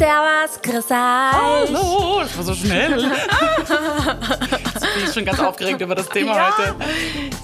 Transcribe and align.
Servus, 0.00 0.62
grüß 0.62 0.90
euch. 0.92 0.96
Hallo, 0.96 2.20
das 2.20 2.34
war 2.38 2.44
so 2.44 2.54
schnell. 2.54 3.02
Jetzt 3.02 4.94
bin 4.94 5.04
ich 5.04 5.12
schon 5.12 5.26
ganz 5.26 5.38
aufgeregt 5.40 5.78
über 5.82 5.94
das 5.94 6.08
Thema 6.08 6.34
Ja. 6.36 6.56
heute. 6.56 6.74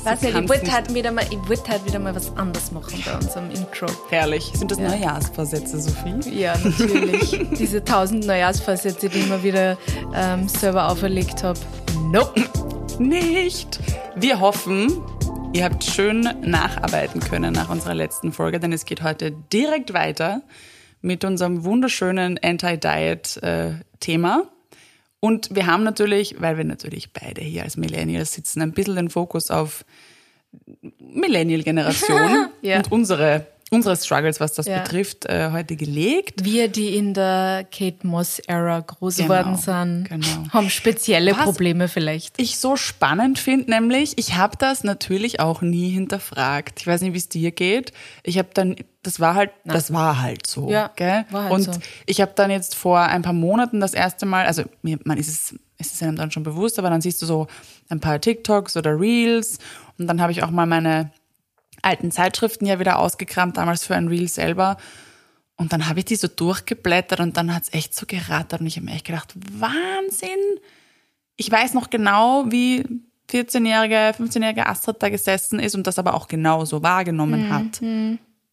Weiß 0.05 0.23
nicht, 0.23 0.35
ich 0.39 0.49
wollte 0.49 0.73
halt, 0.73 0.95
wieder 0.95 1.13
mal, 1.13 1.27
ich 1.29 1.37
wollte 1.51 1.71
halt 1.71 1.85
wieder 1.85 1.99
mal 1.99 2.15
was 2.15 2.35
anderes 2.35 2.73
machen 2.73 3.03
bei 3.05 3.13
unserem 3.13 3.51
Intro. 3.51 3.85
Herrlich. 4.09 4.53
Sind 4.55 4.71
das 4.71 4.79
Neujahrsvorsätze, 4.79 5.79
Sophie? 5.79 6.31
Ja, 6.31 6.57
natürlich. 6.57 7.39
Diese 7.59 7.85
tausend 7.85 8.25
Neujahrsvorsätze, 8.25 9.11
die 9.11 9.19
ich 9.19 9.29
mir 9.29 9.43
wieder 9.43 9.77
ähm, 10.15 10.49
selber 10.49 10.89
auferlegt 10.89 11.43
habe. 11.43 11.61
Nope. 12.11 12.43
Nicht. 12.99 13.81
Wir 14.15 14.41
hoffen, 14.41 15.03
ihr 15.53 15.63
habt 15.65 15.85
schön 15.85 16.23
nacharbeiten 16.41 17.21
können 17.21 17.53
nach 17.53 17.69
unserer 17.69 17.93
letzten 17.95 18.33
Folge, 18.33 18.59
denn 18.61 18.73
es 18.73 18.87
geht 18.87 19.03
heute 19.03 19.33
direkt 19.53 19.93
weiter 19.93 20.41
mit 21.03 21.25
unserem 21.25 21.65
wunderschönen 21.65 22.39
Anti-Diet-Thema. 22.43 24.45
Und 25.21 25.55
wir 25.55 25.67
haben 25.67 25.83
natürlich, 25.83 26.41
weil 26.41 26.57
wir 26.57 26.65
natürlich 26.65 27.13
beide 27.13 27.41
hier 27.41 27.65
als 27.65 27.77
Millennials 27.77 28.33
sitzen, 28.33 28.63
ein 28.63 28.73
bisschen 28.73 28.97
den 28.97 29.11
Fokus 29.11 29.51
auf 29.51 29.85
Millennial-Generation 30.99 32.49
Ja. 32.63 32.79
und 32.79 32.93
unsere, 32.93 33.47
unsere 33.71 33.97
Struggles, 33.97 34.39
was 34.39 34.55
das 34.55 34.67
Ja. 34.67 34.79
betrifft, 34.81 35.27
äh, 35.27 35.51
heute 35.51 35.75
gelegt. 35.77 36.45
Wir, 36.45 36.69
die 36.69 36.97
in 36.97 37.15
der 37.15 37.67
Kate 37.71 38.07
Moss-Ära 38.07 38.81
groß 38.81 39.17
Genau, 39.17 39.29
geworden 39.29 39.57
sind, 39.57 40.05
genau. 40.09 40.49
haben 40.53 40.71
spezielle 40.71 41.33
Was? 41.33 41.45
Probleme 41.45 41.89
vielleicht. 41.89 42.41
ich 42.41 42.59
so 42.59 42.77
spannend 42.77 43.39
finde, 43.39 43.71
nämlich, 43.71 44.17
ich 44.19 44.35
habe 44.37 44.57
das 44.57 44.85
natürlich 44.85 45.41
auch 45.41 45.63
nie 45.63 45.91
hinterfragt. 45.91 46.81
Ich 46.81 46.87
weiß 46.87 47.01
nicht, 47.01 47.13
wie 47.13 47.19
es 47.19 47.29
dir 47.29 47.51
geht. 47.51 47.93
Ich 48.23 48.39
habe 48.39 48.49
dann, 48.55 48.77
das 49.03 49.19
war 49.19 49.35
halt, 49.35 49.51
das 49.65 49.93
war 49.93 50.21
halt 50.23 50.47
so. 50.47 50.71
Ja, 50.71 50.91
gell? 50.95 51.25
war 51.31 51.45
halt 51.45 51.53
Und 51.53 51.63
so. 51.63 51.73
ich 52.07 52.21
habe 52.21 52.33
dann 52.37 52.51
jetzt 52.53 52.75
vor 52.77 53.01
ein 53.01 53.23
paar 53.23 53.33
Monaten 53.33 53.81
das 53.81 53.95
erste 53.95 54.27
Mal, 54.27 54.47
also 54.47 54.63
mir, 54.83 54.99
man 55.05 55.19
ist 55.19 55.29
es, 55.29 55.55
es 55.79 55.93
ist 55.93 56.03
einem 56.05 56.17
dann 56.17 56.31
schon 56.31 56.45
bewusst, 56.45 56.79
aber 56.79 56.89
dann 56.89 57.01
siehst 57.01 57.21
du 57.21 57.27
so 57.27 57.49
ein 57.89 58.01
paar 58.01 58.21
TikToks 58.21 58.77
oder 58.77 58.99
Reels 58.99 59.59
und 59.99 60.07
dann 60.07 60.23
habe 60.23 60.31
ich 60.33 60.43
auch 60.43 60.51
mal 60.51 60.67
meine 60.67 61.11
alten 61.83 62.11
Zeitschriften 62.11 62.67
ja 62.67 62.79
wieder 62.79 62.99
ausgekramt, 62.99 63.57
damals 63.57 63.85
für 63.85 63.95
ein 63.95 64.09
Reel 64.09 64.29
selber. 64.29 64.77
Und 65.57 65.73
dann 65.73 65.89
habe 65.89 66.01
ich 66.01 66.05
die 66.05 66.17
so 66.17 66.29
durchgeblättert 66.29 67.21
und 67.21 67.37
dann 67.37 67.55
hat's 67.55 67.73
echt 67.73 67.95
so 67.95 68.07
gerattert 68.07 68.61
und 68.61 68.67
ich 68.67 68.77
habe 68.77 68.87
mir 68.87 68.93
echt 68.93 69.07
gedacht, 69.07 69.35
Wahnsinn! 69.53 70.61
Ich 71.37 71.51
weiß 71.51 71.75
noch 71.75 71.91
genau, 71.91 72.45
wie 72.49 72.85
14-jährige, 73.31 74.15
15-jährige 74.19 74.67
Astrid 74.67 75.03
da 75.03 75.09
gesessen 75.09 75.59
ist 75.59 75.75
und 75.75 75.87
das 75.87 75.99
aber 75.99 76.15
auch 76.15 76.29
genau 76.29 76.65
so 76.65 76.83
wahrgenommen 76.83 77.51
hat. 77.51 77.83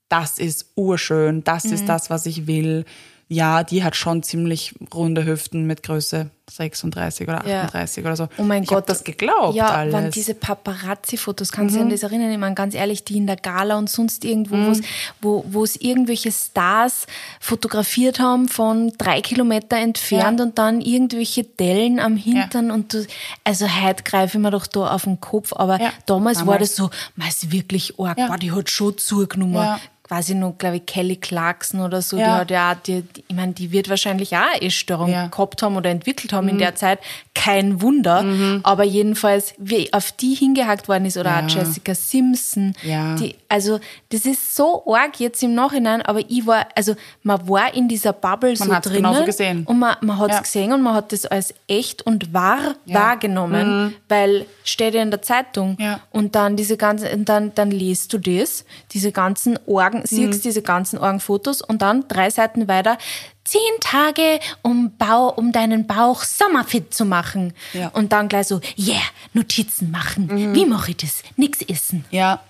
Das 0.09 0.39
ist 0.39 0.71
urschön, 0.75 1.43
das 1.43 1.65
ist 1.65 1.87
das, 1.87 2.09
was 2.09 2.25
ich 2.25 2.45
will. 2.47 2.85
Ja, 3.29 3.63
die 3.63 3.83
hat 3.83 3.95
schon 3.95 4.21
ziemlich 4.21 4.75
runde 4.93 5.25
Hüften 5.25 5.65
mit 5.65 5.81
Größe 5.81 6.29
36 6.51 7.27
oder 7.27 7.47
Ja. 7.47 7.61
38 7.63 8.05
oder 8.05 8.15
so. 8.15 8.27
Oh 8.37 8.43
mein 8.43 8.63
ich 8.63 8.69
Gott. 8.69 8.87
das 8.89 9.03
geglaubt 9.03 9.55
Ja, 9.55 9.69
alles. 9.69 9.93
waren 9.93 10.11
diese 10.11 10.33
Paparazzi-Fotos, 10.35 11.51
kannst 11.51 11.73
du 11.75 11.79
Mhm. 11.79 11.89
dich 11.89 11.93
an 11.95 12.01
das 12.01 12.11
erinnern? 12.11 12.31
Ich 12.31 12.37
meine, 12.37 12.53
ganz 12.53 12.75
ehrlich, 12.75 13.05
die 13.05 13.17
in 13.17 13.25
der 13.25 13.37
Gala 13.37 13.77
und 13.77 13.89
sonst 13.89 14.25
irgendwo, 14.25 14.55
wo's- 14.55 14.81
wo 15.21 15.45
wo 15.47 15.63
es 15.63 15.77
irgendwelche 15.77 16.31
Stars 16.31 17.07
fotografiert 17.39 18.19
haben 18.19 18.47
von 18.49 18.91
drei 18.97 19.21
Kilometer 19.21 19.77
entfernt 19.77 20.39
Ja. 20.39 20.45
und 20.45 20.57
dann 20.59 20.81
irgendwelche 20.81 21.43
Dellen 21.43 21.99
am 21.99 22.17
Hintern 22.17 22.71
und 22.71 22.93
du, 22.93 23.05
also 23.43 23.65
heute 23.67 24.03
greife 24.03 24.37
ich 24.37 24.41
mir 24.43 24.51
doch 24.51 24.67
da 24.67 24.91
auf 24.93 25.03
den 25.03 25.19
Kopf, 25.21 25.53
aber 25.53 25.79
Ja, 25.81 25.91
damals, 26.05 26.39
war 26.39 26.45
damals. 26.45 26.69
das 26.69 26.75
so, 26.75 26.89
man 27.15 27.27
ist 27.29 27.51
wirklich 27.51 27.99
arg, 27.99 28.17
Ja. 28.17 28.27
boah, 28.27 28.37
die 28.37 28.51
hat 28.51 28.69
schon 28.69 28.97
zugenommen. 28.97 29.79
Ja. 30.13 30.17
Quasi 30.19 30.35
nur, 30.35 30.53
glaube 30.57 30.75
ich, 30.77 30.85
Kelly 30.85 31.15
Clarkson 31.15 31.81
oder 31.81 32.01
so, 32.01 32.17
die 32.17 32.21
Ja. 32.21 32.37
hat 32.39 32.51
ja, 32.51 32.75
die, 32.75 33.01
die, 33.01 33.23
ich 33.27 33.35
meine, 33.35 33.53
die 33.53 33.71
wird 33.71 33.89
wahrscheinlich 33.89 34.35
auch 34.35 34.41
eine 34.53 34.61
Essstörung 34.61 35.09
Ja. 35.09 35.25
Mhm. 35.25 35.31
gehabt 35.31 35.61
haben 35.63 35.75
oder 35.75 35.89
entwickelt 35.89 36.33
haben 36.33 36.47
in 36.49 36.57
der 36.59 36.75
Zeit. 36.75 36.99
Kein 37.33 37.81
Wunder. 37.81 38.23
Aber 38.63 38.83
jedenfalls, 38.83 39.53
wie 39.57 39.91
auf 39.91 40.11
die 40.11 40.35
hingehackt 40.35 40.87
worden 40.87 41.05
ist, 41.05 41.17
oder 41.17 41.31
Ja. 41.31 41.45
auch 41.45 41.49
Jessica 41.49 41.95
Simpson. 41.95 42.73
Ja. 42.83 43.15
Die, 43.15 43.35
also, 43.49 43.79
das 44.09 44.25
ist 44.25 44.55
so 44.55 44.83
arg 44.93 45.19
jetzt 45.19 45.41
im 45.43 45.55
Nachhinein, 45.55 46.01
aber 46.03 46.19
ich 46.29 46.45
war, 46.45 46.67
also, 46.75 46.95
man 47.23 47.47
war 47.49 47.73
in 47.73 47.87
dieser 47.87 48.13
Bubble 48.13 48.55
so 48.55 48.71
hat's 48.73 48.87
drinnen. 48.87 48.97
genauso 49.03 49.25
gesehen. 49.25 49.63
Und 49.65 49.79
man, 49.79 49.95
man 50.01 50.19
hat 50.19 50.29
es 50.29 50.35
Ja. 50.35 50.41
gesehen 50.41 50.73
und 50.73 50.81
man 50.83 50.93
hat 50.93 51.11
das 51.11 51.25
als 51.25 51.53
echt 51.67 52.01
und 52.03 52.33
wahr 52.33 52.75
wahrgenommen, 52.85 53.95
weil 54.09 54.45
steht 54.63 54.93
ja 54.93 55.01
in 55.01 55.11
der 55.11 55.21
Zeitung. 55.21 55.77
Und 56.11 56.35
dann 56.35 56.55
diese 56.55 56.77
ganzen, 56.77 57.07
und 57.13 57.29
dann, 57.29 57.53
dann 57.55 57.71
liest 57.71 58.13
du 58.13 58.17
das, 58.17 58.65
diese 58.91 59.11
ganzen 59.11 59.57
Orgen, 59.65 60.02
Mhm. 60.11 60.31
siehst 60.31 60.45
diese 60.45 60.61
ganzen 60.61 60.99
Orgenfotos 60.99 61.61
und 61.61 61.81
dann 61.81 62.07
drei 62.07 62.29
Seiten 62.29 62.67
weiter, 62.67 62.97
zehn 63.43 63.59
Tage, 63.81 64.39
um 64.61 64.95
Bau, 64.97 65.29
um 65.29 65.51
deinen 65.51 65.87
Bauch 65.87 66.23
sommerfit 66.23 66.93
zu 66.93 67.05
machen. 67.05 67.53
Ja. 67.73 67.89
Und 67.89 68.11
dann 68.13 68.29
gleich 68.29 68.47
so, 68.47 68.61
yeah, 68.77 69.01
Notizen 69.33 69.91
machen. 69.91 70.27
Mhm. 70.27 70.55
Wie 70.55 70.65
mache 70.65 70.91
ich 70.91 70.97
das? 70.97 71.23
Nix 71.35 71.61
essen. 71.61 72.05
Ja, 72.11 72.41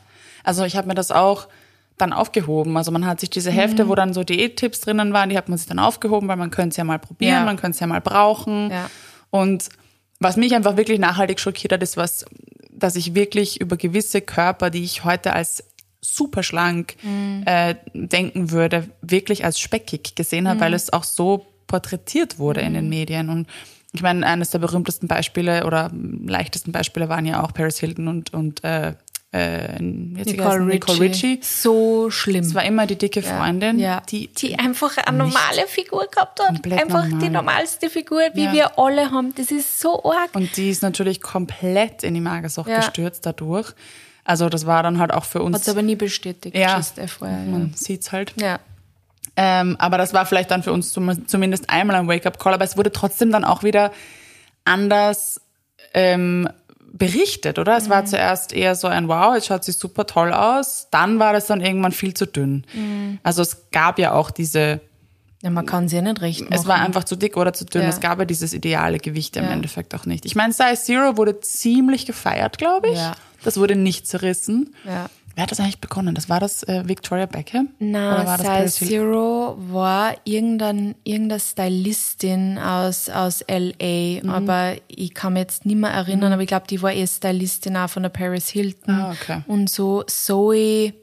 also 0.43 0.63
ich 0.65 0.75
habe 0.75 0.87
mir 0.87 0.95
das 0.95 1.11
auch 1.11 1.47
dann 1.97 2.11
aufgehoben. 2.11 2.75
Also 2.75 2.91
man 2.91 3.05
hat 3.05 3.19
sich 3.19 3.29
diese 3.29 3.51
Hefte, 3.51 3.87
wo 3.87 3.95
dann 3.95 4.13
so 4.13 4.23
Diättipps 4.23 4.81
drinnen 4.81 5.13
waren, 5.13 5.29
die 5.29 5.37
hat 5.37 5.47
man 5.47 5.57
sich 5.57 5.67
dann 5.67 5.79
aufgehoben, 5.79 6.27
weil 6.27 6.37
man 6.37 6.49
könnte 6.51 6.69
es 6.69 6.77
ja 6.77 6.83
mal 6.83 6.99
probieren, 6.99 7.33
Ja. 7.33 7.45
man 7.45 7.55
könnte 7.57 7.75
es 7.75 7.79
ja 7.79 7.87
mal 7.87 8.01
brauchen. 8.01 8.71
Ja. 8.71 8.89
Und 9.29 9.69
was 10.19 10.35
mich 10.37 10.55
einfach 10.55 10.75
wirklich 10.77 10.99
nachhaltig 10.99 11.39
schockiert 11.39 11.71
hat, 11.73 11.83
ist 11.83 11.95
was, 11.97 12.25
dass 12.71 12.95
ich 12.95 13.13
wirklich 13.13 13.61
über 13.61 13.77
gewisse 13.77 14.21
Körper, 14.21 14.69
die 14.69 14.83
ich 14.83 15.03
heute 15.03 15.33
als 15.33 15.63
super 16.03 16.43
schlank 16.43 16.95
äh, 17.45 17.75
denken 17.93 18.51
würde, 18.51 18.89
wirklich 19.01 19.45
als 19.45 19.59
speckig 19.59 20.15
gesehen 20.15 20.47
habe, 20.47 20.59
weil 20.59 20.73
es 20.73 20.91
auch 20.93 21.03
so 21.03 21.45
porträtiert 21.67 22.37
wurde 22.39 22.61
in 22.61 22.73
den 22.73 22.89
Medien. 22.89 23.29
Und 23.29 23.47
ich 23.93 24.01
meine, 24.01 24.25
eines 24.25 24.49
der 24.51 24.59
berühmtesten 24.59 25.07
Beispiele 25.07 25.65
oder 25.65 25.91
leichtesten 26.25 26.71
Beispiele 26.71 27.09
waren 27.09 27.25
ja 27.25 27.43
auch 27.43 27.53
Paris 27.53 27.79
Hilton 27.79 28.07
und, 28.07 28.33
und 28.33 28.63
äh, 28.63 28.93
äh, 29.31 29.81
Nicole 29.81 30.45
heißen 30.45 30.67
Nicole 30.67 30.99
Richie. 30.99 31.39
So 31.41 32.11
schlimm. 32.11 32.43
Es 32.43 32.53
war 32.53 32.63
immer 32.63 32.85
die 32.85 32.95
dicke 32.97 33.23
Freundin, 33.23 33.79
ja. 33.79 34.01
die, 34.09 34.27
die 34.27 34.59
einfach 34.59 34.97
eine 34.97 35.17
normale 35.17 35.65
Figur 35.67 36.05
gehabt 36.11 36.39
hat. 36.39 36.71
Einfach 36.71 37.05
normal. 37.07 37.19
die 37.19 37.29
normalste 37.29 37.89
Figur, 37.89 38.21
wie 38.35 38.43
Ja. 38.43 38.53
wir 38.53 38.79
alle 38.79 39.09
haben. 39.09 39.33
Das 39.35 39.49
ist 39.49 39.79
so 39.79 40.03
arg. 40.03 40.35
und 40.35 40.55
die 40.55 40.69
ist 40.69 40.83
natürlich 40.83 41.21
komplett 41.21 42.03
in 42.03 42.13
die 42.13 42.21
Magersucht 42.21 42.69
Ja. 42.69 42.77
gestürzt 42.77 43.25
dadurch. 43.25 43.73
Also 44.25 44.47
das 44.49 44.65
war 44.65 44.83
dann 44.83 44.99
halt 44.99 45.13
auch 45.13 45.25
für 45.25 45.41
uns. 45.41 45.55
Hat 45.55 45.61
es 45.63 45.69
aber 45.69 45.81
nie 45.81 45.95
bestätigt. 45.95 46.55
ja, 46.55 46.77
just 46.77 46.95
FYI, 46.99 47.25
man 47.51 47.73
sieht's 47.75 48.11
halt. 48.11 48.33
ja. 48.39 48.59
Ähm, 49.35 49.75
aber 49.79 49.97
das 49.97 50.13
war 50.13 50.27
vielleicht 50.27 50.51
dann 50.51 50.61
für 50.61 50.71
uns 50.71 50.93
zum, 50.93 51.27
zumindest 51.27 51.67
einmal 51.69 51.95
ein 51.95 52.07
Wake-up-Call, 52.07 52.53
aber 52.53 52.65
es 52.65 52.77
wurde 52.77 52.91
trotzdem 52.91 53.31
dann 53.31 53.43
auch 53.43 53.63
wieder 53.63 53.91
anders 54.63 55.41
ähm, 55.95 56.47
berichtet, 56.91 57.57
oder? 57.57 57.75
Es 57.77 57.85
Mhm. 57.87 57.89
war 57.89 58.05
zuerst 58.05 58.53
eher 58.53 58.75
so 58.75 58.87
ein 58.87 59.07
Wow, 59.07 59.33
jetzt 59.33 59.47
schaut 59.47 59.63
sie 59.63 59.71
super 59.71 60.05
toll 60.05 60.31
aus. 60.31 60.87
Dann 60.91 61.17
war 61.17 61.33
das 61.33 61.47
dann 61.47 61.61
irgendwann 61.61 61.91
viel 61.91 62.13
zu 62.13 62.27
dünn. 62.27 62.65
Mhm. 62.73 63.17
Also 63.23 63.41
es 63.41 63.71
gab 63.71 63.97
ja 63.97 64.11
auch 64.11 64.29
diese, 64.29 64.81
ja. 65.43 65.49
Man 65.51 65.65
kann 65.67 65.87
sie 65.87 65.97
ja 65.97 66.01
nicht 66.01 66.21
recht 66.21 66.41
machen. 66.41 66.53
es 66.53 66.65
war 66.65 66.79
einfach 66.81 67.03
zu 67.03 67.15
dick 67.15 67.37
oder 67.37 67.53
zu 67.53 67.65
dünn. 67.65 67.83
Ja. 67.83 67.89
Es 67.89 67.99
gab 67.99 68.17
ja 68.17 68.25
dieses 68.25 68.53
ideale 68.53 68.97
Gewicht 68.97 69.37
im 69.37 69.43
Ja. 69.43 69.51
Endeffekt 69.51 69.93
auch 69.93 70.05
nicht. 70.07 70.25
Ich 70.25 70.33
meine, 70.35 70.53
Size 70.53 70.75
Zero 70.83 71.17
wurde 71.17 71.39
ziemlich 71.41 72.05
gefeiert, 72.07 72.57
glaube 72.57 72.87
ich. 72.89 72.97
Ja. 72.97 73.15
Das 73.43 73.57
wurde 73.57 73.75
nicht 73.75 74.07
zerrissen. 74.07 74.73
Ja. 74.85 75.05
Wer 75.35 75.43
hat 75.43 75.51
das 75.51 75.59
eigentlich 75.59 75.79
begonnen? 75.81 76.13
Das 76.13 76.29
war 76.29 76.39
das 76.39 76.61
äh, 76.63 76.87
Victoria 76.87 77.25
Beckham? 77.25 77.69
Na, 77.79 78.37
Size? 78.37 78.85
Zero 78.85 79.57
war 79.71 80.15
irgendein, 80.25 80.93
irgendeine 81.03 81.39
Stylistin 81.39 82.59
aus, 82.59 83.09
aus 83.09 83.41
L.A., 83.41 84.21
Mhm. 84.23 84.29
aber 84.29 84.75
ich 84.87 85.13
kann 85.15 85.33
mich 85.33 85.41
jetzt 85.41 85.65
nicht 85.65 85.77
mehr 85.77 85.89
erinnern, 85.89 86.31
aber 86.33 86.43
ich 86.43 86.47
glaube, 86.47 86.67
die 86.69 86.81
war 86.83 86.93
eh 86.93 87.05
Stylistin 87.07 87.75
auch 87.77 87.89
von 87.89 88.03
der 88.03 88.09
Paris 88.09 88.47
Hilton. 88.49 88.93
Ah, 88.93 89.11
okay. 89.11 89.41
Und 89.47 89.69
so 89.71 90.03
Zoe, 90.03 90.93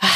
ah, 0.00 0.06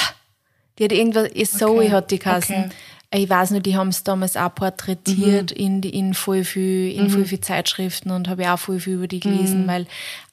die 0.79 0.85
hat 0.85 0.93
irgendwas, 0.93 1.31
eh, 1.35 1.45
Zoe 1.47 1.79
Okay, 1.79 1.91
hat 1.93 2.11
die 2.11 2.19
Kassen. 2.19 2.57
okay. 2.57 2.69
Ich 3.15 3.31
weiß 3.31 3.53
nur, 3.53 3.61
die 3.61 3.77
haben 3.77 3.89
es 3.89 4.03
damals 4.03 4.37
auch 4.37 4.53
porträtiert 4.55 5.53
in, 5.53 5.81
die, 5.81 5.91
in, 5.91 6.13
voll 6.13 6.43
viel, 6.43 6.91
in 6.91 7.09
voll 7.09 7.25
viel 7.25 7.41
Zeitschriften 7.41 8.11
und 8.11 8.29
habe 8.29 8.43
ich 8.43 8.49
auch 8.49 8.59
voll 8.59 8.81
viel 8.81 8.95
über 8.95 9.07
die 9.07 9.21
gelesen, 9.21 9.67
weil, 9.69 9.87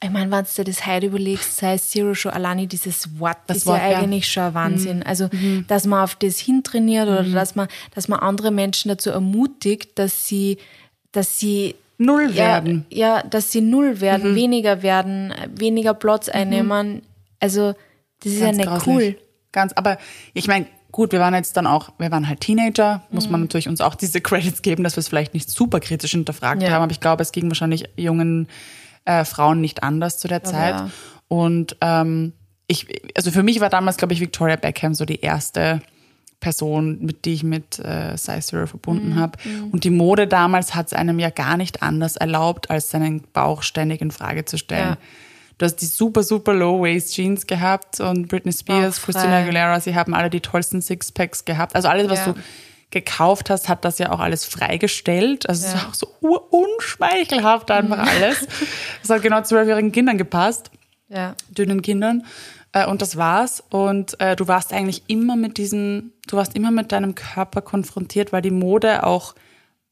ich 0.04 0.10
meine, 0.10 0.32
wenn 0.32 0.44
du 0.44 0.50
dir 0.56 0.64
das 0.64 0.86
heute 0.86 1.06
überlegst, 1.06 1.56
sei 1.58 1.78
Zero 1.78 2.16
schon 2.16 2.32
alleine 2.32 2.66
dieses 2.66 3.20
Wort, 3.20 3.38
Das 3.46 3.58
ist 3.58 3.66
Wort, 3.68 3.80
ja 3.80 3.92
ja. 3.92 4.00
eigentlich 4.00 4.28
schon 4.28 4.44
ein 4.44 4.54
Wahnsinn. 4.56 5.04
Also, 5.04 5.30
dass 5.68 5.86
man 5.86 6.04
auf 6.04 6.16
das 6.16 6.40
hintrainiert 6.40 7.08
oder 7.08 7.24
Mhm. 7.24 7.34
dass 7.34 7.56
man, 7.56 7.68
dass 7.94 8.08
man 8.08 8.20
andere 8.20 8.50
Menschen 8.50 8.90
dazu 8.90 9.12
ermutigt, 9.12 9.92
dass 10.00 10.26
sie, 10.26 10.58
dass 11.12 11.38
sie 11.40 11.76
Null 12.00 12.32
ja, 12.32 12.36
werden. 12.38 12.74
Mhm. 12.74 12.86
ja, 12.90 13.22
dass 13.22 13.52
sie 13.52 13.62
null 13.62 14.02
werden, 14.02 14.34
weniger 14.36 14.82
werden, 14.82 15.32
weniger 15.56 15.94
Platz 15.94 16.28
einnehmen. 16.28 17.04
Also, 17.40 17.76
das 18.24 18.34
ist 18.34 18.40
ja 18.40 18.48
Ganz 18.48 18.58
nicht 18.58 18.68
grauslich. 18.68 18.88
cool. 18.88 19.18
Ganz, 19.52 19.74
aber 19.74 20.00
ich 20.34 20.48
meine, 20.48 20.66
gut, 20.94 21.12
wir 21.12 21.20
waren 21.20 21.34
jetzt 21.34 21.58
dann 21.58 21.68
auch, 21.68 21.90
wir 21.98 22.10
waren 22.12 22.30
halt 22.30 22.40
Teenager, 22.40 23.04
muss 23.12 23.26
Mhm. 23.26 23.32
man 23.34 23.42
natürlich 23.42 23.68
uns 23.68 23.82
auch 23.82 23.96
diese 23.96 24.22
Credits 24.30 24.62
geben, 24.62 24.86
dass 24.86 24.96
wir 24.96 25.00
es 25.02 25.10
vielleicht 25.10 25.34
nicht 25.34 25.50
super 25.50 25.82
kritisch 25.82 26.12
hinterfragt 26.12 26.62
Ja. 26.62 26.70
haben, 26.72 26.84
aber 26.84 26.92
ich 26.94 27.02
glaube, 27.02 27.22
es 27.22 27.32
ging 27.34 27.50
wahrscheinlich 27.50 27.90
jungen 27.98 28.48
äh, 29.04 29.26
Frauen 29.26 29.60
nicht 29.60 29.84
anders 29.84 30.18
zu 30.20 30.30
der 30.30 30.44
Zeit. 30.46 30.76
ja. 30.76 30.90
Und 31.28 31.76
ähm, 31.82 32.32
ich, 32.68 32.88
also 33.18 33.32
für 33.32 33.44
mich 33.44 33.60
war 33.60 33.70
damals, 33.70 33.98
glaube 33.98 34.14
ich, 34.14 34.22
Victoria 34.22 34.56
Beckham 34.56 34.94
so 34.94 35.04
die 35.04 35.20
erste 35.20 35.82
Person, 36.40 37.00
mit 37.02 37.26
die 37.26 37.34
ich 37.34 37.44
mit 37.44 37.80
äh, 37.80 38.16
Size 38.18 38.40
Zero 38.42 38.68
verbunden 38.68 39.12
Mhm. 39.12 39.16
habe. 39.20 39.38
Und 39.72 39.84
die 39.86 39.90
Mode 39.90 40.28
damals 40.28 40.76
hat 40.76 40.88
es 40.88 40.94
einem 40.94 41.20
ja 41.20 41.30
gar 41.32 41.58
nicht 41.58 41.82
anders 41.82 42.16
erlaubt, 42.18 42.70
als 42.70 42.92
seinen 42.92 43.22
Bauch 43.34 43.64
ständig 43.64 44.02
in 44.02 44.12
Frage 44.12 44.46
zu 44.46 44.58
stellen. 44.58 44.90
Ja. 44.92 44.98
Du 45.58 45.66
hast 45.66 45.76
die 45.78 45.86
super, 45.86 46.24
super 46.24 46.54
Low-Waist-Jeans 46.54 47.46
gehabt 47.48 48.00
und 48.00 48.28
Britney 48.28 48.52
Spears, 48.52 48.96
Bauchfrei. 49.00 49.12
Christina 49.14 49.38
Aguilera, 49.40 49.80
sie 49.80 49.96
haben 49.96 50.14
alle 50.14 50.30
die 50.30 50.42
tollsten 50.42 50.82
Sixpacks 50.82 51.46
gehabt. 51.46 51.76
Also 51.76 51.88
alles, 51.88 52.10
was 52.10 52.20
Ja. 52.26 52.34
du 52.34 52.40
gekauft 52.90 53.50
hast, 53.50 53.70
hat 53.70 53.86
das 53.86 53.98
ja 54.00 54.12
auch 54.12 54.20
alles 54.20 54.46
freigestellt. 54.46 55.48
Also 55.50 55.66
es 55.68 55.74
Ja. 55.74 55.80
ist 55.80 55.86
auch 55.88 55.94
so 55.94 56.08
unschmeichelhaft 56.50 57.72
einfach 57.72 58.00
alles. 58.00 58.48
Das 59.02 59.10
hat 59.10 59.22
genau 59.22 59.42
zwölfjährigen 59.42 59.92
Kindern 59.92 60.18
gepasst 60.18 60.70
Ja. 61.10 61.36
dünnen 61.50 61.82
Kindern. 61.82 62.24
Äh, 62.72 62.88
und 62.88 63.02
das 63.02 63.18
war's. 63.18 63.64
Und 63.70 64.20
äh, 64.20 64.36
du 64.36 64.48
warst 64.48 64.74
eigentlich 64.74 65.04
immer 65.08 65.36
mit 65.36 65.58
diesen, 65.58 66.14
du 66.28 66.38
warst 66.38 66.56
immer 66.56 66.72
mit 66.72 66.92
deinem 66.92 67.14
Körper 67.16 67.62
konfrontiert, 67.62 68.32
weil 68.34 68.42
die 68.42 68.52
Mode 68.52 69.06
auch 69.06 69.36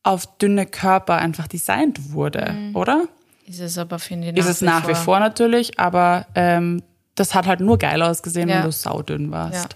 auf 0.04 0.26
dünne 0.38 0.66
Körper 0.66 1.18
einfach 1.18 1.48
designt 1.48 2.12
wurde, 2.14 2.56
oder? 2.74 3.04
Ist 3.52 3.60
es 3.60 3.78
aber, 3.78 4.00
finde 4.00 4.30
ich, 4.30 4.38
Ist 4.38 4.48
es 4.48 4.62
nach 4.62 4.88
wie 4.88 4.96
vor 4.96 5.20
natürlich, 5.20 5.78
aber 5.80 6.26
ähm, 6.36 6.82
das 7.16 7.36
hat 7.36 7.48
halt 7.48 7.60
nur 7.60 7.78
geil 7.78 8.02
ausgesehen, 8.02 8.48
Ja. 8.50 8.58
wenn 8.58 8.64
du 8.64 8.72
saudünn 8.72 9.30
warst. 9.32 9.76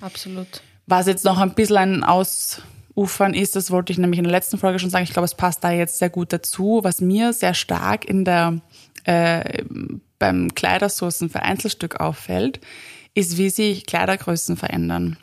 Ja, 0.00 0.06
absolut. 0.06 0.48
Was 0.86 1.06
jetzt 1.06 1.24
noch 1.24 1.38
ein 1.38 1.54
bisschen 1.54 1.76
ein 1.76 2.04
Ausufern 2.04 3.32
ist, 3.34 3.54
das 3.56 3.70
wollte 3.70 3.92
ich 3.92 3.98
nämlich 3.98 4.18
in 4.18 4.24
der 4.24 4.32
letzten 4.32 4.58
Folge 4.58 4.78
schon 4.80 4.90
sagen, 4.90 5.04
ich 5.04 5.12
glaube, 5.12 5.26
es 5.26 5.34
passt 5.34 5.62
da 5.62 5.70
jetzt 5.70 5.98
sehr 5.98 6.10
gut 6.10 6.32
dazu. 6.32 6.80
Was 6.82 7.00
mir 7.00 7.32
sehr 7.32 7.54
stark 7.54 8.04
in 8.04 8.24
der, 8.24 8.60
äh, 9.04 9.62
beim 10.18 10.52
Kleidersourcen 10.54 11.30
für 11.30 11.42
Einzelstück 11.42 12.00
auffällt, 12.00 12.60
ist, 13.14 13.38
wie 13.38 13.48
sich 13.50 13.86
Kleidergrößen 13.86 14.56
verändern. 14.56 15.16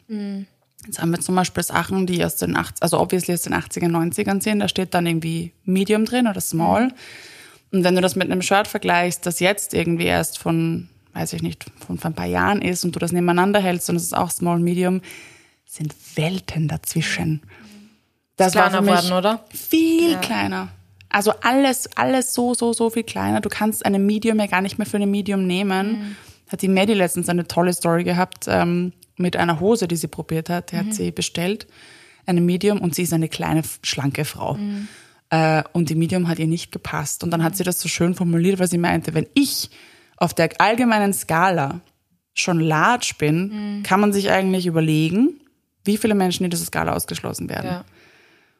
Jetzt 0.86 1.00
haben 1.02 1.12
wir 1.12 1.20
zum 1.20 1.36
Beispiel 1.36 1.62
Sachen, 1.64 2.08
die 2.08 2.24
aus 2.24 2.38
den 2.38 2.56
80, 2.56 2.82
also 2.82 3.00
obviously 3.00 3.34
aus 3.34 3.42
den 3.42 3.54
80er, 3.54 3.88
90ern 3.90 4.42
sind, 4.42 4.60
da 4.60 4.68
steht 4.68 4.94
dann 4.94 5.06
irgendwie 5.06 5.52
Medium 5.66 6.06
drin 6.06 6.28
oder 6.28 6.40
Small. 6.42 6.94
Und 7.72 7.84
wenn 7.84 7.96
du 7.96 8.02
das 8.02 8.16
mit 8.16 8.30
einem 8.30 8.42
Shirt 8.42 8.68
vergleichst, 8.68 9.26
das 9.26 9.40
jetzt 9.40 9.74
irgendwie 9.74 10.06
erst 10.06 10.38
von, 10.38 10.90
weiß 11.14 11.34
ich 11.34 11.42
nicht, 11.42 11.66
von, 11.86 11.98
von 11.98 12.12
ein 12.12 12.16
paar 12.16 12.26
Jahren 12.26 12.62
ist 12.62 12.84
und 12.84 12.96
du 12.96 13.00
das 13.00 13.12
nebeneinander 13.12 13.60
hältst 13.60 13.90
und 13.90 13.96
es 13.96 14.04
ist 14.04 14.16
auch 14.16 14.30
Small, 14.30 14.60
Medium, 14.60 15.02
sind 15.66 15.96
Welten 16.16 16.68
dazwischen. 16.68 17.42
Das 18.36 18.56
war 18.56 18.70
kleiner 18.70 18.84
für 18.84 18.92
mich 18.92 19.02
geworden, 19.02 19.18
oder? 19.18 19.46
viel 19.50 20.18
kleiner. 20.18 20.70
Also 21.10 21.34
alles, 21.42 21.90
alles 21.96 22.34
so, 22.34 22.54
so, 22.54 22.74
so 22.74 22.90
viel 22.90 23.04
kleiner. 23.04 23.42
Du 23.42 23.50
kannst 23.50 23.86
eine 23.86 24.00
Medium 24.00 24.40
ja 24.40 24.48
gar 24.48 24.62
nicht 24.62 24.78
mehr 24.78 24.88
für 24.88 24.98
eine 24.98 25.08
Medium 25.08 25.46
nehmen. 25.46 26.16
Hat 26.50 26.62
die 26.62 26.68
Maddie 26.68 26.94
letztens 26.94 27.30
eine 27.30 27.48
tolle 27.48 27.74
Story 27.74 28.04
gehabt 28.04 28.46
ähm, 28.48 28.94
mit 29.18 29.36
einer 29.38 29.60
Hose, 29.60 29.88
die 29.88 29.96
sie 29.96 30.08
probiert 30.08 30.50
hat. 30.50 30.72
Die 30.72 30.78
hat 30.78 30.94
sie 30.94 31.12
bestellt, 31.12 31.68
eine 32.26 32.42
Medium, 32.42 32.80
und 32.80 32.96
sie 32.96 33.04
ist 33.04 33.14
eine 33.14 33.30
kleine, 33.30 33.62
schlanke 33.84 34.26
Frau. 34.26 34.58
Äh, 35.32 35.64
und 35.74 35.90
die 35.90 35.96
Medium 35.96 36.28
hat 36.28 36.38
ihr 36.38 36.48
nicht 36.48 36.72
gepasst. 36.72 37.24
Und 37.24 37.32
dann 37.32 37.44
hat 37.44 37.56
sie 37.56 37.64
das 37.64 37.80
so 37.80 37.90
schön 37.90 38.14
formuliert, 38.14 38.60
weil 38.60 38.68
sie 38.68 38.78
meinte, 38.78 39.14
wenn 39.16 39.28
ich 39.34 39.72
auf 40.18 40.34
der 40.36 40.50
allgemeinen 40.60 41.14
Skala 41.14 41.82
schon 42.34 42.60
large 42.60 43.14
bin, 43.18 43.82
kann 43.84 44.00
man 44.00 44.14
sich 44.14 44.30
eigentlich 44.30 44.68
überlegen, 44.68 45.42
wie 45.84 45.98
viele 45.98 46.16
Menschen 46.16 46.44
in 46.44 46.52
dieser 46.52 46.66
Skala 46.66 46.94
ausgeschlossen 46.94 47.50
werden. 47.50 47.66
Ja. 47.66 47.86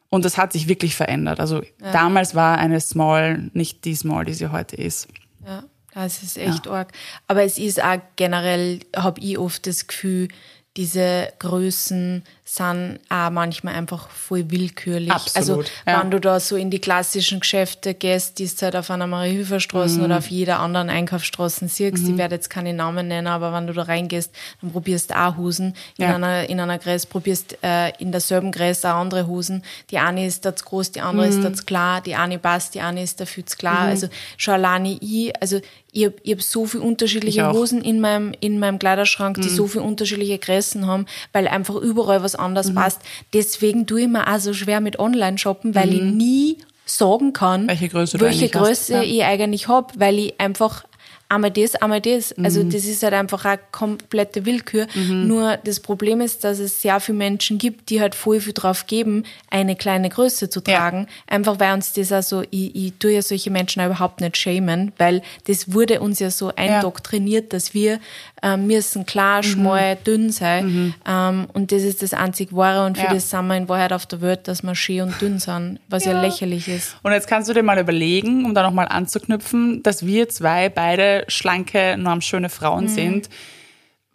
Und 0.08 0.24
das 0.24 0.36
hat 0.36 0.52
sich 0.52 0.68
wirklich 0.68 0.94
verändert. 0.94 1.40
Also 1.40 1.62
damals 1.78 2.34
war 2.34 2.58
eine 2.58 2.80
Small 2.80 3.50
nicht 3.54 3.84
die 3.84 3.94
Small, 3.94 4.24
die 4.26 4.34
sie 4.34 4.52
heute 4.52 4.76
ist. 4.76 5.08
Ja, 5.46 5.64
das 5.94 6.22
ist 6.22 6.36
echt 6.36 6.68
arg. 6.68 6.92
Aber 7.28 7.44
es 7.44 7.58
ist 7.58 7.82
auch 7.82 7.98
generell, 8.16 8.80
habe 8.94 9.20
ich 9.20 9.38
oft 9.38 9.66
das 9.66 9.86
Gefühl, 9.86 10.28
diese 10.76 11.32
Größen 11.38 12.24
sind 12.54 13.00
auch 13.08 13.30
manchmal 13.30 13.74
einfach 13.74 14.10
voll 14.10 14.50
willkürlich. 14.50 15.10
Absolut, 15.10 15.36
Also 15.66 15.72
ja. 15.86 16.00
wenn 16.02 16.10
du 16.10 16.20
da 16.20 16.38
so 16.38 16.56
in 16.56 16.70
die 16.70 16.80
klassischen 16.80 17.40
Geschäfte 17.40 17.94
gehst, 17.94 18.38
die 18.38 18.46
du 18.46 18.52
halt 18.60 18.76
auf 18.76 18.90
einer 18.90 19.06
Marie-Hilfer-Straße 19.06 19.98
Mhm. 19.98 20.04
oder 20.04 20.18
auf 20.18 20.26
jeder 20.30 20.60
anderen 20.60 20.90
Einkaufsstraße 20.90 21.66
siehst, 21.68 22.08
ich 22.08 22.16
werde 22.18 22.34
jetzt 22.34 22.50
keine 22.50 22.74
Namen 22.74 23.08
nennen, 23.08 23.26
aber 23.26 23.52
wenn 23.54 23.66
du 23.66 23.72
da 23.72 23.82
reingehst, 23.84 24.30
dann 24.60 24.70
probierst 24.72 25.10
du 25.10 25.18
auch 25.18 25.36
Hosen. 25.38 25.74
In 25.96 26.04
Ja. 26.04 26.14
einer, 26.16 26.48
in 26.48 26.60
einer 26.60 26.78
Größe 26.78 27.06
probierst 27.06 27.56
äh, 27.62 27.90
in 27.98 28.12
derselben 28.12 28.52
Größe 28.52 28.86
auch 28.92 28.96
andere 28.98 29.26
Hosen. 29.26 29.64
Die 29.90 29.98
eine 29.98 30.26
ist 30.26 30.44
da 30.44 30.54
zu 30.54 30.64
groß, 30.66 30.92
die 30.92 31.00
andere 31.00 31.26
Mhm. 31.26 31.32
ist 31.32 31.44
da 31.44 31.52
zu 31.54 31.64
klar, 31.64 32.00
die 32.02 32.16
eine 32.16 32.38
passt, 32.38 32.74
die 32.74 32.80
eine 32.82 33.02
ist 33.02 33.18
dafür 33.20 33.46
zu 33.46 33.56
klar. 33.56 33.86
Also 33.88 34.08
schon 34.36 34.54
alleine 34.54 34.98
ich, 35.00 35.32
also 35.40 35.60
ich 35.94 36.06
habe 36.06 36.16
hab 36.26 36.40
so 36.42 36.64
viele 36.66 36.82
unterschiedliche. 36.84 37.44
Mhm. 37.44 37.52
Hosen 37.52 37.82
in 37.82 38.00
meinem, 38.00 38.32
in 38.40 38.58
meinem 38.58 38.78
Kleiderschrank, 38.78 39.40
die 39.42 39.50
so 39.50 39.66
viele 39.66 39.84
unterschiedliche 39.84 40.38
Größen 40.38 40.86
haben, 40.86 41.04
weil 41.34 41.46
einfach 41.48 41.74
überall 41.76 42.22
was 42.22 42.34
anderes 42.42 42.70
Mhm. 42.70 42.74
passt. 42.74 43.00
Deswegen 43.32 43.86
tue 43.86 44.02
ich 44.02 44.08
mir 44.08 44.26
auch 44.32 44.38
so 44.38 44.52
schwer 44.52 44.80
mit 44.80 44.98
Online-Shoppen, 44.98 45.74
weil 45.74 45.94
ich 45.94 46.02
nie 46.02 46.58
sagen 46.84 47.32
kann, 47.32 47.62
Mhm. 47.64 47.68
Welche 47.68 47.88
Größe 47.88 48.20
welche 48.20 48.44
hast. 48.46 48.52
Größe 48.52 48.92
Ja. 48.94 49.02
ich 49.02 49.24
eigentlich 49.24 49.68
hab, 49.68 49.98
weil 49.98 50.18
ich 50.18 50.40
einfach 50.40 50.84
einmal 51.34 51.50
das, 51.50 51.74
einmal 51.76 52.00
das. 52.00 52.36
Mhm. 52.36 52.44
Also 52.44 52.62
das 52.62 52.84
ist 52.84 53.02
halt 53.02 53.14
einfach 53.14 53.44
eine 53.44 53.58
komplette 53.72 54.44
Willkür. 54.46 54.86
Nur 55.08 55.56
das 55.64 55.80
Problem 55.80 56.20
ist, 56.20 56.44
dass 56.44 56.58
es 56.58 56.80
sehr 56.82 57.00
viele 57.00 57.18
Menschen 57.18 57.58
gibt, 57.58 57.90
die 57.90 58.00
halt 58.00 58.14
voll 58.14 58.40
viel 58.40 58.52
drauf 58.52 58.86
geben, 58.86 59.24
eine 59.50 59.76
kleine 59.76 60.08
Größe 60.08 60.48
zu 60.50 60.60
Ja. 60.66 60.78
tragen. 60.78 61.06
Einfach 61.26 61.58
weil 61.60 61.74
uns 61.74 61.92
das 61.92 62.12
also, 62.12 62.42
ich, 62.50 62.74
ich 62.74 62.92
tue 62.98 63.12
ja 63.12 63.22
solche 63.22 63.50
Menschen 63.50 63.80
auch 63.82 63.86
überhaupt 63.86 64.20
nicht 64.20 64.36
schämen, 64.36 64.92
weil 64.98 65.22
das 65.46 65.72
wurde 65.72 66.00
uns 66.00 66.18
ja 66.18 66.30
so 66.30 66.52
eindoktriniert, 66.54 67.52
dass 67.52 67.74
wir 67.74 68.00
ähm, 68.42 68.66
müssen 68.66 69.02
Mhm. 69.02 69.06
klar, 69.06 69.42
schmal, 69.42 69.96
dünn 69.96 70.30
sein. 70.32 70.94
Ähm, 71.06 71.46
und 71.52 71.70
das 71.72 71.82
ist 71.82 72.02
das 72.02 72.12
einzig 72.12 72.52
Wahre 72.52 72.86
und 72.86 72.98
für 72.98 73.04
Ja. 73.04 73.14
das 73.14 73.30
sind 73.30 73.46
wir 73.46 73.56
in 73.56 73.68
Wahrheit 73.68 73.92
auf 73.92 74.04
der 74.06 74.20
Welt, 74.20 74.48
dass 74.48 74.62
wir 74.62 74.74
schön 74.74 75.02
und 75.02 75.20
dünn 75.20 75.38
sind, 75.38 75.78
was 75.88 76.04
ja, 76.04 76.20
lächerlich 76.20 76.66
ist. 76.68 76.96
Und 77.02 77.12
jetzt 77.12 77.28
kannst 77.28 77.48
du 77.48 77.54
dir 77.54 77.62
mal 77.62 77.78
überlegen, 77.78 78.44
um 78.44 78.54
da 78.54 78.62
nochmal 78.64 78.88
anzuknüpfen, 78.88 79.82
dass 79.84 80.04
wir 80.04 80.28
zwei 80.28 80.68
beide 80.68 81.21
schlanke, 81.28 81.96
normschöne 81.98 82.48
Frauen 82.48 82.88
sind, 82.88 83.28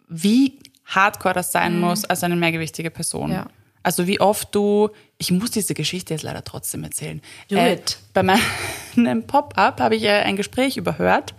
wie 0.08 0.58
hardcore 0.86 1.34
das 1.34 1.52
sein 1.52 1.80
muss 1.80 2.04
als 2.04 2.24
eine 2.24 2.36
mehrgewichtige 2.36 2.90
Person. 2.90 3.32
Ja. 3.32 3.46
Also 3.82 4.06
wie 4.06 4.20
oft 4.20 4.54
du, 4.54 4.90
ich 5.18 5.30
muss 5.30 5.50
diese 5.50 5.74
Geschichte 5.74 6.14
jetzt 6.14 6.22
leider 6.22 6.44
trotzdem 6.44 6.84
erzählen. 6.84 7.22
Do 7.48 7.56
Äh. 7.56 7.78
Bei 8.12 8.22
meinem 8.22 9.24
Pop-up 9.26 9.80
habe 9.80 9.96
ich 9.96 10.04
äh, 10.04 10.22
ein 10.22 10.36
Gespräch 10.36 10.76
überhört. 10.76 11.34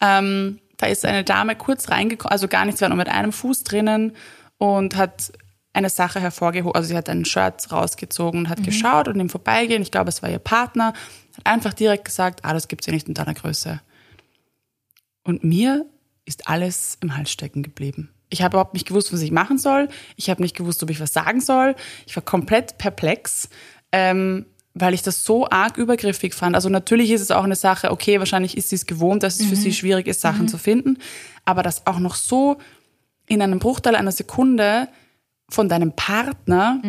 Ähm, 0.00 0.60
da 0.76 0.86
ist 0.86 1.04
eine 1.04 1.24
Dame 1.24 1.56
kurz 1.56 1.88
reingekommen, 1.88 2.30
also 2.30 2.48
gar 2.48 2.66
nichts, 2.66 2.80
war 2.82 2.88
nur 2.88 2.98
mit 2.98 3.08
einem 3.08 3.32
Fuß 3.32 3.64
drinnen 3.64 4.12
und 4.58 4.96
hat 4.96 5.32
eine 5.72 5.90
Sache 5.90 6.20
hervorgehoben, 6.20 6.74
also 6.74 6.88
sie 6.88 6.96
hat 6.96 7.08
ein 7.08 7.24
Shirt 7.24 7.70
rausgezogen 7.70 8.40
und 8.40 8.48
hat 8.48 8.62
geschaut 8.62 9.08
und 9.08 9.20
im 9.20 9.28
Vorbeigehen, 9.28 9.82
ich 9.82 9.90
glaube, 9.90 10.08
es 10.08 10.22
war 10.22 10.30
ihr 10.30 10.38
Partner, 10.38 10.92
hat 11.36 11.46
einfach 11.46 11.74
direkt 11.74 12.06
gesagt, 12.06 12.40
ah, 12.44 12.52
das 12.52 12.68
gibt's 12.68 12.86
ja 12.86 12.92
nicht 12.92 13.08
in 13.08 13.14
deiner 13.14 13.34
Größe. 13.34 13.80
Und 15.26 15.42
mir 15.42 15.84
ist 16.24 16.48
alles 16.48 16.98
im 17.00 17.16
Hals 17.16 17.30
stecken 17.30 17.62
geblieben. 17.62 18.10
Ich 18.30 18.42
habe 18.42 18.54
überhaupt 18.54 18.74
nicht 18.74 18.86
gewusst, 18.86 19.12
was 19.12 19.20
ich 19.22 19.32
machen 19.32 19.58
soll. 19.58 19.88
Ich 20.16 20.30
habe 20.30 20.40
nicht 20.40 20.56
gewusst, 20.56 20.82
ob 20.82 20.90
ich 20.90 21.00
was 21.00 21.12
sagen 21.12 21.40
soll. 21.40 21.74
Ich 22.06 22.14
war 22.16 22.22
komplett 22.22 22.78
perplex, 22.78 23.48
ähm, 23.92 24.46
weil 24.74 24.94
ich 24.94 25.02
das 25.02 25.24
so 25.24 25.48
arg 25.48 25.78
übergriffig 25.78 26.32
fand. 26.34 26.54
Also 26.54 26.68
natürlich 26.68 27.10
ist 27.10 27.22
es 27.22 27.30
auch 27.30 27.44
eine 27.44 27.56
Sache, 27.56 27.90
okay, 27.90 28.18
wahrscheinlich 28.18 28.56
ist 28.56 28.68
sie 28.68 28.76
es 28.76 28.86
gewohnt, 28.86 29.22
dass 29.22 29.40
es 29.40 29.46
für 29.46 29.56
sie 29.56 29.72
schwierig 29.72 30.06
ist, 30.06 30.20
Sachen 30.20 30.48
zu 30.48 30.58
finden. 30.58 30.98
Aber 31.44 31.62
das 31.62 31.86
auch 31.86 31.98
noch 31.98 32.14
so 32.14 32.58
in 33.26 33.42
einem 33.42 33.58
Bruchteil 33.58 33.96
einer 33.96 34.12
Sekunde 34.12 34.88
von 35.48 35.68
deinem 35.68 35.92
Partner 35.92 36.80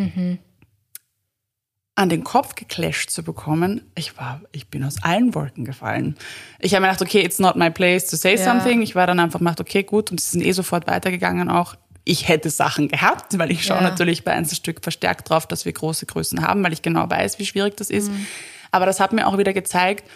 an 1.98 2.10
den 2.10 2.24
Kopf 2.24 2.54
geclasht 2.54 3.10
zu 3.10 3.24
bekommen, 3.24 3.82
ich 3.96 4.18
war, 4.18 4.42
ich 4.51 4.68
bin 4.68 4.84
aus 4.84 5.01
allen 5.01 5.34
Wolken 5.34 5.66
gefallen. 5.66 6.16
Ich 6.60 6.75
habe 6.75 6.82
mir 6.86 6.89
gedacht, 6.92 7.01
okay, 7.01 7.22
it's 7.25 7.39
not 7.39 7.56
my 7.56 7.72
place 7.72 8.06
to 8.06 8.16
say 8.16 8.36
Ja. 8.36 8.44
something. 8.44 8.84
Ich 8.84 8.94
war 8.94 9.08
dann 9.08 9.20
einfach 9.20 9.39
gedacht, 9.39 9.60
okay, 9.60 9.82
gut, 9.82 10.12
und 10.12 10.22
sie 10.22 10.30
sind 10.30 10.42
eh 10.46 10.51
sofort 10.51 10.86
weitergegangen 10.86 11.50
auch. 11.50 11.74
Ich 12.04 12.27
hätte 12.27 12.51
Sachen 12.51 12.88
gehabt, 12.88 13.38
weil 13.39 13.50
ich 13.51 13.66
schaue 13.66 13.77
Ja. 13.77 13.84
natürlich 13.89 14.24
bei 14.24 14.32
Einzelstück 14.32 14.84
verstärkt 14.84 15.30
drauf, 15.30 15.48
dass 15.48 15.66
wir 15.66 15.74
große 15.74 16.06
Größen 16.06 16.46
haben, 16.48 16.63
weil 16.63 16.72
ich 16.72 16.84
genau 16.84 17.10
weiß, 17.10 17.39
wie 17.39 17.46
schwierig 17.48 17.75
das 17.77 17.89
ist. 17.89 18.12
Mhm. 18.12 18.27
Aber 18.70 18.86
das 18.86 19.00
hat 19.00 19.12
mir 19.12 19.25
auch 19.27 19.39
wieder 19.39 19.54
gezeigt, 19.54 20.08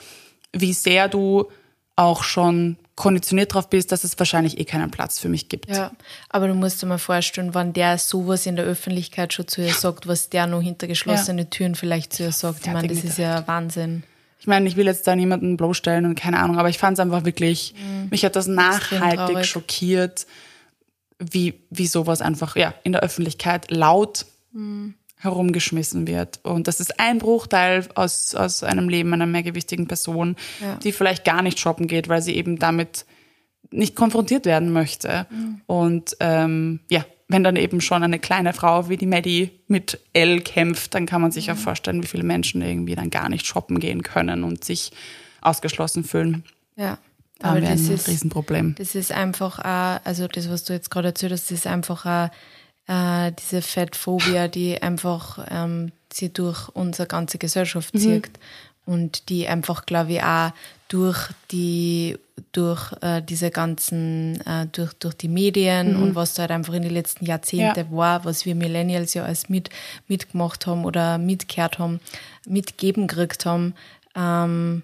wie 0.54 0.74
sehr 0.74 1.08
du 1.10 1.50
auch 1.96 2.24
schon 2.24 2.78
konditioniert 2.96 3.54
drauf 3.54 3.70
bist, 3.70 3.92
dass 3.92 4.04
es 4.04 4.18
wahrscheinlich 4.20 4.60
eh 4.60 4.66
keinen 4.66 4.92
Platz 4.92 5.20
für 5.20 5.30
mich 5.30 5.50
gibt. 5.50 5.70
Ja, 5.70 5.92
aber 6.30 6.48
du 6.48 6.54
musst 6.54 6.82
dir 6.82 6.86
mal 6.86 6.98
vorstellen, 6.98 7.56
wenn 7.56 7.74
der 7.74 7.98
sowas 7.98 8.46
in 8.46 8.56
der 8.56 8.66
Öffentlichkeit 8.66 9.34
schon 9.34 9.48
zu 9.48 9.62
ihr 9.62 9.74
sagt, 9.74 10.08
was 10.08 10.30
der 10.30 10.48
nur 10.48 10.62
hinter 10.62 10.88
geschlossenen 10.88 11.50
Türen 11.50 11.76
vielleicht 11.76 12.14
zu 12.14 12.24
ihr 12.24 12.32
sagt. 12.32 12.68
Ich 12.68 12.74
meine, 12.74 12.88
das 12.88 13.04
ist 13.04 13.18
ja 13.18 13.48
Wahnsinn. 13.48 14.04
Ich 14.40 14.48
meine, 14.48 14.68
ich 14.68 14.76
will 14.76 14.88
jetzt 14.88 15.06
da 15.06 15.16
niemanden 15.16 15.56
bloßstellen 15.56 16.06
und 16.06 16.16
keine 16.16 16.40
Ahnung, 16.40 16.58
aber 16.58 16.70
ich 16.70 16.80
fand 16.80 16.98
es 16.98 17.00
einfach 17.00 17.26
wirklich, 17.26 17.76
mich 18.10 18.26
hat 18.26 18.36
das 18.36 18.48
nachhaltig 18.48 19.46
schockiert, 19.46 20.26
wie, 21.20 21.54
wie 21.70 21.86
sowas 21.86 22.22
einfach 22.22 22.56
ja, 22.56 22.74
in 22.84 22.92
der 22.92 23.02
Öffentlichkeit 23.02 23.70
laut 23.70 24.26
herumgeschmissen 25.22 26.08
wird. 26.08 26.40
Und 26.44 26.68
das 26.68 26.80
ist 26.80 27.00
ein 27.00 27.20
Bruchteil 27.20 27.88
aus, 27.96 28.36
aus 28.36 28.64
einem 28.64 28.90
Leben 28.90 29.14
einer 29.14 29.26
mehrgewichtigen 29.28 29.88
Person, 29.88 30.36
Ja. 30.62 30.76
die 30.76 30.92
vielleicht 30.92 31.24
gar 31.26 31.42
nicht 31.42 31.60
shoppen 31.60 31.88
geht, 31.88 32.10
weil 32.10 32.22
sie 32.22 32.36
eben 32.36 32.60
damit 32.60 33.06
nicht 33.72 33.96
konfrontiert 33.96 34.46
werden 34.46 34.74
möchte. 34.74 35.28
Und 35.68 36.18
ähm, 36.20 36.82
ja, 36.90 37.06
wenn 37.30 37.44
dann 37.44 37.56
eben 37.56 37.80
schon 37.80 38.04
eine 38.04 38.20
kleine 38.20 38.52
Frau 38.52 38.90
wie 38.90 38.98
die 38.98 39.06
Maddie 39.06 39.52
mit 39.68 40.00
L 40.12 40.42
kämpft, 40.42 40.94
dann 40.96 41.06
kann 41.06 41.22
man 41.22 41.32
sich 41.32 41.46
ja 41.46 41.56
vorstellen, 41.56 42.04
wie 42.04 42.08
viele 42.08 42.24
Menschen 42.24 42.62
irgendwie 42.62 42.96
dann 42.96 43.10
gar 43.10 43.30
nicht 43.30 43.46
shoppen 43.46 43.80
gehen 43.80 44.04
können 44.04 44.44
und 44.44 44.66
sich 44.66 44.92
ausgeschlossen 45.40 46.04
fühlen. 46.04 46.44
Ja. 46.76 46.98
Da 47.40 47.48
Aber 47.48 47.56
haben 47.58 47.64
wir 47.64 47.70
das 47.72 47.88
ein 47.88 47.96
ist, 47.96 48.08
Riesenproblem. 48.08 48.76
das 48.78 48.94
ist 48.96 49.12
einfach, 49.12 49.60
auch, 49.60 50.02
also 50.06 50.28
das, 50.28 50.50
was 50.50 50.64
du 50.64 50.74
jetzt 50.74 50.92
gerade 50.92 51.08
erzählt 51.08 51.32
hast, 51.32 51.50
das 51.50 51.60
ist 51.60 51.68
einfach 51.68 52.06
auch, 52.06 52.30
äh, 52.92 53.32
diese 53.32 53.62
Fettphobie, 53.62 54.50
die 54.54 54.82
einfach 54.82 55.40
ähm, 55.50 55.92
sie 56.12 56.32
durch 56.34 56.68
unsere 56.70 57.08
ganze 57.08 57.38
Gesellschaft 57.38 57.98
zieht 57.98 58.32
und 58.86 59.30
die 59.30 59.48
einfach, 59.48 59.86
glaube 59.86 60.14
ich, 60.14 60.24
auch 60.24 60.52
durch 60.90 61.30
die 61.52 62.18
durch 62.52 62.92
äh, 63.02 63.22
diese 63.22 63.50
ganzen, 63.52 64.42
äh, 64.46 64.66
durch, 64.72 64.94
durch 64.94 65.14
die 65.14 65.28
Medien 65.30 65.96
und 65.96 66.16
was 66.16 66.34
da 66.34 66.42
halt 66.42 66.52
einfach 66.52 66.74
in 66.74 66.82
den 66.82 66.92
letzten 66.92 67.26
Jahrzehnten 67.26 67.80
Ja. 67.80 67.92
war, 67.92 68.26
was 68.26 68.46
wir 68.46 68.56
Millennials 68.56 69.14
ja 69.14 69.24
alles 69.24 69.48
mit, 69.48 69.70
mitgemacht 70.08 70.66
haben 70.68 70.84
oder 70.84 71.18
mitgehört 71.18 71.80
haben, 71.80 72.02
mitgeben 72.46 73.08
gekriegt 73.08 73.46
haben. 73.46 73.76
Ähm, 74.16 74.82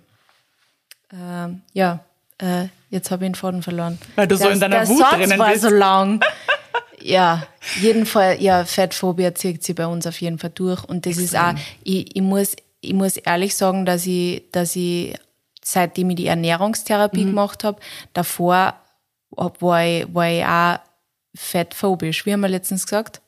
ähm, 1.11 1.61
ja, 1.73 1.99
äh, 2.37 2.67
jetzt 2.89 3.11
habe 3.11 3.25
ich 3.25 3.31
den 3.31 3.35
Faden 3.35 3.63
verloren. 3.63 3.97
Weil 4.15 4.27
du 4.27 4.37
so 4.37 4.43
der, 4.43 4.53
in 4.53 4.59
deiner 4.59 4.87
Wut 4.87 4.99
Satz 4.99 5.15
drinnen 5.15 5.39
war 5.39 5.49
bist. 5.49 5.63
so 5.63 5.69
lang. 5.69 6.21
ja, 7.07 7.47
jeden 7.81 8.05
Fall, 8.05 8.41
ja, 8.41 8.65
Fettphobie 8.65 9.33
zieht 9.33 9.63
sie 9.63 9.73
bei 9.73 9.87
uns 9.87 10.05
auf 10.05 10.19
jeden 10.21 10.39
Fall 10.39 10.51
durch. 10.53 10.83
Und 10.83 11.05
das 11.05 11.17
ist 11.17 11.35
auch, 11.35 11.53
ich, 11.83 12.15
ich, 12.15 12.21
muss, 12.21 12.55
ich 12.81 12.93
muss 12.93 13.17
ehrlich 13.17 13.55
sagen, 13.55 13.85
dass 13.85 14.05
ich, 14.05 14.43
dass 14.51 14.75
ich, 14.75 15.15
seitdem 15.63 16.09
ich 16.11 16.17
die 16.17 16.27
Ernährungstherapie 16.27 17.23
Mhm. 17.25 17.29
gemacht 17.29 17.63
habe, 17.63 17.79
davor 18.13 18.73
war 19.31 19.85
ich, 19.85 20.13
war 20.13 20.29
ich 20.29 20.45
auch 20.45 20.79
fettphobisch. 21.35 22.25
Wie 22.25 22.33
haben 22.33 22.41
wir 22.41 22.49
letztens 22.49 22.83
gesagt? 22.85 23.21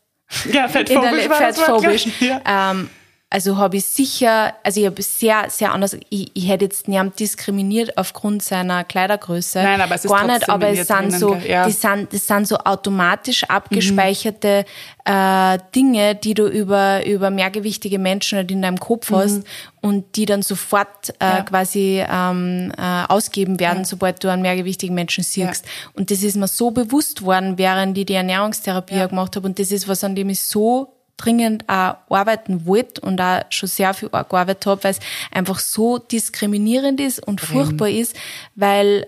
Ja, 0.51 0.65
in 0.65 0.69
fettphobisch 0.71 1.21
der 1.21 1.29
war 1.29 1.39
das 1.39 1.57
Wort, 1.57 1.65
fettphobisch. 1.81 2.05
ich. 2.05 2.21
Ja. 2.21 2.71
Ähm, 2.71 2.89
also 3.31 3.57
habe 3.57 3.77
ich 3.77 3.85
sicher, 3.85 4.55
also 4.63 4.79
ich 4.79 4.87
habe 4.87 5.01
sehr, 5.03 5.45
sehr 5.49 5.71
anders, 5.71 5.95
ich, 6.09 6.31
ich 6.33 6.47
hätte 6.47 6.65
jetzt 6.65 6.87
niemand 6.87 7.19
diskriminiert 7.19 7.95
aufgrund 7.95 8.41
seiner 8.41 8.83
Kleidergröße. 8.83 9.61
Nein, 9.61 9.81
aber 9.81 9.95
es 9.95 10.05
ist 10.05 10.11
Gar 10.11 10.25
nicht, 10.25 10.49
aber 10.49 10.69
es 10.69 10.87
sind 10.87 11.11
so? 11.13 11.35
Ja. 11.35 11.67
die 11.67 11.71
sind, 11.71 12.11
das 12.11 12.25
sind 12.25 12.47
so 12.47 12.57
automatisch 12.57 13.43
abgespeicherte 13.43 14.65
äh, 15.05 15.57
Dinge, 15.75 16.15
die 16.15 16.33
du 16.33 16.47
über, 16.47 17.05
über 17.05 17.29
mehrgewichtige 17.29 17.99
Menschen 17.99 18.37
halt 18.37 18.49
in 18.51 18.63
deinem 18.63 18.79
Kopf 18.79 19.11
hast 19.11 19.43
und 19.81 20.15
die 20.15 20.25
dann 20.25 20.41
sofort 20.41 21.09
äh, 21.19 21.29
Mhm. 21.29 21.35
Ja. 21.37 21.41
quasi 21.43 22.03
ähm, 22.09 22.71
äh, 22.77 23.03
ausgeben 23.07 23.59
werden, 23.59 23.85
sobald 23.85 24.23
du 24.23 24.29
einen 24.29 24.41
mehrgewichtigen 24.41 24.95
Menschen 24.95 25.23
siehst. 25.23 25.65
Und 25.93 26.09
das 26.09 26.23
ist 26.23 26.35
mir 26.35 26.47
so 26.47 26.71
bewusst 26.71 27.21
worden, 27.21 27.57
während 27.59 27.95
ich 27.97 28.07
die 28.07 28.13
Ernährungstherapie 28.15 29.07
gemacht 29.07 29.35
habe. 29.35 29.47
Und 29.47 29.59
das 29.59 29.71
ist 29.71 29.87
was, 29.87 30.03
an 30.03 30.15
dem 30.15 30.29
ich 30.29 30.41
so 30.41 30.95
dringend 31.19 31.67
auch 31.67 31.95
arbeiten 32.09 32.65
wollte 32.65 33.01
und 33.01 33.19
auch 33.21 33.43
schon 33.49 33.69
sehr 33.69 33.93
viel 33.93 34.09
gearbeitet 34.09 34.65
habe, 34.65 34.83
weil 34.83 34.91
es 34.91 34.99
einfach 35.31 35.59
so 35.59 35.97
diskriminierend 35.97 36.99
ist 36.99 37.25
und 37.25 37.41
furchtbar 37.41 37.89
ist, 37.89 38.15
weil 38.55 39.05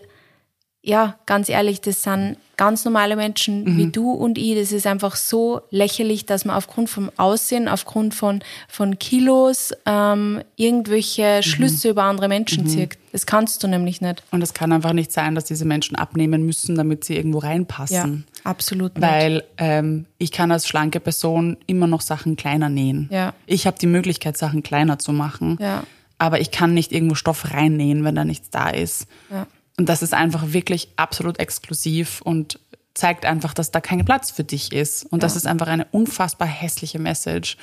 ja, 0.83 1.15
ganz 1.27 1.47
ehrlich, 1.47 1.81
das 1.81 2.01
sind 2.01 2.37
ganz 2.57 2.85
normale 2.85 3.15
Menschen 3.15 3.77
wie 3.77 3.87
du 3.87 4.11
und 4.11 4.37
ich. 4.37 4.55
Das 4.55 4.71
ist 4.71 4.87
einfach 4.87 5.15
so 5.15 5.61
lächerlich, 5.69 6.25
dass 6.25 6.43
man 6.43 6.55
aufgrund 6.55 6.89
vom 6.89 7.11
Aussehen, 7.17 7.67
aufgrund 7.67 8.15
von, 8.15 8.41
von 8.67 8.97
Kilos 8.97 9.73
ähm, 9.85 10.41
irgendwelche 10.55 11.41
Schlüsse 11.43 11.89
über 11.89 12.03
andere 12.03 12.27
Menschen 12.27 12.67
zieht. 12.67 12.97
Das 13.11 13.25
kannst 13.25 13.63
du 13.63 13.67
nämlich 13.67 14.01
nicht. 14.01 14.23
Und 14.31 14.41
es 14.41 14.53
kann 14.53 14.71
einfach 14.71 14.93
nicht 14.93 15.11
sein, 15.11 15.35
dass 15.35 15.45
diese 15.45 15.65
Menschen 15.65 15.95
abnehmen 15.95 16.45
müssen, 16.45 16.75
damit 16.75 17.03
sie 17.03 17.15
irgendwo 17.15 17.39
reinpassen. 17.39 18.25
Ja, 18.35 18.41
absolut 18.43 18.95
nicht. 18.95 19.07
Weil 19.07 19.43
ähm, 19.57 20.05
ich 20.17 20.31
kann 20.31 20.51
als 20.51 20.67
schlanke 20.67 20.99
Person 20.99 21.57
immer 21.67 21.87
noch 21.87 22.01
Sachen 22.01 22.35
kleiner 22.35 22.69
nähen. 22.69 23.07
Ja. 23.11 23.33
Ich 23.45 23.67
habe 23.67 23.77
die 23.79 23.87
Möglichkeit, 23.87 24.37
Sachen 24.37 24.63
kleiner 24.63 24.97
zu 24.97 25.13
machen. 25.13 25.57
Ja. 25.59 25.83
Aber 26.17 26.39
ich 26.39 26.51
kann 26.51 26.73
nicht 26.73 26.91
irgendwo 26.91 27.15
Stoff 27.15 27.51
reinnähen, 27.51 28.03
wenn 28.03 28.15
da 28.15 28.23
nichts 28.23 28.51
da 28.51 28.69
ist. 28.69 29.07
Ja. 29.31 29.47
Und 29.77 29.89
das 29.89 30.01
ist 30.01 30.13
einfach 30.13 30.53
wirklich 30.53 30.89
absolut 30.95 31.39
exklusiv 31.39 32.21
und 32.21 32.59
zeigt 32.93 33.25
einfach, 33.25 33.53
dass 33.53 33.71
da 33.71 33.81
kein 33.81 34.03
Platz 34.05 34.31
für 34.31 34.43
dich 34.43 34.71
ist. 34.71 35.05
Und 35.05 35.23
das 35.23 35.35
ist 35.35 35.47
einfach 35.47 35.67
eine 35.67 35.85
unfassbar 35.91 36.47
hässliche 36.47 36.99
Message. 36.99 37.57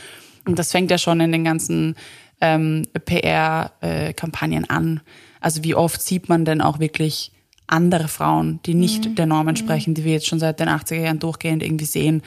Und 0.46 0.58
das 0.58 0.72
fängt 0.72 0.90
ja 0.90 0.98
schon 0.98 1.20
in 1.20 1.32
den 1.32 1.44
ganzen 1.44 1.96
ähm, 2.40 2.86
PR-Kampagnen 3.04 4.68
an. 4.70 5.00
Also 5.40 5.64
wie 5.64 5.74
oft 5.74 6.02
sieht 6.02 6.28
man 6.28 6.44
denn 6.44 6.60
auch 6.60 6.78
wirklich 6.78 7.32
andere 7.66 8.08
Frauen, 8.08 8.60
die 8.64 8.74
nicht 8.74 9.18
der 9.18 9.26
Norm 9.26 9.48
entsprechen, 9.48 9.94
die 9.94 10.04
wir 10.04 10.12
jetzt 10.12 10.26
schon 10.26 10.40
seit 10.40 10.58
den 10.58 10.68
80er 10.68 11.02
Jahren 11.02 11.18
durchgehend 11.18 11.62
irgendwie 11.62 11.84
sehen. 11.84 12.22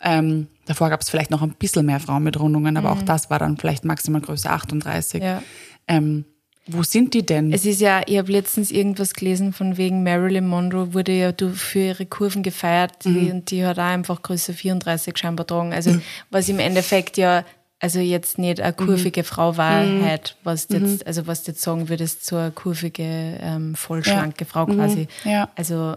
Ähm, 0.00 0.46
davor 0.66 0.90
gab 0.90 1.00
es 1.00 1.10
vielleicht 1.10 1.30
noch 1.30 1.42
ein 1.42 1.54
bisschen 1.54 1.86
mehr 1.86 1.98
Frauen 1.98 2.22
mit 2.22 2.38
Rundungen, 2.38 2.76
aber 2.76 2.92
auch 2.92 3.02
das 3.02 3.28
war 3.28 3.40
dann 3.40 3.56
vielleicht 3.56 3.84
maximal 3.84 4.20
Größe 4.20 4.48
38. 4.48 5.22
Ja. 5.22 5.42
Ähm, 5.88 6.24
wo 6.68 6.82
sind 6.82 7.14
die 7.14 7.24
denn? 7.24 7.52
Es 7.52 7.64
ist 7.64 7.80
ja, 7.80 8.02
ich 8.06 8.18
habe 8.18 8.32
letztens 8.32 8.70
irgendwas 8.70 9.14
gelesen 9.14 9.52
von 9.52 9.76
wegen 9.76 10.02
Marilyn 10.02 10.46
Monroe 10.46 10.94
wurde 10.94 11.12
ja 11.12 11.32
für 11.54 11.78
ihre 11.78 12.06
Kurven 12.06 12.42
gefeiert 12.42 13.04
die, 13.04 13.30
und 13.30 13.50
die 13.50 13.64
hat 13.64 13.78
auch 13.78 13.84
einfach 13.84 14.22
Größe 14.22 14.52
34 14.52 15.16
scheinbar 15.16 15.44
getragen. 15.44 15.72
Also 15.72 15.96
was 16.30 16.48
im 16.48 16.58
Endeffekt 16.58 17.16
ja 17.16 17.44
also 17.78 18.00
jetzt 18.00 18.38
nicht 18.38 18.60
eine 18.60 18.72
kurvige 18.72 19.22
Frau 19.22 19.56
war 19.58 19.84
halt, 20.02 20.36
was 20.44 20.66
du 20.66 20.78
jetzt, 20.78 21.06
also 21.06 21.26
was 21.26 21.42
du 21.42 21.52
jetzt 21.52 21.60
sagen 21.60 21.88
würdest, 21.88 22.24
so 22.24 22.36
eine 22.36 22.50
kurvige, 22.50 23.38
ähm, 23.40 23.74
vollschlanke 23.74 24.46
Frau 24.46 24.64
quasi. 24.66 25.08
Ja. 25.24 25.50
Also 25.56 25.96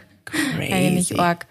eigentlich 0.58 1.18
arg. 1.18 1.46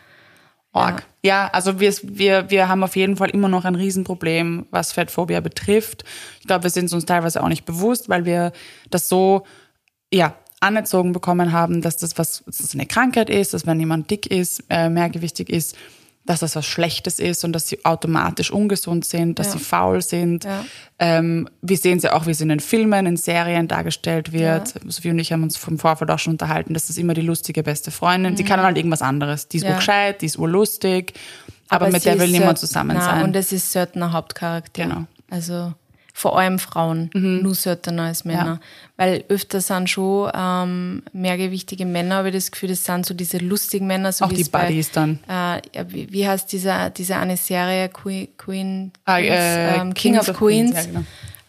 Org. 0.72 1.04
Ja, 1.24 1.50
also 1.52 1.80
wir, 1.80 1.94
wir, 2.04 2.50
wir 2.50 2.70
haben 2.70 2.84
auf 2.84 2.96
jeden 2.96 3.18
Fall 3.18 3.32
immer 3.32 3.50
noch 3.50 3.66
ein 3.66 3.76
Riesenproblem, 3.76 4.68
was 4.70 4.94
Fettphobia 4.94 5.40
betrifft. 5.40 6.04
Ich 6.40 6.48
glaube, 6.48 6.64
wir 6.64 6.70
sind 6.70 6.94
uns 6.94 7.06
teilweise 7.06 7.44
auch 7.44 7.48
nicht 7.48 7.66
bewusst, 7.66 8.08
weil 8.08 8.26
wir 8.26 8.52
das 8.90 9.10
so, 9.10 9.46
ja, 10.14 10.36
anerzogen 10.60 11.14
bekommen 11.14 11.52
haben, 11.54 11.82
dass 11.82 11.98
das 11.98 12.18
was, 12.18 12.44
dass 12.46 12.58
das 12.58 12.74
eine 12.74 12.86
Krankheit 12.86 13.30
ist, 13.30 13.54
dass 13.54 13.66
wenn 13.66 13.80
jemand 13.80 14.12
dick 14.12 14.28
ist, 14.28 14.64
äh, 14.70 14.90
mehrgewichtig 14.90 15.50
ist, 15.50 15.76
dass 16.30 16.42
das 16.42 16.56
was 16.56 16.66
Schlechtes 16.66 17.18
ist 17.20 17.44
und 17.44 17.54
dass 17.54 17.68
sie 17.68 17.84
automatisch 17.86 18.52
ungesund 18.52 19.04
sind, 19.04 19.40
dass 19.40 19.48
Ja. 19.48 19.54
sie 19.54 19.60
faul 19.60 20.02
sind. 20.02 20.44
Ja. 20.44 20.64
Ähm, 21.00 21.50
wir 21.64 21.76
sehen 21.78 22.00
sie 22.00 22.14
auch, 22.14 22.28
wie 22.28 22.32
es 22.32 22.40
in 22.42 22.50
den 22.50 22.60
Filmen, 22.60 23.08
in 23.08 23.18
Serien 23.18 23.68
dargestellt 23.68 24.32
wird. 24.32 24.76
Sophie 24.88 25.10
und 25.10 25.18
ich 25.18 25.32
haben 25.34 25.42
uns 25.42 25.58
vom 25.58 25.80
Vorfeld 25.80 26.12
auch 26.12 26.20
schon 26.20 26.34
unterhalten, 26.34 26.76
dass 26.76 26.86
das 26.88 26.98
immer 26.98 27.16
die 27.16 27.22
lustige 27.22 27.64
beste 27.64 27.90
Freundin. 27.90 28.38
Sie 28.38 28.44
kann 28.44 28.62
halt 28.62 28.78
irgendwas 28.78 29.02
anderes. 29.02 29.48
Die 29.48 29.58
ist 29.58 29.64
Mhm. 29.64 29.70
Ja. 29.70 29.74
urgescheit, 29.76 30.22
die 30.22 30.28
ist 30.28 30.38
urlustig, 30.38 31.14
aber, 31.68 31.90
mit 31.90 32.02
sie 32.04 32.10
der 32.10 32.20
will 32.20 32.26
ist 32.28 32.32
niemand 32.32 32.60
zusammen 32.60 32.96
nein, 32.96 33.06
sein. 33.06 33.24
Und 33.24 33.36
es 33.36 33.52
ist 33.52 33.72
selten 33.72 34.04
ein 34.04 34.12
Hauptcharakter. 34.14 34.84
Genau. 34.84 35.00
Mhm. 35.00 35.08
Also 35.32 35.74
vor 36.20 36.38
allem 36.38 36.60
Frauen, 36.60 37.10
nur 37.14 37.56
seltener 37.56 38.04
als 38.04 38.26
Männer. 38.26 38.60
Ja. 38.60 38.60
Weil 38.98 39.24
öfter 39.30 39.62
sind 39.62 39.90
schon 39.90 40.30
ähm, 40.34 41.04
mehrgewichtige 41.14 41.86
Männer, 41.86 42.26
ich 42.26 42.34
das 42.34 42.52
Gefühl, 42.52 42.68
das 42.70 42.84
sind 42.84 43.06
so 43.06 43.14
diese 43.14 43.38
lustigen 43.38 43.88
Männer, 43.88 44.12
so 44.12 44.26
Auch 44.26 44.32
wie 44.32 44.36
die 44.36 44.44
bei, 44.44 44.66
Buddies 44.66 44.92
dann. 44.92 45.20
Äh, 45.30 45.62
ja, 45.74 45.86
wie, 45.88 46.12
wie 46.12 46.28
heißt 46.28 46.52
diese, 46.52 46.92
diese 46.96 47.16
eine 47.16 47.38
Serie, 47.38 47.88
Queen, 47.88 48.28
Queen 48.38 48.92
Ah, 49.06 49.18
Queens, 49.20 49.34
äh, 49.34 49.76
ähm, 49.78 49.94
King 49.94 50.18
of 50.20 50.34
Queens. 50.34 50.74
Ja, 50.74 50.84
genau. 50.84 51.04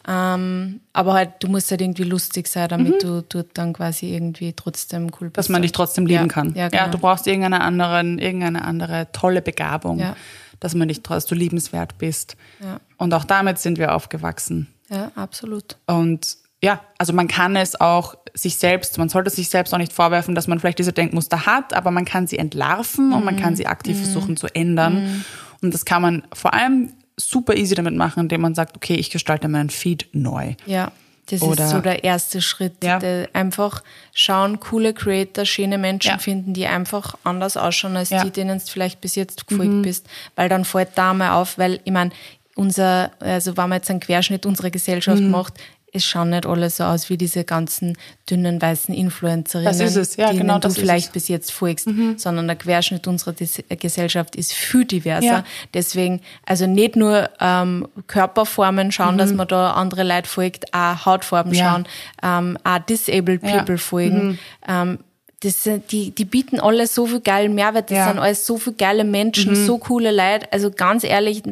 ähm, 0.08 0.80
aber 0.92 1.14
halt, 1.14 1.30
du 1.40 1.48
musst 1.48 1.68
halt 1.72 1.80
irgendwie 1.80 2.04
lustig 2.04 2.46
sein, 2.46 2.68
damit 2.68 3.02
du 3.02 3.24
dort 3.28 3.48
dann 3.54 3.72
quasi 3.72 4.14
irgendwie 4.14 4.52
trotzdem 4.52 5.06
cool 5.06 5.08
bist. 5.08 5.22
Mhm. 5.22 5.32
Dass 5.32 5.48
man 5.48 5.62
dich 5.62 5.72
trotzdem 5.72 6.06
lieben 6.06 6.26
Ja, 6.26 6.28
kann. 6.28 6.54
Ja, 6.54 6.68
genau. 6.68 6.88
du 6.90 6.98
brauchst 6.98 7.26
irgendeine 7.26 7.60
anderen, 7.62 8.20
irgendeine 8.20 8.64
andere 8.64 9.08
tolle 9.12 9.42
Begabung, 9.42 9.98
Ja. 9.98 10.14
Dass 10.60 10.74
man 10.74 10.88
dich, 10.88 11.02
dass 11.02 11.26
du 11.26 11.34
liebenswert 11.34 11.98
bist. 11.98 12.36
Ja. 12.62 12.80
Und 12.96 13.12
auch 13.14 13.24
damit 13.24 13.58
sind 13.58 13.78
wir 13.78 13.94
aufgewachsen. 13.94 14.68
ja, 14.88 15.10
absolut. 15.14 15.76
Und 15.86 16.36
ja, 16.62 16.80
also 16.98 17.12
man 17.12 17.26
kann 17.26 17.56
es 17.56 17.80
auch 17.80 18.14
sich 18.34 18.56
selbst, 18.56 18.98
man 18.98 19.08
sollte 19.08 19.30
sich 19.30 19.48
selbst 19.48 19.72
auch 19.72 19.78
nicht 19.78 19.92
vorwerfen, 19.92 20.34
dass 20.34 20.46
man 20.46 20.60
vielleicht 20.60 20.78
diese 20.78 20.92
Denkmuster 20.92 21.46
hat, 21.46 21.72
aber 21.72 21.90
man 21.90 22.04
kann 22.04 22.26
sie 22.26 22.38
entlarven 22.38 23.12
und 23.12 23.24
man 23.24 23.36
kann 23.36 23.56
sie 23.56 23.66
aktiv 23.66 23.96
versuchen 23.96 24.36
zu 24.36 24.46
ändern. 24.54 25.24
Und 25.62 25.74
das 25.74 25.84
kann 25.84 26.02
man 26.02 26.22
vor 26.32 26.54
allem 26.54 26.92
super 27.16 27.56
easy 27.56 27.74
damit 27.74 27.94
machen, 27.94 28.20
indem 28.20 28.42
man 28.42 28.54
sagt, 28.54 28.76
okay, 28.76 28.94
ich 28.94 29.10
gestalte 29.10 29.48
meinen 29.48 29.70
Feed 29.70 30.08
neu. 30.12 30.54
Ja, 30.66 30.92
das 31.30 31.42
Oder- 31.42 31.64
ist 31.64 31.70
so 31.70 31.80
der 31.80 32.04
erste 32.04 32.40
Schritt. 32.42 32.74
Ja. 32.82 32.98
Einfach 33.32 33.82
schauen, 34.14 34.60
coole 34.60 34.92
Creator, 34.94 35.44
schöne 35.44 35.78
Menschen 35.78 36.10
Ja. 36.12 36.18
finden, 36.18 36.52
die 36.54 36.66
einfach 36.66 37.14
anders 37.24 37.56
ausschauen 37.56 37.96
als 37.96 38.10
Ja. 38.10 38.20
Mhm. 38.20 38.24
die, 38.24 38.30
denen 38.32 38.58
du 38.58 38.64
vielleicht 38.66 39.00
bis 39.00 39.14
jetzt 39.14 39.46
gefolgt 39.46 39.82
bist. 39.82 40.06
Weil 40.36 40.48
dann 40.48 40.64
fällt 40.64 40.90
da 40.96 41.14
mal 41.14 41.32
auf, 41.40 41.58
weil 41.58 41.80
ich 41.84 41.92
meine, 41.92 42.10
unser, 42.56 43.10
also 43.20 43.56
wenn 43.56 43.68
man 43.68 43.78
jetzt 43.78 43.90
einen 43.90 44.00
Querschnitt 44.00 44.44
unserer 44.44 44.70
Gesellschaft 44.70 45.22
Mhm. 45.22 45.30
macht, 45.30 45.54
es 45.92 46.04
schauen 46.04 46.30
nicht 46.30 46.46
alle 46.46 46.70
so 46.70 46.84
aus 46.84 47.10
wie 47.10 47.16
diese 47.16 47.44
ganzen 47.44 47.96
dünnen 48.28 48.60
weißen 48.62 48.94
Influencerinnen, 48.94 49.66
Das 49.66 49.80
ist 49.80 49.96
es, 49.96 50.16
ja, 50.16 50.28
denen 50.28 50.40
genau 50.40 50.54
du 50.54 50.60
das 50.60 50.72
ist 50.74 50.78
vielleicht 50.78 51.06
es. 51.08 51.12
bis 51.12 51.28
jetzt 51.28 51.52
folgst, 51.52 51.88
sondern 52.16 52.46
der 52.46 52.56
Querschnitt 52.56 53.06
unserer 53.06 53.32
Dis 53.32 53.62
Gesellschaft 53.68 54.36
ist 54.36 54.52
viel 54.52 54.84
diverser. 54.84 55.26
Ja. 55.26 55.44
Deswegen, 55.74 56.20
also 56.46 56.66
nicht 56.66 56.96
nur 56.96 57.28
ähm, 57.40 57.88
Körperformen 58.06 58.92
schauen, 58.92 59.14
Mhm. 59.14 59.18
dass 59.18 59.32
man 59.32 59.48
da 59.48 59.72
andere 59.72 60.02
Leute 60.04 60.28
folgt, 60.28 60.72
auch 60.72 61.06
Hautfarben 61.06 61.52
Ja. 61.54 61.72
schauen, 61.72 61.86
ähm, 62.22 62.58
auch 62.64 62.78
disabled 62.80 63.42
Ja. 63.42 63.48
Mhm. 63.48 63.56
people 63.58 63.78
folgen. 63.78 64.38
Ähm, 64.68 64.98
das 65.42 65.64
sind, 65.64 65.90
die, 65.90 66.10
die 66.10 66.26
bieten 66.26 66.60
alle 66.60 66.86
so 66.86 67.06
viel 67.06 67.20
geilen 67.20 67.54
Mehrwert, 67.54 67.90
das 67.90 67.96
Ja. 67.96 68.08
sind 68.08 68.18
alles 68.18 68.44
so 68.44 68.58
viele 68.58 68.76
geile 68.76 69.04
Menschen, 69.04 69.56
so 69.56 69.78
coole 69.78 70.10
Leute. 70.10 70.52
Also 70.52 70.70
ganz 70.70 71.02
ehrlich, 71.02 71.42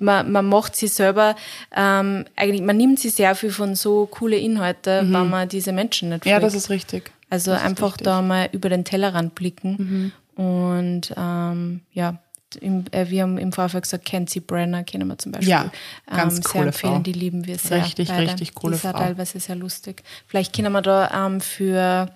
man, 0.00 0.30
man 0.32 0.46
macht 0.46 0.76
sie 0.76 0.88
selber, 0.88 1.36
ähm, 1.74 2.24
eigentlich, 2.36 2.62
man 2.62 2.76
nimmt 2.76 2.98
sie 3.00 3.08
sehr 3.10 3.34
viel 3.34 3.50
von 3.50 3.74
so 3.74 4.06
coole 4.06 4.36
Inhalte, 4.36 5.02
wenn 5.04 5.30
man 5.30 5.48
diese 5.48 5.72
Menschen 5.72 6.08
nicht 6.10 6.24
Ja, 6.26 6.32
folgt. 6.40 6.46
das 6.46 6.54
ist 6.54 6.70
richtig. 6.70 7.10
Also 7.30 7.50
Das 7.50 7.62
einfach 7.62 7.88
richtig. 7.92 8.04
da 8.04 8.22
mal 8.22 8.48
über 8.52 8.68
den 8.68 8.84
Tellerrand 8.84 9.34
blicken. 9.34 10.12
Und 10.34 11.12
ähm, 11.16 11.80
ja, 11.92 12.18
im, 12.60 12.84
äh, 12.92 13.10
wir 13.10 13.22
haben 13.22 13.36
im 13.36 13.52
Vorfeld 13.52 13.82
gesagt, 13.84 14.04
Kenzie 14.06 14.40
Brenner 14.40 14.82
kennen 14.84 15.06
wir 15.08 15.18
zum 15.18 15.32
Beispiel. 15.32 15.50
Ja, 15.50 15.70
ganz 16.10 16.36
ähm, 16.36 16.42
coole 16.44 16.52
sehr 16.52 16.66
empfehlen, 16.68 16.92
Frau. 16.94 17.00
die 17.02 17.12
lieben 17.12 17.46
wir 17.46 17.58
sehr. 17.58 17.84
Richtig, 17.84 18.08
beide. 18.08 18.22
richtig 18.22 18.54
coole 18.54 18.72
Die 18.72 18.76
ist 18.76 18.90
Frau. 18.90 18.98
teilweise 18.98 19.38
sehr 19.40 19.56
lustig. 19.56 20.02
Vielleicht 20.26 20.54
können 20.56 20.72
wir 20.72 20.80
da 20.80 21.26
ähm, 21.26 21.40
für 21.42 22.08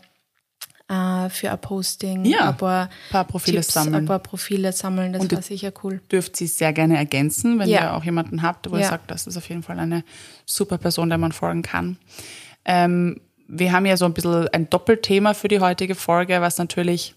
äh, 0.92 1.28
für 1.30 1.50
ein 1.50 1.60
Posting 1.60 2.24
Ja, 2.24 2.50
ein 2.50 2.56
paar, 2.56 2.90
paar 3.10 3.24
Profile 3.24 3.60
Tipps, 3.60 3.72
sammeln. 3.72 3.94
ein 3.94 4.06
paar 4.06 4.18
Profile 4.18 4.72
sammeln. 4.72 5.12
Das 5.12 5.30
war 5.30 5.42
sicher 5.42 5.72
cool. 5.82 6.00
Dürft 6.10 6.36
sie 6.36 6.46
sehr 6.46 6.72
gerne 6.72 6.96
ergänzen, 6.96 7.58
wenn 7.58 7.68
Ja. 7.68 7.80
ihr 7.82 7.94
auch 7.94 8.04
jemanden 8.04 8.42
habt, 8.42 8.70
wo 8.70 8.76
ihr 8.76 8.82
Ja. 8.82 8.88
sagt, 8.90 9.10
das 9.10 9.26
ist 9.26 9.36
auf 9.36 9.48
jeden 9.48 9.62
Fall 9.62 9.78
eine 9.78 10.04
super 10.46 10.78
Person, 10.78 11.08
der 11.08 11.18
man 11.18 11.32
folgen 11.32 11.62
kann. 11.62 11.96
Ähm, 12.64 13.20
wir 13.48 13.72
haben 13.72 13.86
ja 13.86 13.96
so 13.96 14.04
ein 14.04 14.14
bisschen 14.14 14.48
ein 14.48 14.70
Doppelthema 14.70 15.34
für 15.34 15.48
die 15.48 15.60
heutige 15.60 15.94
Folge, 15.94 16.40
was 16.40 16.58
natürlich 16.58 17.14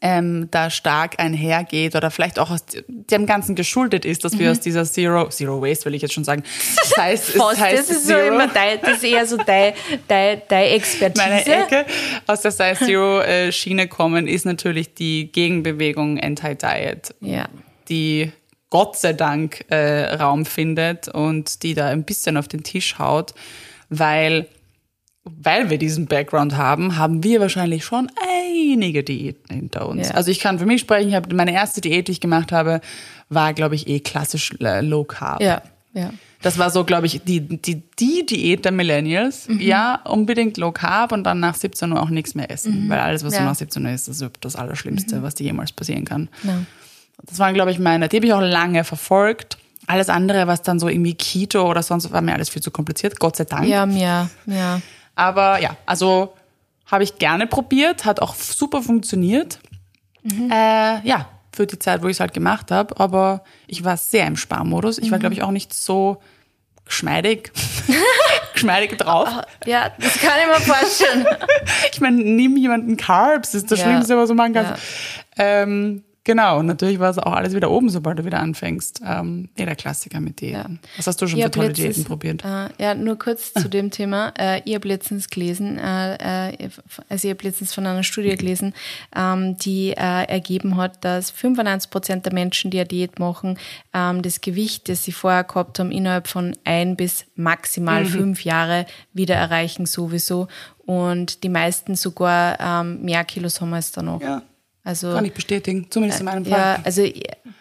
ähm, 0.00 0.48
da 0.50 0.70
stark 0.70 1.20
einhergeht 1.20 1.94
oder 1.94 2.10
vielleicht 2.10 2.38
auch 2.38 2.50
aus 2.50 2.64
dem 2.88 3.26
Ganzen 3.26 3.54
geschuldet 3.54 4.04
ist, 4.04 4.24
dass 4.24 4.38
wir 4.38 4.46
Mhm. 4.46 4.52
aus 4.52 4.60
dieser 4.60 4.84
Zero, 4.84 5.28
Zero 5.28 5.60
Waste 5.62 5.84
will 5.84 5.94
ich 5.94 6.02
jetzt 6.02 6.14
schon 6.14 6.24
sagen. 6.24 6.42
Das 6.76 6.96
heißt, 6.96 7.28
es 7.30 7.34
Fast, 7.36 7.60
heißt 7.60 7.78
das 7.78 7.90
ist 7.96 8.06
Zero. 8.06 8.20
so 8.20 8.26
immer 8.34 8.48
dein, 8.48 8.80
das 8.80 8.96
ist 8.98 9.04
eher 9.04 9.26
so 9.26 9.36
dein, 9.36 9.74
dein, 10.08 10.42
deine 10.48 10.68
Expertise. 10.70 11.24
meine 11.28 11.44
Ecke 11.44 11.86
aus 12.26 12.40
der 12.40 12.50
Size 12.50 12.76
Zero 12.84 13.20
äh, 13.20 13.52
Schiene 13.52 13.86
kommen, 13.88 14.26
ist 14.26 14.44
natürlich 14.46 14.94
die 14.94 15.30
Gegenbewegung 15.30 16.18
Anti-Diet, 16.20 17.14
Ja. 17.20 17.48
die 17.88 18.32
Gott 18.70 18.96
sei 18.98 19.12
Dank 19.12 19.66
äh, 19.70 20.14
Raum 20.14 20.46
findet 20.46 21.06
und 21.08 21.62
die 21.62 21.74
da 21.74 21.88
ein 21.88 22.04
bisschen 22.04 22.36
auf 22.38 22.48
den 22.48 22.62
Tisch 22.62 22.98
haut, 22.98 23.34
weil 23.90 24.46
weil 25.24 25.70
wir 25.70 25.78
diesen 25.78 26.06
Background 26.06 26.56
haben, 26.56 26.96
haben 26.96 27.22
wir 27.22 27.40
wahrscheinlich 27.40 27.84
schon 27.84 28.10
einige 28.40 29.02
Diäten 29.04 29.54
hinter 29.54 29.88
uns. 29.88 30.08
Ja. 30.08 30.14
Also 30.14 30.30
ich 30.30 30.40
kann 30.40 30.58
für 30.58 30.66
mich 30.66 30.80
sprechen, 30.80 31.08
ich 31.10 31.14
habe 31.14 31.34
meine 31.34 31.52
erste 31.52 31.80
Diät, 31.80 32.08
die 32.08 32.12
ich 32.12 32.20
gemacht 32.20 32.50
habe, 32.52 32.80
war 33.28 33.54
glaube 33.54 33.74
ich 33.76 33.86
eh 33.88 34.00
klassisch 34.00 34.52
äh, 34.60 34.80
Low 34.80 35.04
Carb. 35.04 35.40
Ja, 35.40 35.62
ja. 35.94 36.10
Das 36.42 36.58
war 36.58 36.70
so, 36.70 36.82
glaube 36.82 37.06
ich, 37.06 37.22
die, 37.22 37.40
die, 37.40 37.82
die 38.00 38.26
Diät 38.26 38.64
der 38.64 38.72
Millennials. 38.72 39.46
Mhm. 39.48 39.60
Ja, 39.60 40.00
unbedingt 40.04 40.56
Low 40.56 40.72
Carb 40.72 41.12
und 41.12 41.22
dann 41.22 41.38
nach 41.38 41.54
17 41.54 41.92
Uhr 41.92 42.02
auch 42.02 42.08
nichts 42.10 42.34
mehr 42.34 42.50
essen. 42.50 42.88
Weil 42.88 42.98
alles, 42.98 43.24
was 43.24 43.30
Mhm. 43.32 43.36
Ja. 43.36 43.40
Mhm. 43.42 43.44
du 43.44 43.50
nach 43.50 43.56
17 43.58 43.86
Uhr 43.86 43.92
isst, 43.92 44.08
ist 44.08 44.24
das 44.40 44.56
Allerschlimmste, 44.56 45.22
was 45.22 45.36
dir 45.36 45.44
jemals 45.44 45.70
passieren 45.70 46.04
kann. 46.04 46.28
Ja. 46.42 46.58
Das 47.24 47.38
waren, 47.38 47.54
glaube 47.54 47.70
ich, 47.70 47.78
meine, 47.78 48.08
die 48.08 48.16
habe 48.16 48.26
ich 48.26 48.32
auch 48.32 48.40
lange 48.40 48.82
verfolgt. 48.82 49.56
Alles 49.86 50.08
andere, 50.08 50.48
was 50.48 50.62
dann 50.62 50.80
so 50.80 50.88
irgendwie 50.88 51.14
Keto 51.14 51.68
oder 51.70 51.84
sonst, 51.84 52.10
war 52.10 52.22
mir 52.22 52.32
alles 52.34 52.48
viel 52.48 52.62
zu 52.62 52.72
kompliziert, 52.72 53.20
Gott 53.20 53.36
sei 53.36 53.44
Dank. 53.44 53.68
Ja, 53.68 53.84
ja, 53.86 54.28
ja. 54.46 54.80
Aber 55.14 55.60
ja, 55.60 55.76
also 55.86 56.34
habe 56.86 57.04
ich 57.04 57.18
gerne 57.18 57.46
probiert, 57.46 58.04
hat 58.04 58.20
auch 58.20 58.34
super 58.34 58.82
funktioniert. 58.82 59.58
Mhm. 60.22 60.50
Äh, 60.50 61.06
ja, 61.06 61.28
für 61.54 61.66
die 61.66 61.78
Zeit, 61.78 62.02
wo 62.02 62.06
ich 62.08 62.16
es 62.16 62.20
halt 62.20 62.32
gemacht 62.34 62.70
habe. 62.70 62.98
Aber 63.00 63.44
ich 63.66 63.84
war 63.84 63.96
sehr 63.96 64.26
im 64.26 64.36
Sparmodus. 64.36 64.98
Ich 64.98 65.10
war, 65.10 65.18
Mhm. 65.18 65.20
glaube 65.20 65.34
ich, 65.34 65.42
auch 65.42 65.50
nicht 65.50 65.72
so 65.74 66.20
geschmeidig, 66.84 67.52
geschmeidig 68.54 68.96
drauf. 68.98 69.28
Ja, 69.66 69.90
das 69.98 70.18
kann 70.18 70.32
ich 70.40 70.46
mir 70.46 70.72
vorstellen. 70.74 71.26
Ich 71.92 72.00
meine, 72.00 72.16
nimm 72.16 72.56
jemanden 72.56 72.96
Carbs, 72.96 73.52
das 73.52 73.62
ist 73.62 73.70
das 73.70 73.80
Ja. 73.80 73.84
Schlimmste, 73.86 74.16
was 74.16 74.28
du 74.28 74.34
machen 74.34 74.54
kannst. 74.54 74.82
Ja. 75.36 75.44
Ähm, 75.62 76.04
genau, 76.24 76.58
und 76.58 76.66
natürlich 76.66 76.98
war 76.98 77.10
es 77.10 77.18
auch 77.18 77.32
alles 77.32 77.54
wieder 77.54 77.70
oben, 77.70 77.88
sobald 77.88 78.18
du 78.18 78.24
wieder 78.24 78.40
anfängst. 78.40 79.00
Ähm, 79.06 79.48
ja, 79.58 79.64
der 79.66 79.76
Klassiker 79.76 80.20
mit 80.20 80.40
Diäten. 80.40 80.80
Was 80.96 81.06
hast 81.06 81.20
du 81.22 81.26
schon 81.26 81.38
Ich 81.38 81.44
für 81.44 81.50
tolle 81.50 81.68
letztens- 81.68 81.94
Diäten 81.96 82.04
probiert? 82.04 82.44
Äh, 82.44 82.68
ja, 82.82 82.94
nur 82.94 83.18
kurz 83.18 83.52
zu 83.54 83.68
dem 83.68 83.90
Thema. 83.90 84.32
Äh, 84.38 84.62
ich 84.64 84.74
habe 84.74 84.88
letztens 84.88 85.28
gelesen, 85.28 85.78
äh, 85.78 86.48
äh, 86.52 86.68
also 87.08 87.28
ich 87.28 87.34
habe 87.34 87.44
letztens 87.44 87.74
von 87.74 87.86
einer 87.86 88.02
Studie 88.02 88.36
gelesen, 88.36 88.72
ähm, 89.14 89.56
die 89.58 89.90
äh, 89.92 90.24
ergeben 90.24 90.76
hat, 90.76 91.04
dass 91.04 91.30
95 91.30 91.90
Prozent 91.90 92.26
der 92.26 92.32
Menschen, 92.32 92.70
die 92.70 92.78
eine 92.78 92.88
Diät 92.88 93.18
machen, 93.18 93.58
ähm, 93.92 94.22
das 94.22 94.40
Gewicht, 94.40 94.88
das 94.88 95.04
sie 95.04 95.12
vorher 95.12 95.44
gehabt 95.44 95.78
haben, 95.78 95.90
innerhalb 95.92 96.28
von 96.28 96.56
ein 96.64 96.96
bis 96.96 97.24
Mhm. 97.34 97.42
maximal 97.44 98.04
fünf 98.06 98.44
Jahre 98.44 98.86
wieder 99.12 99.34
erreichen 99.34 99.86
sowieso. 99.86 100.48
Und 100.84 101.42
die 101.44 101.48
meisten 101.48 101.94
sogar 101.94 102.58
ähm, 102.60 103.02
mehr 103.02 103.24
Kilos 103.24 103.60
haben 103.60 103.72
als 103.74 103.92
danach. 103.92 104.20
Ja, 104.20 104.42
Also 104.84 105.12
kann 105.12 105.24
ich 105.24 105.32
bestätigen, 105.32 105.86
zumindest 105.90 106.20
in 106.20 106.26
meinem 106.26 106.44
Fall. 106.44 106.58
ja, 106.58 106.78
also 106.82 107.04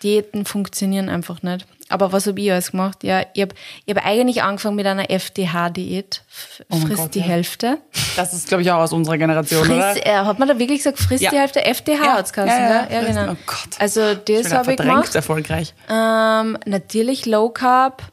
Diäten 0.01 0.45
funktionieren 0.45 1.07
einfach 1.09 1.43
nicht. 1.43 1.67
Aber 1.89 2.11
was 2.13 2.25
habe 2.25 2.39
ich 2.39 2.51
alles 2.51 2.71
gemacht? 2.71 3.03
Ja, 3.03 3.23
ich 3.33 3.41
habe 3.41 3.53
ich 3.85 3.93
hab 3.95 4.05
eigentlich 4.05 4.41
angefangen 4.43 4.77
mit 4.77 4.87
einer 4.87 5.11
FDH-Diät. 5.11 6.23
Oh 6.69 6.77
Frisst 6.77 6.95
Gott, 6.97 7.15
die 7.15 7.19
ja. 7.19 7.25
Hälfte. 7.25 7.77
Das 8.15 8.33
ist, 8.33 8.47
glaube 8.47 8.63
ich, 8.63 8.71
auch 8.71 8.79
aus 8.79 8.93
unserer 8.93 9.17
Generation, 9.17 9.65
Friss, 9.65 9.75
oder? 9.75 10.05
äh, 10.05 10.11
hat 10.25 10.39
man 10.39 10.47
da 10.47 10.57
wirklich 10.57 10.79
gesagt, 10.79 10.99
frisst 10.99 11.21
Ja. 11.21 11.31
die 11.31 11.37
Hälfte? 11.37 11.63
FDH 11.65 11.93
Ja, 12.03 12.15
ja, 12.17 12.21
geheißen, 12.21 12.47
ja? 12.47 12.87
Ja, 12.89 13.01
friss- 13.01 13.05
genau. 13.07 13.31
oh 13.33 13.37
Gott. 13.45 13.79
Also 13.79 14.15
das 14.15 14.53
habe 14.53 14.71
ich 14.71 14.77
gemacht. 14.77 15.13
erfolgreich. 15.13 15.73
Ähm, 15.89 16.57
natürlich 16.65 17.25
Low 17.25 17.49
Carb, 17.49 18.03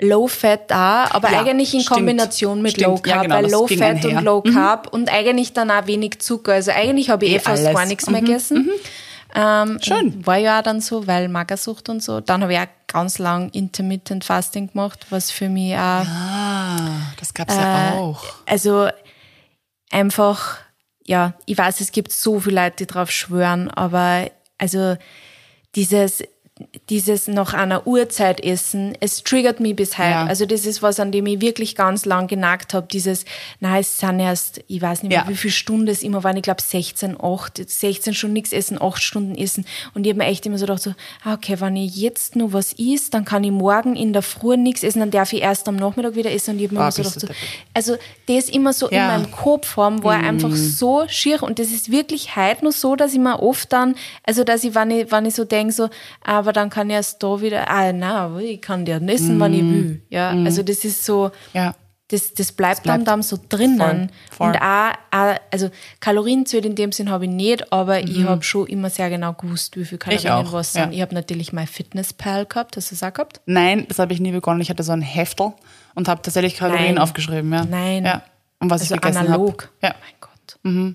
Low 0.00 0.26
Fat 0.28 0.70
da, 0.70 1.06
aber 1.10 1.30
Ja, 1.32 1.40
eigentlich 1.40 1.72
in 1.72 1.80
stimmt. 1.80 1.96
Kombination 1.96 2.60
mit 2.62 2.72
Stimmt. 2.72 2.86
Low 2.86 2.94
Ja, 3.06 3.12
Carb, 3.14 3.22
genau, 3.22 3.34
weil 3.36 3.50
Low 3.50 3.66
Fat 3.66 3.80
einher. 3.82 4.10
Mhm. 4.12 4.16
und 4.18 4.24
Low 4.24 4.42
Carb 4.42 4.92
und 4.92 5.10
eigentlich 5.10 5.52
dann 5.54 5.70
auch 5.70 5.86
wenig 5.86 6.18
Zucker. 6.20 6.52
Also 6.52 6.70
eigentlich 6.72 7.08
habe 7.10 7.24
ich 7.24 7.32
eh 7.32 7.36
Eh 7.36 7.40
fast 7.40 7.64
gar 7.72 7.86
nichts 7.86 8.06
mehr 8.10 8.20
Mhm. 8.20 8.26
gegessen. 8.26 8.70
Ähm, 9.34 9.78
Schön. 9.82 10.26
War 10.26 10.36
ja 10.36 10.58
auch 10.58 10.62
dann 10.62 10.80
so, 10.80 11.06
weil 11.06 11.28
Magersucht 11.28 11.88
und 11.88 12.02
so. 12.02 12.20
Dann 12.20 12.42
habe 12.42 12.52
ich 12.54 12.58
auch 12.58 12.66
ganz 12.86 13.18
lang 13.18 13.50
Intermittent 13.50 14.24
Fasting 14.24 14.68
gemacht, 14.72 15.06
was 15.10 15.30
für 15.30 15.48
mich 15.48 15.74
auch 15.74 15.78
Ah, 15.78 16.76
das 17.18 17.34
gab's 17.34 17.54
ja 17.54 17.94
auch. 17.94 18.22
also 18.46 18.88
einfach, 19.90 20.58
ja, 21.04 21.34
ich 21.46 21.56
weiß, 21.58 21.80
es 21.80 21.92
gibt 21.92 22.12
so 22.12 22.40
viele 22.40 22.62
Leute, 22.62 22.76
die 22.76 22.86
drauf 22.86 23.10
schwören, 23.10 23.70
aber 23.70 24.30
also 24.58 24.96
dieses, 25.74 26.22
dieses 26.88 27.28
nach 27.28 27.52
einer 27.52 27.86
Uhrzeit 27.86 28.40
essen, 28.42 28.96
es 29.00 29.22
triggert 29.22 29.60
mich 29.60 29.76
bis 29.76 29.98
heute. 29.98 30.08
Ja. 30.10 30.24
Also 30.24 30.46
das 30.46 30.64
ist 30.64 30.80
was, 30.82 30.98
an 31.00 31.12
dem 31.12 31.26
ich 31.26 31.42
wirklich 31.42 31.74
ganz 31.74 32.06
lang 32.06 32.28
genagt 32.28 32.72
habe. 32.72 32.86
Dieses, 32.90 33.26
na, 33.60 33.78
es 33.78 33.98
sind 33.98 34.20
erst, 34.20 34.62
ich 34.66 34.80
weiß 34.80 35.02
nicht 35.02 35.10
mehr, 35.10 35.24
Ja. 35.24 35.28
wie 35.28 35.36
viele 35.36 35.52
Stunden 35.52 35.88
es 35.88 36.02
immer 36.02 36.24
waren. 36.24 36.36
Ich 36.38 36.42
glaube 36.42 36.62
16, 36.62 37.20
8, 37.20 37.68
16 37.68 38.14
Stunden 38.14 38.32
nichts 38.32 38.52
essen, 38.52 38.80
8 38.80 39.02
Stunden 39.02 39.34
essen. 39.34 39.66
Und 39.92 40.06
ich 40.06 40.10
habe 40.12 40.18
mir 40.18 40.26
echt 40.30 40.46
immer 40.46 40.56
so 40.56 40.64
gedacht, 40.64 40.80
so, 40.82 40.94
ah, 41.24 41.34
okay, 41.34 41.60
wenn 41.60 41.76
ich 41.76 41.94
jetzt 41.94 42.36
nur 42.36 42.54
was 42.54 42.72
isst, 42.72 43.12
dann 43.12 43.26
kann 43.26 43.44
ich 43.44 43.50
morgen 43.50 43.94
in 43.94 44.14
der 44.14 44.22
Früh 44.22 44.56
nichts 44.56 44.82
essen, 44.82 45.00
dann 45.00 45.10
darf 45.10 45.34
ich 45.34 45.42
erst 45.42 45.68
am 45.68 45.76
Nachmittag 45.76 46.14
wieder 46.14 46.32
essen. 46.32 46.52
Und 46.52 46.60
ich 46.60 46.68
habe 46.68 46.74
mir 46.76 46.80
Ah, 46.80 46.84
immer 46.84 46.92
so 46.92 47.02
gedacht, 47.02 47.20
so, 47.20 47.28
also 47.74 47.96
das 48.28 48.48
immer 48.48 48.72
so 48.72 48.90
Ja. 48.90 49.14
in 49.14 49.22
meinem 49.22 49.30
Kopf 49.30 49.76
haben, 49.76 50.02
war 50.02 50.14
einfach 50.16 50.54
so 50.54 51.04
schier 51.08 51.42
und 51.42 51.58
das 51.58 51.66
ist 51.68 51.90
wirklich 51.90 52.34
heute 52.34 52.64
noch 52.64 52.72
so, 52.72 52.96
dass 52.96 53.12
ich 53.12 53.18
mir 53.18 53.42
oft 53.42 53.70
dann, 53.74 53.94
also 54.22 54.42
dass 54.42 54.64
ich, 54.64 54.74
wenn 54.74 54.90
ich, 54.90 55.12
wenn 55.12 55.26
ich 55.26 55.34
so 55.34 55.44
denke, 55.44 55.74
so, 55.74 55.90
aber 56.46 56.52
dann 56.52 56.70
kann 56.70 56.88
ich 56.88 56.94
erst 56.94 57.20
da 57.22 57.40
wieder, 57.40 57.68
ah, 57.68 57.92
na, 57.92 58.38
ich 58.38 58.60
kann 58.62 58.86
ja 58.86 58.98
essen, 58.98 59.40
wann 59.40 59.52
ich 59.52 59.62
will. 59.62 60.02
Ja, 60.10 60.30
also 60.30 60.62
das 60.62 60.84
ist 60.84 61.04
so, 61.04 61.32
Ja. 61.52 61.74
das, 62.08 62.34
das 62.34 62.52
bleibt, 62.52 62.84
bleibt 62.84 63.08
dann, 63.08 63.22
so 63.22 63.36
drinnen. 63.48 63.78
voll, 63.78 64.08
voll. 64.30 64.46
Und 64.50 64.56
auch, 64.62 64.92
auch, 65.10 65.36
also 65.50 65.70
Kalorienzählt 65.98 66.64
in 66.64 66.76
dem 66.76 66.92
Sinn 66.92 67.10
habe 67.10 67.24
ich 67.24 67.30
nicht, 67.32 67.72
aber 67.72 68.00
ich 68.00 68.22
habe 68.22 68.44
schon 68.44 68.68
immer 68.68 68.90
sehr 68.90 69.10
genau 69.10 69.32
gewusst, 69.32 69.76
wie 69.76 69.84
viel 69.84 69.98
Kalorien 69.98 70.30
auch, 70.30 70.52
was 70.52 70.74
ja. 70.74 70.84
sind. 70.84 70.92
Ich 70.92 71.00
habe 71.02 71.14
natürlich 71.14 71.52
mein 71.52 71.66
Fitnesspal 71.66 72.46
gehabt, 72.46 72.76
hast 72.76 72.92
du 72.92 72.94
das 72.94 73.02
auch 73.02 73.12
gehabt? 73.12 73.40
Nein, 73.46 73.86
das 73.88 73.98
habe 73.98 74.12
ich 74.12 74.20
nie 74.20 74.30
begonnen. 74.30 74.60
Ich 74.60 74.70
hatte 74.70 74.84
so 74.84 74.92
ein 74.92 75.02
Heftel 75.02 75.52
und 75.96 76.06
habe 76.06 76.22
tatsächlich 76.22 76.54
Kalorien 76.54 76.94
Nein. 76.94 76.98
aufgeschrieben. 76.98 77.52
Ja. 77.52 77.64
Nein. 77.64 78.04
Ja. 78.04 78.22
Und 78.60 78.70
was 78.70 78.82
Also 78.82 78.94
ich 78.94 79.00
gegessen 79.00 79.26
analog. 79.26 79.70
habe. 79.82 79.88
Ja. 79.88 79.94
Mein 80.00 80.14
Gott. 80.20 80.94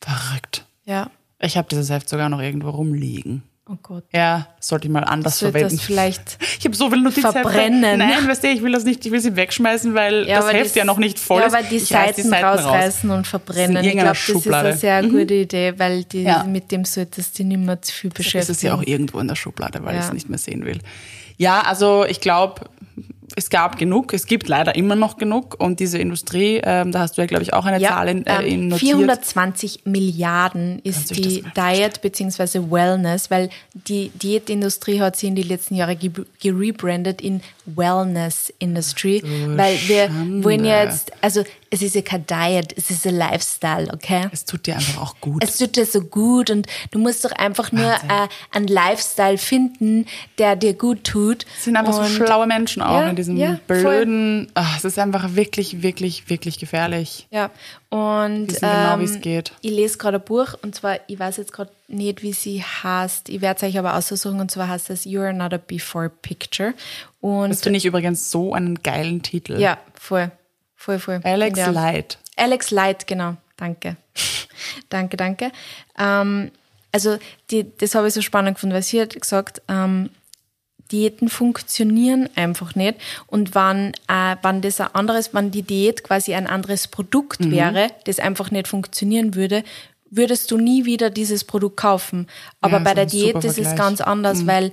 Verrückt. 0.00 0.64
Ja. 0.86 1.10
Ich 1.40 1.56
habe 1.56 1.68
dieses 1.68 1.90
Heft 1.90 2.08
sogar 2.08 2.28
noch 2.30 2.40
irgendwo 2.40 2.70
rumliegen. 2.70 3.42
Oh 3.70 3.76
Gott. 3.82 4.04
Ja, 4.12 4.48
sollte 4.60 4.86
ich 4.86 4.92
mal 4.92 5.04
anders 5.04 5.38
Sollte 5.38 5.58
verwenden. 5.58 5.76
das 5.76 5.84
vielleicht 5.84 6.38
Ich 6.58 6.64
habe 6.64 6.74
so 6.74 6.88
viele 6.90 7.02
Notizhefte. 7.02 7.40
verbrennen. 7.40 7.98
Nein, 7.98 8.26
weißt 8.26 8.42
du, 8.42 8.48
ich 8.48 8.62
will 8.62 8.72
das 8.72 8.84
nicht, 8.84 9.04
ich 9.04 9.12
will 9.12 9.20
sie 9.20 9.36
wegschmeißen, 9.36 9.94
weil 9.94 10.24
das 10.24 10.44
aber 10.44 10.52
Heft 10.56 10.74
die- 10.74 10.78
ja 10.78 10.84
noch 10.86 10.96
nicht 10.98 11.18
voll 11.18 11.40
ja, 11.42 11.48
ist. 11.48 11.54
aber 11.54 11.62
die 11.64 11.76
Ich 11.76 11.92
reiß 11.92 12.16
Seiten, 12.16 12.32
rausreißen 12.32 13.10
und 13.10 13.26
verbrennen. 13.26 13.84
Ich 13.84 13.92
glaube, 13.92 14.06
das 14.08 14.18
ist 14.18 14.24
Schublade. 14.24 14.68
Mhm. 14.68 14.70
eine 14.72 14.78
sehr 14.78 15.02
gute 15.02 15.34
Idee, 15.34 15.74
weil 15.78 16.04
die, 16.04 16.22
Ja. 16.22 16.44
mit 16.44 16.72
dem 16.72 16.84
solltest 16.86 17.38
du 17.38 17.44
nicht 17.44 17.58
mehr 17.60 17.80
zu 17.82 17.92
viel 17.92 18.08
Es 18.10 18.14
beschäftigen. 18.14 18.52
ist 18.52 18.62
ja 18.62 18.74
auch 18.74 18.82
irgendwo 18.82 19.18
in 19.20 19.28
der 19.28 19.36
Schublade, 19.36 19.84
weil 19.84 19.94
Ja. 19.94 20.00
ich 20.00 20.06
es 20.06 20.12
nicht 20.14 20.28
mehr 20.30 20.38
sehen 20.38 20.64
will. 20.64 20.78
Ja, 21.36 21.60
also 21.60 22.04
ich 22.06 22.20
glaube, 22.20 22.62
es 23.36 23.50
gab 23.50 23.78
genug, 23.78 24.12
es 24.12 24.26
gibt 24.26 24.48
leider 24.48 24.74
immer 24.74 24.96
noch 24.96 25.16
genug 25.16 25.56
und 25.58 25.80
diese 25.80 25.98
Industrie, 25.98 26.60
ähm, 26.64 26.92
da 26.92 27.00
hast 27.00 27.16
du 27.16 27.22
ja, 27.22 27.26
glaube 27.26 27.42
ich, 27.42 27.52
auch 27.54 27.64
eine 27.66 27.80
Zahl 27.90 28.08
in, 28.08 28.26
äh, 28.26 28.42
in 28.42 28.62
ähm, 28.62 28.68
notiert. 28.68 28.96
420 28.96 29.80
Milliarden 29.84 30.80
ist 30.82 31.10
du 31.10 31.14
die 31.14 31.44
Diet 31.56 32.00
bzw. 32.02 32.70
Wellness, 32.70 33.30
weil 33.30 33.50
die 33.74 34.10
Diätindustrie 34.10 35.00
hat 35.00 35.16
sie 35.16 35.28
in 35.28 35.36
den 35.36 35.46
letzten 35.48 35.74
Jahren 35.74 35.98
ge- 35.98 36.10
gerebrandet 36.40 37.20
in 37.20 37.40
Wellness 37.66 38.52
Industry, 38.58 39.22
weil 39.56 39.76
wir 39.86 40.10
wollen 40.44 40.64
ja 40.64 40.82
jetzt, 40.84 41.12
also 41.20 41.44
es 41.70 41.82
ist 41.82 41.94
ja 41.94 42.02
kein 42.02 42.24
Diet, 42.26 42.72
es 42.76 42.90
ist 42.90 43.06
ein 43.06 43.16
Lifestyle, 43.16 43.92
okay? 43.92 44.28
Es 44.32 44.44
tut 44.44 44.66
dir 44.66 44.76
einfach 44.76 45.02
auch 45.02 45.20
gut. 45.20 45.44
Es 45.44 45.58
tut 45.58 45.76
dir 45.76 45.84
so 45.86 46.00
gut 46.00 46.50
und 46.50 46.66
du 46.90 46.98
musst 46.98 47.24
doch 47.24 47.32
einfach 47.32 47.72
nur 47.72 47.84
äh, 47.92 48.28
einen 48.52 48.68
Lifestyle 48.68 49.36
finden, 49.38 50.06
der 50.38 50.56
dir 50.56 50.74
gut 50.74 51.04
tut. 51.04 51.44
Es 51.58 51.64
sind 51.64 51.76
einfach 51.76 51.98
und 51.98 52.06
so 52.06 52.24
schlaue 52.24 52.46
Menschen 52.46 52.82
auch 52.82 53.00
Ja, 53.02 53.08
in 53.10 53.16
diesem 53.16 53.36
ja, 53.36 53.58
blöden. 53.66 54.50
Ach, 54.54 54.76
es 54.78 54.84
ist 54.84 54.98
einfach 54.98 55.34
wirklich, 55.34 55.82
wirklich, 55.82 56.30
wirklich 56.30 56.58
gefährlich. 56.58 57.26
Ja, 57.30 57.50
und 57.90 58.48
wissen 58.48 58.60
genau, 58.60 58.94
ähm, 58.94 59.00
wie 59.00 59.04
es 59.04 59.20
geht. 59.20 59.52
ich 59.62 59.70
lese 59.70 59.98
gerade 59.98 60.18
ein 60.18 60.24
Buch 60.24 60.54
und 60.62 60.74
zwar, 60.74 60.98
ich 61.06 61.18
weiß 61.18 61.38
jetzt 61.38 61.52
gerade 61.52 61.70
nicht, 61.86 62.22
wie 62.22 62.32
sie 62.34 62.62
heißt. 62.62 63.28
Ich 63.30 63.40
werde 63.40 63.56
es 63.56 63.62
euch 63.62 63.78
aber 63.78 63.94
aussuchen 63.96 64.40
und 64.40 64.50
zwar 64.50 64.68
heißt 64.68 64.90
es 64.90 65.04
You're 65.06 65.32
Not 65.32 65.54
a 65.54 65.58
Before 65.58 66.10
Picture. 66.10 66.74
Und 67.20 67.48
Das 67.50 67.62
finde 67.62 67.78
ich 67.78 67.86
übrigens 67.86 68.30
so 68.30 68.52
einen 68.54 68.82
geilen 68.82 69.22
Titel. 69.22 69.58
ja, 69.58 69.78
voll, 69.94 70.30
voll, 70.78 70.98
voll. 70.98 71.20
Alex 71.24 71.58
ja. 71.58 71.70
Light. 71.70 72.18
Alex 72.36 72.70
Light, 72.70 73.06
genau. 73.06 73.36
Danke. 73.56 73.96
danke, 74.88 75.16
danke. 75.18 75.52
Ähm, 75.98 76.50
also, 76.92 77.18
die, 77.50 77.66
das 77.76 77.94
habe 77.94 78.08
ich 78.08 78.14
so 78.14 78.22
spannend 78.22 78.54
gefunden, 78.56 78.74
weil 78.74 78.82
sie 78.82 79.00
hat 79.02 79.20
gesagt, 79.20 79.60
ähm, 79.68 80.08
Diäten 80.90 81.28
funktionieren 81.28 82.30
einfach 82.34 82.74
nicht. 82.74 82.98
Und 83.26 83.54
wenn, 83.54 83.92
äh, 84.08 84.36
wenn 84.42 84.62
das 84.62 84.80
ein 84.80 84.94
anderes, 84.94 85.34
wenn 85.34 85.50
die 85.50 85.62
Diät 85.62 86.02
quasi 86.02 86.32
ein 86.34 86.46
anderes 86.46 86.88
Produkt 86.88 87.40
Mhm. 87.40 87.50
wäre, 87.50 87.88
das 88.04 88.18
einfach 88.20 88.50
nicht 88.50 88.68
funktionieren 88.68 89.34
würde, 89.34 89.64
würdest 90.10 90.50
du 90.50 90.56
nie 90.56 90.86
wieder 90.86 91.10
dieses 91.10 91.44
Produkt 91.44 91.76
kaufen. 91.76 92.26
Aber 92.62 92.78
Ja, 92.78 92.84
bei 92.84 92.94
der 92.94 93.04
Diät 93.04 93.36
ist 93.44 93.58
es. 93.58 93.72
Mhm. 93.72 93.76
ganz 93.76 94.00
anders, 94.00 94.46
weil 94.46 94.72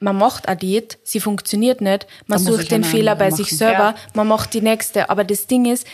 man 0.00 0.16
macht 0.16 0.48
eine 0.48 0.56
Diät, 0.56 0.98
sie 1.02 1.20
funktioniert 1.20 1.80
nicht, 1.80 2.06
man 2.26 2.38
sucht 2.38 2.70
den 2.70 2.84
Fehler 2.84 3.14
bei 3.16 3.30
sich 3.30 3.56
selber, 3.56 3.78
Ja. 3.78 3.94
man 4.14 4.28
macht 4.28 4.54
die 4.54 4.60
nächste. 4.60 5.10
Aber 5.10 5.24
das 5.24 5.46
Ding 5.46 5.64
ist, 5.64 5.86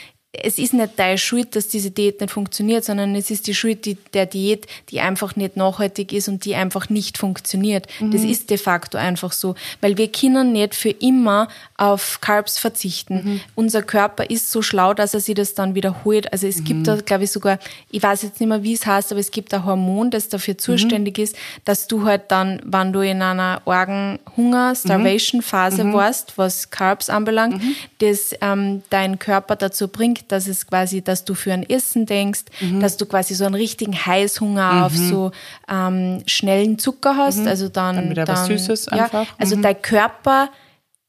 es 0.43 0.59
ist 0.59 0.73
nicht 0.75 0.93
deine 0.97 1.19
Schuld, 1.19 1.55
dass 1.57 1.69
diese 1.69 1.91
Diät 1.91 2.21
nicht 2.21 2.31
funktioniert, 2.33 2.85
sondern 2.85 3.15
es 3.15 3.31
ist 3.31 3.47
die 3.47 3.55
Schuld 3.55 3.85
die, 3.85 3.97
der 4.13 4.27
Diät, 4.27 4.67
die 4.91 5.01
einfach 5.01 5.37
nicht 5.37 5.57
nachhaltig 5.57 6.13
ist 6.13 6.29
und 6.29 6.45
die 6.45 6.55
einfach 6.55 6.89
nicht 6.89 7.19
funktioniert. 7.19 7.87
Das 8.01 8.23
Mhm. 8.23 8.31
ist 8.31 8.51
de 8.51 8.59
facto 8.59 8.99
einfach 8.99 9.33
so. 9.33 9.55
Weil 9.81 9.97
wir 9.99 10.11
können 10.11 10.53
nicht 10.53 10.75
für 10.75 10.91
immer 10.91 11.49
auf 11.77 12.21
Carbs 12.21 12.59
verzichten. 12.59 13.15
Mhm. 13.25 13.41
Unser 13.55 13.83
Körper 13.83 14.29
ist 14.31 14.51
so 14.51 14.63
schlau, 14.63 14.95
dass 14.95 15.15
er 15.15 15.21
sich 15.21 15.35
das 15.35 15.55
dann 15.55 15.75
wiederholt. 15.75 16.33
Also 16.33 16.47
es 16.47 16.61
Mhm. 16.61 16.65
gibt 16.65 16.87
da, 16.89 16.97
glaube 16.97 17.25
ich, 17.25 17.31
sogar, 17.31 17.59
ich 17.91 18.03
weiß 18.03 18.23
jetzt 18.23 18.41
nicht 18.41 18.49
mehr, 18.49 18.63
wie 18.63 18.73
es 18.75 18.87
heißt, 18.87 19.13
aber 19.13 19.21
es 19.21 19.31
gibt 19.31 19.53
ein 19.55 19.65
Hormon, 19.65 20.11
das 20.11 20.27
Mhm. 20.27 20.31
dafür 20.31 20.59
zuständig 20.59 21.19
ist, 21.19 21.37
dass 21.65 21.87
du 21.87 22.05
halt 22.05 22.23
dann, 22.29 22.61
wenn 22.65 22.93
du 22.93 23.01
in 23.01 23.23
einer 23.23 23.63
Organhunger, 23.65 24.75
Starvation-Phase 24.75 25.93
warst, 25.93 26.39
was 26.39 26.71
Carbs 26.71 27.11
anbelangt, 27.11 27.61
das 27.99 28.35
ähm, 28.41 28.83
dein 28.91 29.19
Körper 29.19 29.57
dazu 29.57 29.89
bringt, 29.89 30.24
dass 30.29 30.47
es 30.47 30.67
quasi, 30.67 31.03
dass 31.03 31.25
du 31.25 31.35
für 31.35 31.53
ein 31.53 31.69
Essen 31.69 32.07
denkst, 32.07 32.45
dass 32.81 32.97
du 32.97 33.07
quasi 33.07 33.35
so 33.35 33.45
einen 33.45 33.55
richtigen 33.55 33.95
Heißhunger 33.95 34.87
auf 34.87 34.95
so 34.95 35.33
ähm, 35.69 36.23
schnellen 36.27 36.79
Zucker 36.79 37.17
hast. 37.17 37.47
Also 37.47 37.69
dann, 37.69 37.97
Dann 37.97 38.11
wieder 38.11 38.29
was 38.29 38.47
Süßes 38.47 38.87
ja, 38.87 39.05
einfach. 39.05 39.27
Also 39.39 39.57
dein 39.57 39.81
Körper 39.81 40.51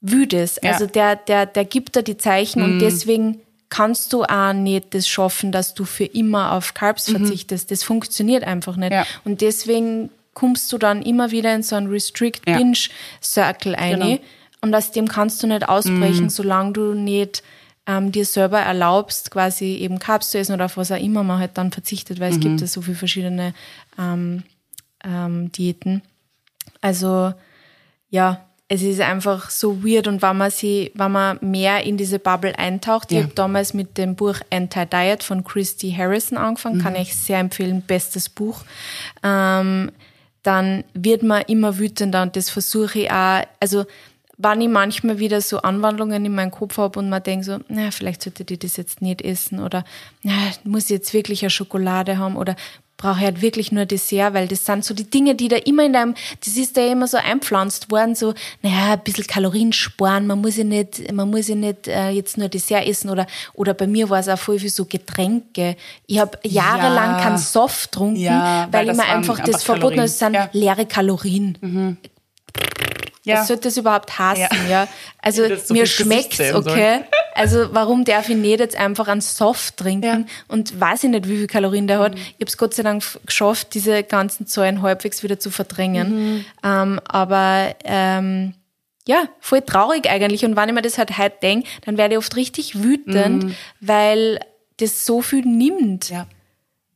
das. 0.02 0.60
Ja. 0.62 0.72
Also 0.72 0.86
der, 0.86 1.16
der, 1.16 1.46
der 1.46 1.66
gibt 1.66 1.96
dir 1.96 2.04
die 2.04 2.18
Zeichen 2.18 2.62
und 2.62 2.80
deswegen 2.80 3.40
kannst 3.70 4.14
du 4.14 4.24
auch 4.24 4.54
nicht 4.54 4.94
das 4.94 5.08
schaffen, 5.08 5.52
dass 5.52 5.74
du 5.74 5.86
für 5.86 6.06
immer 6.06 6.54
auf 6.54 6.74
Carbs 6.74 7.10
verzichtest. 7.10 7.72
Das 7.72 7.84
funktioniert 7.84 8.44
einfach 8.44 8.76
nicht. 8.76 8.92
Ja. 8.92 9.06
Und 9.24 9.42
deswegen 9.42 10.10
kommst 10.34 10.72
du 10.72 10.78
dann 10.78 11.02
immer 11.02 11.32
wieder 11.32 11.56
in 11.56 11.64
so 11.64 11.76
einen 11.76 11.88
Ja. 11.88 11.94
Restrict-Binge-Circle 11.94 13.76
ein. 13.76 14.00
Genau. 14.00 14.20
Und 14.62 14.76
aus 14.76 14.92
dem 14.92 15.08
kannst 15.08 15.42
du 15.42 15.48
nicht 15.48 15.68
ausbrechen, 15.68 16.30
solange 16.30 16.74
du 16.74 16.94
nicht 16.94 17.44
ähm, 17.88 18.12
dir 18.12 18.26
selber 18.26 18.60
erlaubst, 18.60 19.32
quasi 19.32 19.76
eben 19.76 20.00
Carbs 20.00 20.32
zu 20.32 20.38
essen 20.40 20.54
oder 20.54 20.66
auf 20.66 20.78
was 20.78 20.92
auch 20.92 21.00
immer 21.00 21.24
man 21.24 21.40
halt 21.40 21.58
dann 21.58 21.72
verzichtet, 21.72 22.20
weil 22.20 22.32
es 22.32 22.40
gibt 22.40 22.62
ja 22.62 22.68
so 22.68 22.82
viele 22.82 22.98
verschiedene 22.98 23.54
ähm, 24.00 24.44
ähm, 25.04 25.52
Diäten. 25.52 26.02
Also 26.82 27.34
ja, 28.10 28.46
es 28.68 28.82
ist 28.82 29.02
einfach 29.02 29.52
so 29.52 29.84
weird 29.84 30.08
und 30.08 30.24
wenn 30.24 30.38
man 30.38 30.50
sie, 30.50 30.92
wenn 30.96 31.12
man 31.12 31.38
mehr 31.42 31.84
in 31.84 31.98
diese 31.98 32.18
Bubble 32.18 32.58
eintaucht, 32.58 33.12
ich 33.12 33.18
Ja. 33.18 33.24
habe 33.26 33.34
damals 33.36 33.76
mit 33.76 33.98
dem 34.00 34.16
Buch 34.16 34.40
Anti-Diet 34.50 35.22
von 35.24 35.44
Christy 35.44 35.94
Harrison 35.96 36.38
angefangen, 36.40 36.82
kann 36.82 36.96
ich 36.96 37.16
sehr 37.16 37.38
empfehlen, 37.40 37.84
bestes 37.84 38.30
Buch. 38.30 38.64
Ähm, 39.22 39.92
dann 40.42 40.84
wird 40.96 41.22
man 41.22 41.44
immer 41.44 41.78
wütender 41.78 42.24
und 42.24 42.36
das 42.36 42.50
versuche 42.50 43.00
ich 43.00 43.12
auch, 43.12 43.44
also 43.60 43.86
wenn 44.38 44.62
ich 44.62 44.70
manchmal 44.70 45.20
wieder 45.20 45.40
so 45.42 45.60
Anwandlungen 45.62 46.26
in 46.26 46.36
meinem 46.36 46.52
Kopf 46.52 46.78
habe 46.78 47.00
und 47.00 47.10
man 47.10 47.24
denkt 47.24 47.46
so, 47.46 47.58
na, 47.70 47.92
vielleicht 47.92 48.22
sollte 48.22 48.46
ich 48.52 48.60
das 48.60 48.78
jetzt 48.78 49.02
nicht 49.02 49.22
essen 49.22 49.60
oder 49.60 49.84
na, 50.24 50.34
muss 50.64 50.86
ich 50.86 50.90
jetzt 50.92 51.14
wirklich 51.14 51.42
eine 51.44 51.50
Schokolade 51.50 52.18
haben 52.18 52.36
oder 52.36 52.56
brauche 52.98 53.20
ich 53.20 53.26
halt 53.26 53.42
wirklich 53.42 53.74
nur 53.74 53.86
Dessert, 53.86 54.34
weil 54.34 54.48
das 54.48 54.64
sind 54.66 54.86
so 54.86 54.94
die 54.94 55.10
Dinge, 55.10 55.36
die 55.36 55.50
da 55.50 55.58
immer 55.58 55.84
in 55.86 55.92
deinem, 55.92 56.16
das 56.46 56.56
ist 56.56 56.78
da 56.78 56.86
immer 56.86 57.08
so 57.08 57.18
einpflanzt 57.18 57.92
worden, 57.92 58.16
so, 58.16 58.34
naja, 58.62 58.94
ein 58.94 59.04
bisschen 59.04 59.28
Kalorien 59.28 59.74
sparen, 59.74 60.28
man 60.28 60.40
muss 60.40 60.56
ja 60.56 60.64
nicht, 60.64 61.12
man 61.12 61.30
muss 61.30 61.50
ja 61.50 61.56
nicht 61.56 61.90
äh, 61.90 62.10
jetzt 62.12 62.38
nur 62.38 62.48
Dessert 62.48 62.86
essen 62.88 63.10
oder, 63.10 63.28
oder 63.54 63.74
bei 63.74 63.86
mir 63.86 64.10
war 64.10 64.20
es 64.20 64.30
auch 64.30 64.40
voll 64.40 64.60
viel 64.60 64.70
so 64.70 64.86
Getränke. 64.86 65.76
Ich 66.08 66.20
habe 66.20 66.38
jahrelang 66.44 67.18
Ja. 67.18 67.22
keinen 67.22 67.38
Soft 67.38 67.92
getrunken, 67.92 68.16
Ja, 68.22 68.70
weil, 68.72 68.88
weil 68.88 68.92
ich 68.92 68.98
mir 68.98 69.06
einfach 69.14 69.40
das 69.42 69.64
verboten 69.64 69.98
habe, 69.98 70.06
es 70.06 70.18
sind 70.18 70.32
Kalorien. 70.34 70.50
leere 70.62 70.86
Kalorien. 70.86 71.98
Ja. 73.26 73.40
Was 73.40 73.48
sollte 73.48 73.64
das 73.64 73.78
überhaupt 73.78 74.18
hassen, 74.18 74.48
ja? 74.70 74.84
Ja. 74.84 74.88
Also 75.22 75.44
so 75.56 75.74
mir 75.74 75.86
schmeckt's, 75.86 76.40
okay? 76.54 77.02
Also 77.34 77.74
warum 77.74 78.06
darf 78.06 78.30
ich 78.30 78.38
nicht 78.38 78.60
jetzt 78.60 78.76
einfach 78.78 79.08
einen 79.08 79.22
Soft 79.22 79.78
trinken 79.78 80.06
Ja. 80.28 80.34
und 80.48 80.80
weiß 80.80 81.04
ich 81.04 81.10
nicht, 81.10 81.28
wie 81.28 81.38
viel 81.38 81.48
Kalorien 81.48 81.88
der 81.88 82.00
hat. 82.00 82.16
Ich 82.16 82.22
habe 82.36 82.46
es 82.46 82.58
Gott 82.58 82.74
sei 82.74 82.84
Dank 82.84 83.04
geschafft, 83.26 83.74
diese 83.74 84.04
ganzen 84.04 84.48
Zahlen 84.48 84.82
halbwegs 84.82 85.22
wieder 85.24 85.40
zu 85.40 85.50
verdrängen. 85.52 86.36
Mhm. 86.36 86.46
Ähm, 86.64 87.00
aber 87.08 87.76
ähm, 87.84 88.54
ja, 89.08 89.26
voll 89.40 89.62
traurig 89.62 90.10
eigentlich. 90.10 90.46
Und 90.46 90.56
wenn 90.56 90.70
ich 90.70 90.76
mir 90.76 90.82
das 90.82 90.98
halt 90.98 91.18
heute 91.18 91.36
denke, 91.42 91.68
dann 91.86 91.98
werde 91.98 92.14
ich 92.14 92.18
oft 92.20 92.36
richtig 92.36 92.82
wütend, 92.84 93.56
weil 93.82 94.40
das 94.78 95.06
so 95.06 95.22
viel 95.22 95.42
nimmt 95.46 96.10
Mhm. 96.10 96.16
Ja. 96.16 96.28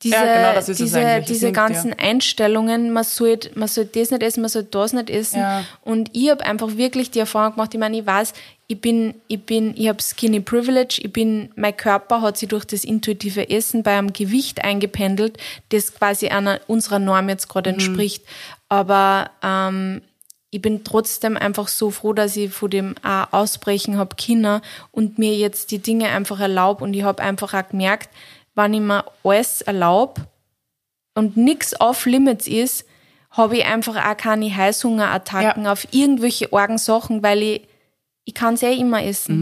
Diese, 0.04 0.16
Ja, 0.16 0.24
genau, 0.52 0.60
ist 0.60 0.70
es 0.70 0.78
diese, 0.78 1.22
diese 1.28 1.46
nimmt, 1.48 1.58
ganzen 1.58 1.90
ja. 1.90 1.98
Einstellungen, 1.98 2.92
man 2.92 3.04
sollte 3.04 3.52
man 3.56 3.68
soll 3.68 3.86
das 3.86 4.12
nicht 4.12 4.24
essen, 4.24 4.42
man 4.42 4.50
soll 4.50 4.64
das 4.64 4.94
nicht 4.94 5.10
essen. 5.10 5.40
Ja. 5.40 5.66
Und 5.82 6.10
ich 6.14 6.30
habe 6.30 6.46
einfach 6.46 6.78
wirklich 6.78 7.12
die 7.12 7.20
Erfahrung 7.20 7.54
gemacht, 7.56 7.74
ich 7.74 7.80
meine, 7.80 7.98
ich 8.00 8.06
weiß, 8.06 8.34
ich 8.68 8.80
bin, 8.80 9.16
ich 9.28 9.42
bin, 9.42 9.74
ich 9.76 9.88
habe 9.90 10.02
Skinny 10.02 10.40
Privilege, 10.40 11.02
ich 11.04 11.12
bin, 11.12 11.50
mein 11.56 11.76
Körper 11.76 12.22
hat 12.22 12.38
sich 12.38 12.48
durch 12.50 12.66
das 12.66 12.84
intuitive 12.84 13.50
Essen 13.50 13.82
bei 13.84 13.98
einem 13.98 14.14
Gewicht 14.14 14.64
eingependelt, 14.64 15.38
das 15.70 15.94
quasi 15.94 16.28
einer 16.28 16.62
unserer 16.68 17.00
Norm 17.00 17.30
jetzt 17.30 17.48
Mhm. 17.48 17.52
gerade 17.52 17.70
entspricht. 17.72 18.24
Aber 18.70 19.32
ähm, 19.44 20.02
ich 20.52 20.62
bin 20.62 20.84
trotzdem 20.84 21.36
einfach 21.36 21.68
so 21.68 21.92
froh, 21.92 22.14
dass 22.14 22.36
ich 22.36 22.52
von 22.52 22.70
dem 22.70 22.96
auch 23.04 23.34
ausbrechen 23.34 23.98
habe 23.98 24.16
Kinder 24.16 24.62
und 24.92 25.20
mir 25.20 25.36
jetzt 25.36 25.72
die 25.72 25.80
Dinge 25.80 26.08
einfach 26.10 26.40
erlaube 26.40 26.84
und 26.84 26.94
ich 26.94 27.04
habe 27.04 27.22
einfach 27.22 27.54
auch 27.54 27.70
gemerkt, 27.70 28.10
wenn 28.56 28.74
ich 28.74 28.82
mir 28.82 29.06
alles 29.24 29.62
erlaube 29.62 30.22
und 31.16 31.38
nichts 31.38 31.80
off 31.80 32.06
limits 32.06 32.48
ist, 32.48 32.86
habe 33.32 33.58
ich 33.58 33.66
einfach 33.66 33.96
auch 33.96 34.18
keine 34.18 34.56
Heißhungerattacken 34.56 35.68
auf 35.68 35.88
irgendwelche 35.92 36.52
Orgensachen, 36.52 37.22
weil 37.22 37.42
ich, 37.44 37.62
ich 38.26 38.34
kann 38.34 38.56
es 38.56 38.64
eh 38.64 38.76
immer 38.76 39.04
essen. 39.04 39.34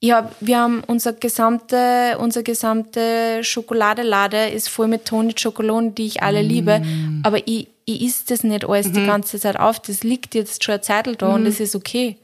Ich 0.00 0.12
hab, 0.12 0.34
wir 0.40 0.58
haben 0.58 0.82
unser 0.86 1.14
gesamte, 1.14 2.18
unser 2.18 2.42
gesamte 2.42 3.42
Schokoladelade 3.42 4.48
ist 4.48 4.68
voll 4.68 4.88
mit 4.88 5.06
Tonic 5.06 5.40
Schokolade, 5.40 5.92
die 5.92 6.06
ich 6.06 6.22
alle 6.22 6.42
liebe. 6.42 6.82
Aber 7.22 7.38
ich, 7.46 7.68
ich 7.86 8.02
isst 8.02 8.30
das 8.30 8.44
nicht 8.44 8.68
alles 8.68 8.92
die 8.92 9.06
ganze 9.06 9.38
Zeit 9.40 9.58
auf. 9.58 9.80
Das 9.80 10.02
liegt 10.02 10.34
jetzt 10.34 10.62
schon 10.62 10.74
eine 10.74 10.82
Zeit 10.82 11.22
da 11.22 11.34
und 11.34 11.44
das 11.46 11.60
ist 11.60 11.74
okay. 11.74 12.18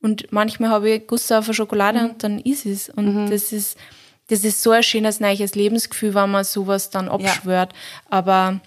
Und 0.00 0.32
manchmal 0.32 0.70
habe 0.70 0.90
ich 0.90 1.06
Gusse 1.06 1.38
auf 1.38 1.46
eine 1.46 1.54
Schokolade 1.54 2.00
und 2.08 2.22
dann 2.22 2.38
ist 2.38 2.64
es. 2.64 2.88
Und 2.88 3.30
das 3.30 3.52
ist, 3.52 3.76
das 4.28 4.44
ist 4.44 4.62
so 4.62 4.70
ein 4.72 4.82
schönes 4.82 5.20
neues 5.20 5.54
Lebensgefühl, 5.54 6.14
wenn 6.14 6.30
man 6.30 6.44
sowas 6.44 6.90
dann 6.90 7.08
abschwört. 7.08 7.72
Aber 8.10 8.60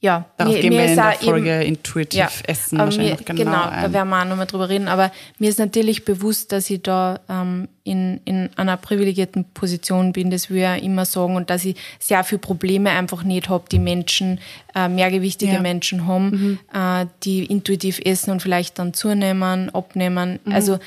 ja, 0.00 0.26
Darauf 0.36 0.54
mir, 0.54 0.60
gehen 0.60 0.70
mir 0.70 0.82
wir 0.82 0.90
in 0.90 0.96
der 0.96 1.12
Folge 1.14 1.60
eben, 1.60 1.74
Intuitive 1.74 2.28
Essen 2.46 2.78
aber 2.78 2.86
wahrscheinlich 2.86 3.18
mir, 3.18 3.24
genau, 3.24 3.42
genau, 3.42 3.64
da 3.64 3.68
ein. 3.68 3.92
werden 3.92 4.08
wir 4.10 4.20
auch 4.20 4.24
nochmal 4.26 4.46
drüber 4.46 4.68
reden. 4.68 4.86
Aber 4.86 5.10
mir 5.40 5.50
ist 5.50 5.58
natürlich 5.58 6.04
bewusst, 6.04 6.52
dass 6.52 6.70
ich 6.70 6.82
da 6.82 7.18
ähm, 7.28 7.66
in, 7.82 8.20
in 8.24 8.48
einer 8.54 8.76
privilegierten 8.76 9.44
Position 9.54 10.12
bin, 10.12 10.30
das 10.30 10.50
will 10.50 10.58
ich 10.58 10.62
ja 10.62 10.76
immer 10.76 11.04
sagen, 11.04 11.34
und 11.34 11.50
dass 11.50 11.64
ich 11.64 11.74
sehr 11.98 12.22
viele 12.22 12.38
Probleme 12.38 12.90
einfach 12.90 13.24
nicht 13.24 13.48
habe, 13.48 13.64
die 13.72 13.80
Menschen, 13.80 14.38
äh, 14.76 14.88
mehrgewichtige 14.88 15.54
Ja. 15.54 15.60
Menschen 15.60 16.06
haben, 16.06 16.60
äh, 16.72 17.06
die 17.24 17.46
intuitiv 17.46 17.98
essen 18.04 18.30
und 18.30 18.40
vielleicht 18.40 18.78
dann 18.78 18.94
zunehmen, 18.94 19.74
abnehmen. 19.74 20.38
Also 20.48 20.78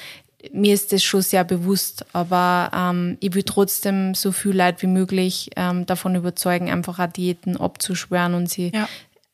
mir 0.51 0.73
ist 0.73 0.91
das 0.91 1.03
schon 1.03 1.21
sehr 1.21 1.43
bewusst, 1.43 2.05
aber 2.13 2.71
ähm, 2.73 3.17
ich 3.19 3.33
will 3.33 3.43
trotzdem 3.43 4.15
so 4.15 4.31
viel 4.31 4.55
Leute 4.55 4.81
wie 4.81 4.87
möglich 4.87 5.49
ähm, 5.55 5.85
davon 5.85 6.15
überzeugen, 6.15 6.69
einfach 6.69 6.99
auch 6.99 7.07
Diäten 7.11 7.57
abzuschwören 7.57 8.33
und 8.33 8.49
sie 8.49 8.71
Ja. 8.73 8.87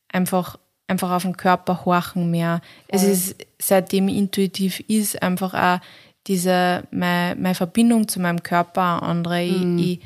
einfach, 0.10 0.58
einfach 0.88 1.12
auf 1.12 1.24
den 1.24 1.38
Körper 1.38 1.86
horchen 1.86 2.30
mehr. 2.32 2.62
Es 2.88 3.04
ist, 3.04 3.36
seitdem 3.60 4.08
ich 4.10 4.18
intuitiv 4.18 4.80
ist, 4.88 5.22
einfach 5.22 5.54
auch 5.54 5.80
diese, 6.28 6.84
meine, 6.92 7.36
meine 7.40 7.56
Verbindung 7.56 8.08
zu 8.08 8.20
meinem 8.20 8.44
Körper 8.44 9.02
andere. 9.04 9.46
Mhm. 9.46 9.78
Ich, 9.78 9.86
ich, 9.86 10.02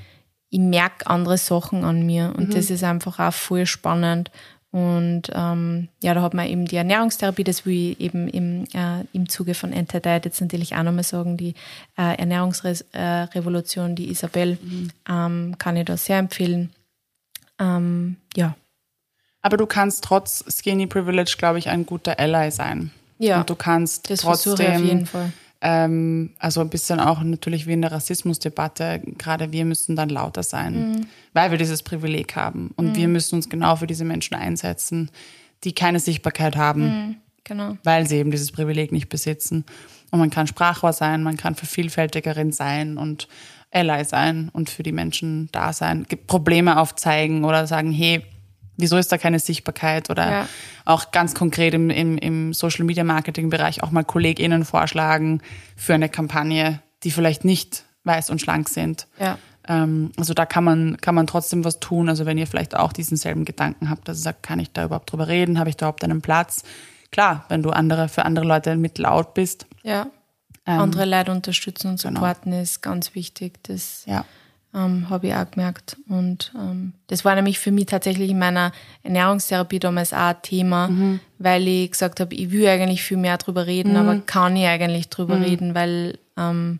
ich 0.51 0.59
merke 0.59 1.07
andere 1.07 1.37
Sachen 1.37 1.83
an 1.83 2.05
mir 2.05 2.33
und 2.37 2.53
das 2.53 2.69
ist 2.69 2.83
einfach 2.83 3.19
auch 3.19 3.33
voll 3.33 3.65
spannend. 3.65 4.29
Und 4.71 5.23
ähm, 5.33 5.89
ja, 6.01 6.13
da 6.13 6.21
hat 6.21 6.33
man 6.33 6.47
eben 6.47 6.65
die 6.65 6.77
Ernährungstherapie, 6.77 7.43
das 7.43 7.65
will 7.65 7.91
ich 7.91 7.99
eben 7.99 8.29
im, 8.29 8.63
äh, 8.73 9.03
im 9.11 9.27
Zuge 9.27 9.53
von 9.53 9.73
Anti-Diet 9.73 10.23
jetzt 10.23 10.39
natürlich 10.39 10.75
auch 10.75 10.83
nochmal 10.83 11.03
sagen, 11.03 11.35
die 11.35 11.55
äh, 11.97 12.17
Ernährungsrevolution, 12.17 13.95
die 13.95 14.09
Isabel, 14.09 14.57
ähm, 15.09 15.55
kann 15.57 15.75
ich 15.75 15.85
da 15.85 15.97
sehr 15.97 16.19
empfehlen. 16.19 16.69
Ähm, 17.59 18.15
ja, 18.35 18.55
Aber 19.41 19.57
du 19.57 19.65
kannst 19.65 20.05
trotz 20.05 20.45
Skinny 20.47 20.87
Privilege, 20.87 21.35
glaube 21.37 21.59
ich, 21.59 21.67
ein 21.67 21.85
guter 21.85 22.17
Ally 22.17 22.49
sein. 22.51 22.91
Ja, 23.19 23.41
Und 23.41 23.49
du 23.49 23.55
kannst 23.55 24.09
das 24.09 24.21
ich 24.21 24.25
auf 24.25 24.41
trotzdem, 24.41 24.85
jeden 24.85 25.05
Fall. 25.05 25.33
Ähm, 25.61 26.31
also 26.39 26.61
ein 26.61 26.69
bisschen 26.69 26.99
auch 26.99 27.21
natürlich 27.21 27.67
wie 27.67 27.73
in 27.73 27.81
der 27.81 27.91
Rassismusdebatte, 27.91 29.01
gerade 29.17 29.51
wir 29.51 29.65
müssen 29.65 29.95
dann 29.95 30.09
lauter 30.09 30.43
sein, 30.43 30.73
Mhm. 30.91 31.05
weil 31.33 31.51
wir 31.51 31.57
dieses 31.57 31.83
Privileg 31.83 32.35
haben. 32.35 32.71
Und 32.75 32.95
wir 32.95 33.07
müssen 33.07 33.35
uns 33.35 33.49
genau 33.49 33.75
für 33.75 33.87
diese 33.87 34.05
Menschen 34.05 34.35
einsetzen, 34.35 35.09
die 35.63 35.73
keine 35.73 35.99
Sichtbarkeit 35.99 36.55
haben, 36.55 37.17
Genau. 37.43 37.77
weil 37.83 38.07
sie 38.07 38.17
eben 38.17 38.31
dieses 38.31 38.51
Privileg 38.51 38.91
nicht 38.91 39.09
besitzen. 39.09 39.65
Und 40.09 40.19
man 40.19 40.29
kann 40.29 40.47
Sprachrohr 40.47 40.93
sein, 40.93 41.23
man 41.23 41.37
kann 41.37 41.55
Vervielfältigerin 41.55 42.51
sein 42.51 42.97
und 42.97 43.27
Ally 43.71 44.03
sein 44.03 44.49
und 44.51 44.69
für 44.69 44.83
die 44.83 44.91
Menschen 44.91 45.47
da 45.51 45.71
sein, 45.73 46.05
Probleme 46.27 46.77
aufzeigen 46.79 47.45
oder 47.45 47.67
sagen, 47.67 47.91
hey, 47.91 48.21
wieso 48.81 48.97
ist 48.97 49.11
da 49.11 49.17
keine 49.17 49.39
Sichtbarkeit 49.39 50.09
oder 50.09 50.29
Ja. 50.31 50.47
auch 50.85 51.11
ganz 51.11 51.33
konkret 51.33 51.73
im, 51.73 51.89
im, 51.89 52.17
im 52.17 52.53
Social 52.53 52.85
Media 52.85 53.03
Marketing 53.03 53.49
Bereich 53.49 53.83
auch 53.83 53.91
mal 53.91 54.03
KollegInnen 54.03 54.65
vorschlagen 54.65 55.41
für 55.75 55.93
eine 55.93 56.09
Kampagne, 56.09 56.81
die 57.03 57.11
vielleicht 57.11 57.45
nicht 57.45 57.83
weiß 58.03 58.29
und 58.29 58.41
schlank 58.41 58.67
sind. 58.69 59.07
Ja. 59.19 59.37
Ähm, 59.67 60.11
also 60.17 60.33
da 60.33 60.45
kann 60.45 60.63
man, 60.63 60.97
kann 60.97 61.15
man 61.15 61.27
trotzdem 61.27 61.63
was 61.63 61.79
tun. 61.79 62.09
Also 62.09 62.25
wenn 62.25 62.37
ihr 62.37 62.47
vielleicht 62.47 62.75
auch 62.75 62.93
diesen 62.93 63.15
selben 63.15 63.45
Gedanken 63.45 63.89
habt, 63.89 64.07
dass 64.07 64.17
ihr 64.19 64.23
sagt, 64.23 64.43
kann 64.43 64.59
ich 64.59 64.71
da 64.73 64.85
überhaupt 64.85 65.11
drüber 65.11 65.27
reden? 65.27 65.59
Habe 65.59 65.69
ich 65.69 65.77
da 65.77 65.85
überhaupt 65.85 66.03
einen 66.03 66.21
Platz? 66.21 66.63
Klar, 67.11 67.45
wenn 67.49 67.61
du 67.61 67.69
andere, 67.69 68.09
für 68.09 68.25
andere 68.25 68.45
Leute 68.45 68.75
mit 68.75 68.97
laut 68.97 69.33
bist. 69.33 69.67
Ja. 69.83 70.07
Ähm, 70.65 70.79
Andere 70.79 71.05
Leute 71.05 71.31
unterstützen 71.31 71.87
und 71.91 72.01
genau. 72.01 72.19
supporten 72.19 72.53
ist 72.53 72.81
ganz 72.81 73.15
wichtig. 73.15 73.63
Das 73.63 74.03
Ja. 74.05 74.25
Ähm, 74.73 75.09
habe 75.09 75.27
ich 75.27 75.33
auch 75.35 75.49
gemerkt. 75.51 75.97
Und 76.07 76.53
ähm, 76.55 76.93
das 77.07 77.25
war 77.25 77.35
nämlich 77.35 77.59
für 77.59 77.71
mich 77.71 77.87
tatsächlich 77.87 78.29
in 78.29 78.39
meiner 78.39 78.71
Ernährungstherapie 79.03 79.79
damals 79.79 80.13
auch 80.13 80.17
ein 80.19 80.41
Thema, 80.41 80.87
Mhm. 80.87 81.19
weil 81.39 81.67
ich 81.67 81.91
gesagt 81.91 82.19
habe, 82.19 82.33
ich 82.35 82.51
will 82.51 82.67
eigentlich 82.67 83.03
viel 83.03 83.17
mehr 83.17 83.37
drüber 83.37 83.67
reden, 83.67 83.95
aber 83.97 84.19
kann 84.21 84.55
ich 84.55 84.65
eigentlich 84.67 85.09
drüber 85.09 85.35
Mhm. 85.37 85.43
reden, 85.43 85.75
weil 85.75 86.19
ähm, 86.37 86.79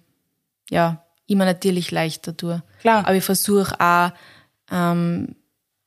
ja, 0.70 1.04
ich 1.28 1.36
mir 1.36 1.46
natürlich 1.46 1.92
leichter 1.92 2.36
tue. 2.36 2.64
Klar. 2.80 3.06
Aber 3.06 3.16
ich 3.16 3.24
versuche 3.24 3.80
auch 3.80 4.12
ähm, 4.72 5.36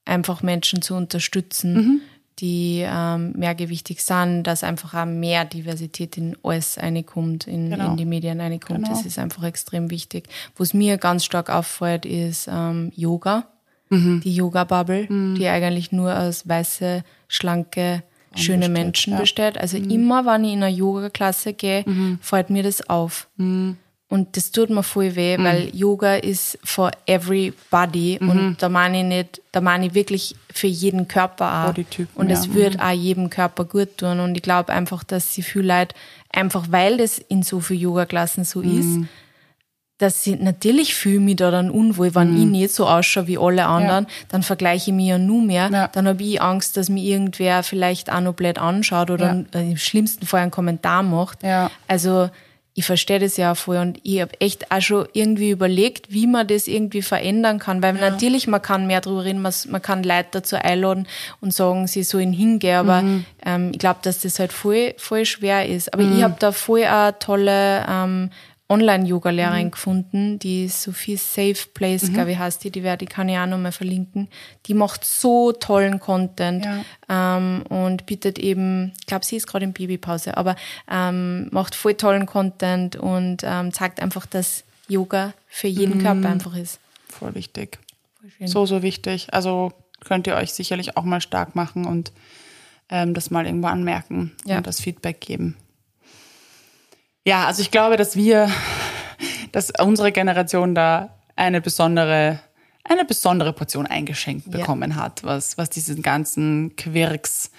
einfach 0.04 0.42
Menschen 0.42 0.82
zu 0.82 0.94
unterstützen, 0.94 1.74
Mhm. 1.74 2.00
Die 2.40 2.84
ähm, 2.86 3.32
mehrgewichtig 3.36 4.02
sind, 4.02 4.42
dass 4.44 4.64
einfach 4.64 4.94
auch 4.94 5.04
mehr 5.06 5.44
Diversität 5.44 6.16
in 6.16 6.36
alles 6.42 6.78
reinkommt, 6.78 7.46
in, 7.46 7.70
Genau. 7.70 7.90
in 7.92 7.96
die 7.96 8.04
Medien 8.04 8.40
reinkommt. 8.40 8.84
Genau. 8.84 8.88
Das 8.96 9.06
ist 9.06 9.18
einfach 9.18 9.44
extrem 9.44 9.90
wichtig. 9.90 10.28
Was 10.56 10.74
mir 10.74 10.98
ganz 10.98 11.24
stark 11.24 11.48
auffällt, 11.50 12.04
ist 12.06 12.48
ähm, 12.50 12.90
Yoga, 12.94 13.46
Mhm. 13.90 14.20
die 14.24 14.34
Yoga-Bubble, 14.34 15.06
die 15.38 15.46
eigentlich 15.46 15.92
nur 15.92 16.18
aus 16.18 16.48
weiße, 16.48 17.04
schlanke, 17.28 18.02
schöne 18.34 18.60
besteht, 18.68 18.72
Menschen 18.72 19.10
ja. 19.12 19.16
Mhm. 19.18 19.20
besteht. 19.22 19.58
Also 19.58 19.76
immer, 19.76 20.24
wenn 20.26 20.42
ich 20.44 20.54
in 20.54 20.62
eine 20.62 20.74
Yoga-Klasse 20.74 21.52
gehe, 21.52 21.84
fällt 22.20 22.50
mir 22.50 22.62
das 22.62 22.88
auf. 22.88 23.28
Mhm. 23.36 23.76
Und 24.14 24.36
das 24.36 24.52
tut 24.52 24.70
mir 24.70 24.84
voll 24.84 25.16
weh, 25.16 25.36
weil 25.38 25.74
Yoga 25.74 26.14
ist 26.14 26.56
for 26.62 26.92
everybody 27.06 28.18
Mhm. 28.20 28.28
und 28.30 28.56
da 28.62 28.68
meine 28.68 28.98
ich 28.98 29.04
nicht, 29.04 29.42
da 29.50 29.60
meine 29.60 29.86
ich 29.86 29.94
wirklich 29.94 30.36
für 30.52 30.68
jeden 30.68 31.08
Körper 31.08 31.66
auch. 31.74 31.74
Und 32.14 32.30
es 32.30 32.44
ja. 32.46 32.50
Mhm. 32.52 32.54
wird 32.54 32.80
auch 32.80 32.90
jedem 32.92 33.28
Körper 33.28 33.64
gut 33.64 33.98
tun. 33.98 34.20
Und 34.20 34.36
ich 34.36 34.42
glaube 34.42 34.72
einfach, 34.72 35.02
dass 35.02 35.34
sie 35.34 35.42
viel 35.42 35.66
Leute, 35.66 35.96
einfach 36.32 36.66
weil 36.70 36.96
das 36.98 37.18
in 37.18 37.42
so 37.42 37.58
vielen 37.58 37.80
Yoga-Klassen 37.80 38.44
so 38.44 38.60
Mhm. 38.60 38.78
ist, 38.78 39.08
dass 39.98 40.22
sie 40.22 40.36
natürlich 40.36 40.94
fühle 40.94 41.18
mich 41.20 41.36
da 41.36 41.50
dann 41.50 41.70
unwohl, 41.70 42.14
wenn 42.14 42.36
ich 42.36 42.44
nicht 42.46 42.72
so 42.74 42.86
ausschaue 42.86 43.26
wie 43.26 43.38
alle 43.38 43.66
anderen, 43.66 44.06
dann 44.28 44.42
vergleiche 44.44 44.90
ich 44.90 44.94
mich 44.96 45.06
ja 45.08 45.18
nur 45.18 45.42
mehr. 45.42 45.70
Ja. 45.72 45.88
Dann 45.88 46.06
habe 46.06 46.22
ich 46.22 46.40
Angst, 46.40 46.76
dass 46.76 46.88
mir 46.88 47.02
irgendwer 47.02 47.62
vielleicht 47.64 48.12
auch 48.12 48.20
noch 48.20 48.34
blöd 48.34 48.58
anschaut 48.58 49.10
oder 49.10 49.44
Ja. 49.52 49.60
im 49.60 49.76
schlimmsten 49.76 50.24
Fall 50.26 50.42
einen 50.42 50.50
Kommentar 50.52 51.02
macht. 51.02 51.42
Ja. 51.42 51.70
Also 51.88 52.28
ich 52.76 52.84
verstehe 52.84 53.20
das 53.20 53.36
ja 53.36 53.52
auch 53.52 53.56
voll 53.56 53.76
und 53.76 54.00
ich 54.02 54.20
habe 54.20 54.32
echt 54.40 54.72
auch 54.72 54.80
schon 54.80 55.06
irgendwie 55.12 55.50
überlegt, 55.50 56.12
wie 56.12 56.26
man 56.26 56.46
das 56.48 56.66
irgendwie 56.66 57.02
verändern 57.02 57.60
kann, 57.60 57.82
weil 57.82 57.94
natürlich 57.94 58.48
man 58.48 58.60
kann 58.62 58.88
mehr 58.88 59.00
drüber 59.00 59.24
reden, 59.24 59.40
man, 59.42 59.52
man 59.68 59.80
kann 59.80 60.02
Leute 60.02 60.28
dazu 60.32 60.56
einladen 60.56 61.06
und 61.40 61.54
sagen, 61.54 61.86
sie 61.86 62.02
sollen 62.02 62.32
hingehen, 62.32 62.76
aber 62.78 63.02
Mhm. 63.02 63.24
ähm, 63.46 63.70
ich 63.72 63.78
glaube, 63.78 64.00
dass 64.02 64.18
das 64.20 64.38
halt 64.40 64.52
voll, 64.52 64.94
voll 64.98 65.24
schwer 65.24 65.68
ist. 65.68 65.92
Aber 65.94 66.02
ich 66.02 66.22
habe 66.24 66.34
da 66.40 66.50
voll 66.50 66.82
eine 66.84 67.16
tolle 67.20 67.86
ähm, 67.88 68.30
Online-Yoga-Lehrerin 68.68 69.70
gefunden, 69.70 70.38
die 70.38 70.68
Sophie 70.68 71.16
Safe 71.16 71.56
Place, 71.74 72.10
glaube 72.12 72.32
ich, 72.32 72.38
heißt 72.38 72.64
die, 72.64 72.70
die, 72.70 72.82
werde, 72.82 73.04
die 73.04 73.12
kann 73.12 73.28
ich 73.28 73.36
auch 73.36 73.46
nochmal 73.46 73.72
verlinken. 73.72 74.28
Die 74.66 74.74
macht 74.74 75.04
so 75.04 75.52
tollen 75.52 76.00
Content 76.00 76.66
ähm, 77.08 77.62
und 77.68 78.06
bietet 78.06 78.38
eben, 78.38 78.92
ich 79.00 79.06
glaube, 79.06 79.24
sie 79.24 79.36
ist 79.36 79.46
gerade 79.46 79.64
in 79.66 79.72
Babypause, 79.74 80.36
aber 80.36 80.56
ähm, 80.90 81.48
macht 81.50 81.74
voll 81.74 81.94
tollen 81.94 82.24
Content 82.26 82.96
und 82.96 83.42
ähm, 83.44 83.72
zeigt 83.72 84.00
einfach, 84.00 84.24
dass 84.24 84.64
Yoga 84.88 85.34
für 85.46 85.68
jeden 85.68 86.02
Körper 86.02 86.28
einfach 86.30 86.56
ist. 86.56 86.78
Voll 87.08 87.34
wichtig. 87.34 87.78
schön. 88.38 88.46
So, 88.48 88.64
so 88.66 88.82
wichtig. 88.82 89.28
Also 89.32 89.72
könnt 90.04 90.26
ihr 90.26 90.36
euch 90.36 90.52
sicherlich 90.52 90.96
auch 90.96 91.04
mal 91.04 91.20
stark 91.20 91.54
machen 91.54 91.84
und 91.86 92.12
ähm, 92.90 93.12
das 93.14 93.30
mal 93.30 93.46
irgendwo 93.46 93.68
anmerken 93.68 94.32
Ja. 94.46 94.56
und 94.58 94.66
das 94.66 94.80
Feedback 94.80 95.20
geben. 95.20 95.56
Ja, 97.26 97.46
also 97.46 97.62
ich 97.62 97.70
glaube, 97.70 97.96
dass 97.96 98.16
wir, 98.16 98.50
dass 99.52 99.72
unsere 99.80 100.12
Generation 100.12 100.74
da 100.74 101.18
eine 101.36 101.60
besondere, 101.60 102.40
eine 102.84 103.04
besondere 103.04 103.52
Portion 103.52 103.86
eingeschenkt 103.86 104.46
Ja. 104.46 104.58
bekommen 104.58 104.96
hat, 104.96 105.24
was, 105.24 105.56
was 105.58 105.70
diesen 105.70 106.02
ganzen 106.02 106.76
Quirks 106.76 107.50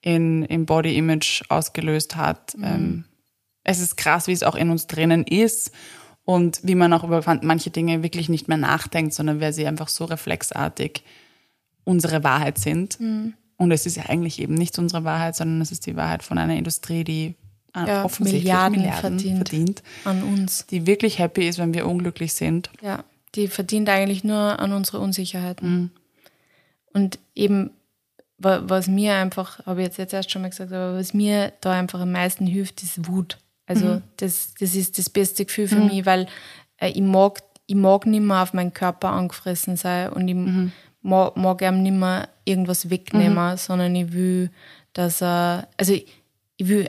in, 0.00 0.42
im 0.44 0.66
Body 0.66 0.96
Image 0.96 1.42
ausgelöst 1.48 2.16
hat. 2.16 2.54
Ähm, 2.62 3.04
es 3.62 3.80
ist 3.80 3.96
krass, 3.96 4.26
wie 4.26 4.32
es 4.32 4.42
auch 4.42 4.56
in 4.56 4.68
uns 4.70 4.86
drinnen 4.86 5.24
ist 5.24 5.70
und 6.24 6.60
wie 6.62 6.74
man 6.74 6.92
auch 6.92 7.04
über 7.04 7.22
manche 7.42 7.70
Dinge 7.70 8.02
wirklich 8.02 8.28
nicht 8.28 8.48
mehr 8.48 8.58
nachdenkt, 8.58 9.14
sondern 9.14 9.40
wer 9.40 9.52
sie 9.54 9.66
einfach 9.66 9.88
so 9.88 10.04
reflexartig 10.04 11.02
unsere 11.84 12.22
Wahrheit 12.24 12.58
sind. 12.58 12.98
Und 13.56 13.70
es 13.70 13.86
ist 13.86 13.96
ja 13.96 14.04
eigentlich 14.08 14.40
eben 14.40 14.54
nicht 14.54 14.78
unsere 14.78 15.04
Wahrheit, 15.04 15.36
sondern 15.36 15.60
es 15.62 15.70
ist 15.72 15.86
die 15.86 15.96
Wahrheit 15.96 16.22
von 16.22 16.36
einer 16.36 16.56
Industrie, 16.56 17.04
die 17.04 17.34
Ja, 17.74 18.04
offensichtlich 18.04 18.42
Milliarden 18.44 18.78
Milliarden, 18.78 19.00
verdient. 19.18 19.36
verdient, 19.48 19.82
An 20.04 20.22
uns. 20.22 20.66
die 20.66 20.86
wirklich 20.86 21.18
happy 21.18 21.48
ist, 21.48 21.58
wenn 21.58 21.74
wir 21.74 21.86
unglücklich 21.86 22.32
sind. 22.32 22.70
Ja, 22.80 23.02
die 23.34 23.48
verdient 23.48 23.88
eigentlich 23.88 24.22
nur 24.24 24.58
an 24.60 24.72
unsere 24.72 25.00
Unsicherheiten. 25.00 25.90
Und 26.92 27.18
eben, 27.34 27.70
wa- 28.38 28.62
was 28.66 28.86
mir 28.86 29.14
einfach, 29.16 29.64
habe 29.66 29.80
ich 29.80 29.86
jetzt, 29.88 29.98
jetzt 29.98 30.12
erst 30.12 30.30
schon 30.30 30.42
mal 30.42 30.50
gesagt, 30.50 30.72
aber 30.72 30.96
was 30.96 31.14
mir 31.14 31.52
da 31.60 31.72
einfach 31.72 32.00
am 32.00 32.12
meisten 32.12 32.46
hilft, 32.46 32.82
ist 32.82 33.08
Wut. 33.08 33.38
Also 33.66 34.02
das, 34.18 34.54
das 34.60 34.74
ist 34.74 34.98
das 34.98 35.08
beste 35.10 35.44
Gefühl 35.44 35.68
für 35.68 35.80
mich, 35.80 36.06
weil 36.06 36.26
äh, 36.78 36.90
ich 36.90 37.00
mag, 37.00 37.42
ich 37.66 37.74
mag 37.74 38.06
nicht 38.06 38.20
mehr 38.22 38.42
auf 38.42 38.52
meinen 38.52 38.74
Körper 38.74 39.10
angefressen 39.10 39.76
sein 39.76 40.12
und 40.12 40.28
ich 40.28 40.36
mag, 41.02 41.36
mag 41.36 41.62
ihm 41.62 41.82
nicht 41.82 41.92
mehr 41.94 42.28
irgendwas 42.44 42.88
wegnehmen, 42.90 43.56
sondern 43.56 43.94
ich 43.96 44.12
will, 44.12 44.50
dass 44.92 45.22
er, 45.22 45.66
also 45.78 45.94
ich, 45.94 46.06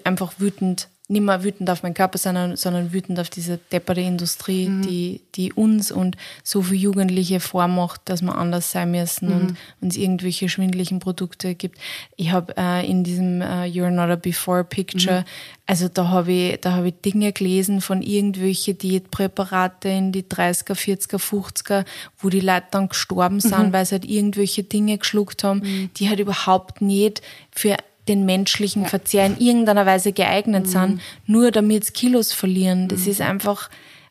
einfach 0.03 0.33
wütend, 0.39 0.89
nicht 1.07 1.21
mehr 1.21 1.43
wütend 1.43 1.69
auf 1.69 1.83
meinen 1.83 1.93
Körper 1.93 2.17
sein, 2.17 2.55
sondern 2.55 2.91
wütend 2.91 3.19
auf 3.19 3.29
diese 3.29 3.59
depperte 3.71 4.01
Industrie, 4.01 4.69
die, 4.83 5.21
die 5.35 5.53
uns 5.53 5.91
und 5.91 6.17
so 6.43 6.63
viele 6.63 6.79
Jugendliche 6.79 7.39
vormacht, 7.39 8.01
dass 8.05 8.23
wir 8.23 8.35
anders 8.35 8.71
sein 8.71 8.89
müssen 8.89 9.31
und 9.31 9.57
uns 9.81 9.97
irgendwelche 9.97 10.49
schwindlichen 10.49 10.99
Produkte 10.99 11.53
gibt. 11.53 11.77
Ich 12.15 12.31
habe 12.31 12.57
äh, 12.57 12.89
in 12.89 13.03
diesem 13.03 13.41
äh, 13.41 13.65
You're 13.65 13.91
Not 13.91 14.09
a 14.09 14.15
Before 14.15 14.63
Picture, 14.63 15.25
also 15.67 15.89
da 15.89 16.07
habe 16.07 16.31
ich, 16.31 16.61
da 16.61 16.71
habe 16.71 16.87
ich 16.87 16.95
Dinge 17.03 17.31
gelesen 17.33 17.81
von 17.81 18.01
irgendwelche 18.01 18.73
Diätpräparate 18.73 19.89
in 19.89 20.11
die 20.11 20.23
30er, 20.23 20.73
40er, 20.73 21.17
50er, 21.17 21.85
wo 22.17 22.29
die 22.29 22.39
Leute 22.39 22.67
dann 22.71 22.89
gestorben 22.89 23.39
sind, 23.39 23.73
weil 23.73 23.85
sie 23.85 23.93
halt 23.93 24.05
irgendwelche 24.05 24.63
Dinge 24.63 24.97
geschluckt 24.97 25.43
haben, 25.43 25.91
die 25.97 26.09
halt 26.09 26.19
überhaupt 26.19 26.81
nicht 26.81 27.21
für 27.51 27.77
den 28.07 28.25
menschlichen 28.25 28.85
Verzehr 28.85 29.25
in 29.25 29.39
irgendeiner 29.39 29.85
Weise 29.85 30.11
geeignet 30.11 30.67
sind, 30.67 31.01
nur 31.25 31.51
damit 31.51 31.85
sie 31.85 31.91
Kilos 31.93 32.33
verlieren. 32.33 32.87
Das 32.87 33.07
ist 33.07 33.21
einfach, 33.21 33.69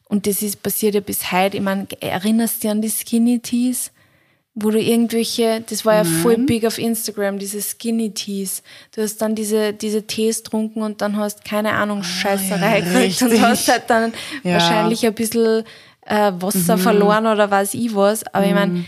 und 0.08 0.26
das 0.26 0.42
ist 0.42 0.62
passiert 0.62 0.94
ja 0.94 1.00
bis 1.00 1.30
heute. 1.32 1.56
Ich 1.56 1.62
meine, 1.62 1.86
erinnerst 2.00 2.56
du 2.56 2.60
dich 2.62 2.70
an 2.70 2.82
die 2.82 2.90
Skinny 2.90 3.38
Teas? 3.40 3.90
wo 4.56 4.70
du 4.70 4.80
irgendwelche, 4.80 5.64
das 5.68 5.84
war 5.84 5.94
ja 5.96 6.04
voll 6.04 6.38
big 6.38 6.64
auf 6.64 6.78
Instagram, 6.78 7.40
diese 7.40 7.60
Skinny 7.60 8.12
Teas. 8.14 8.62
Du 8.94 9.02
hast 9.02 9.16
dann 9.16 9.34
diese, 9.34 9.72
diese 9.72 10.04
Tees 10.06 10.44
trunken 10.44 10.82
und 10.82 11.00
dann 11.00 11.16
hast, 11.16 11.44
keine 11.44 11.72
Ahnung, 11.72 12.04
Scheißerei 12.04 12.64
Ah, 12.64 12.78
ja, 12.78 12.84
gekriegt 12.84 13.22
und 13.22 13.40
hast 13.40 13.66
halt 13.66 13.82
dann 13.88 14.12
Ja. 14.44 14.50
Mhm. 14.50 14.54
wahrscheinlich 14.54 15.04
ein 15.04 15.12
bisschen 15.14 15.64
äh, 16.06 16.30
Wasser 16.38 16.78
verloren 16.78 17.26
oder 17.26 17.50
weiß 17.50 17.74
ich 17.74 17.96
was. 17.96 18.22
Aber 18.32 18.46
ich 18.46 18.54
meine, 18.54 18.84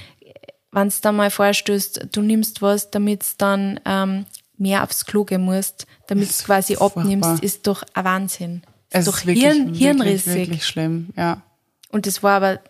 wenn 0.71 0.87
es 0.87 1.01
dann 1.01 1.17
mal 1.17 1.31
vorstößt, 1.33 2.11
du 2.13 2.23
nimmst 2.23 2.63
was, 2.63 2.93
damit 2.93 3.25
es 3.25 3.37
dann 3.37 3.81
ähm, 3.85 4.25
mehr 4.59 4.83
aufs 4.83 5.05
Klo 5.05 5.25
gehen 5.25 5.43
musst, 5.43 5.87
damit 6.09 6.31
es 6.31 6.45
quasi 6.45 6.77
abnimmst, 6.77 7.27
furchtbar. 7.29 7.43
ist 7.43 7.67
doch 7.67 7.83
ein 7.95 8.05
Wahnsinn. 8.05 8.63
Es 8.91 9.01
ist 9.01 9.09
doch 9.09 9.19
ist 9.19 9.27
wirklich, 9.27 9.45
Hirn, 9.45 9.59
wirklich, 9.67 9.79
hirnrissig. 9.79 10.35
wirklich 10.35 10.67
schlimm, 10.67 11.09
ja. 11.17 11.43
Und 11.91 12.07
das 12.07 12.23
war 12.23 12.37
aber 12.37 12.61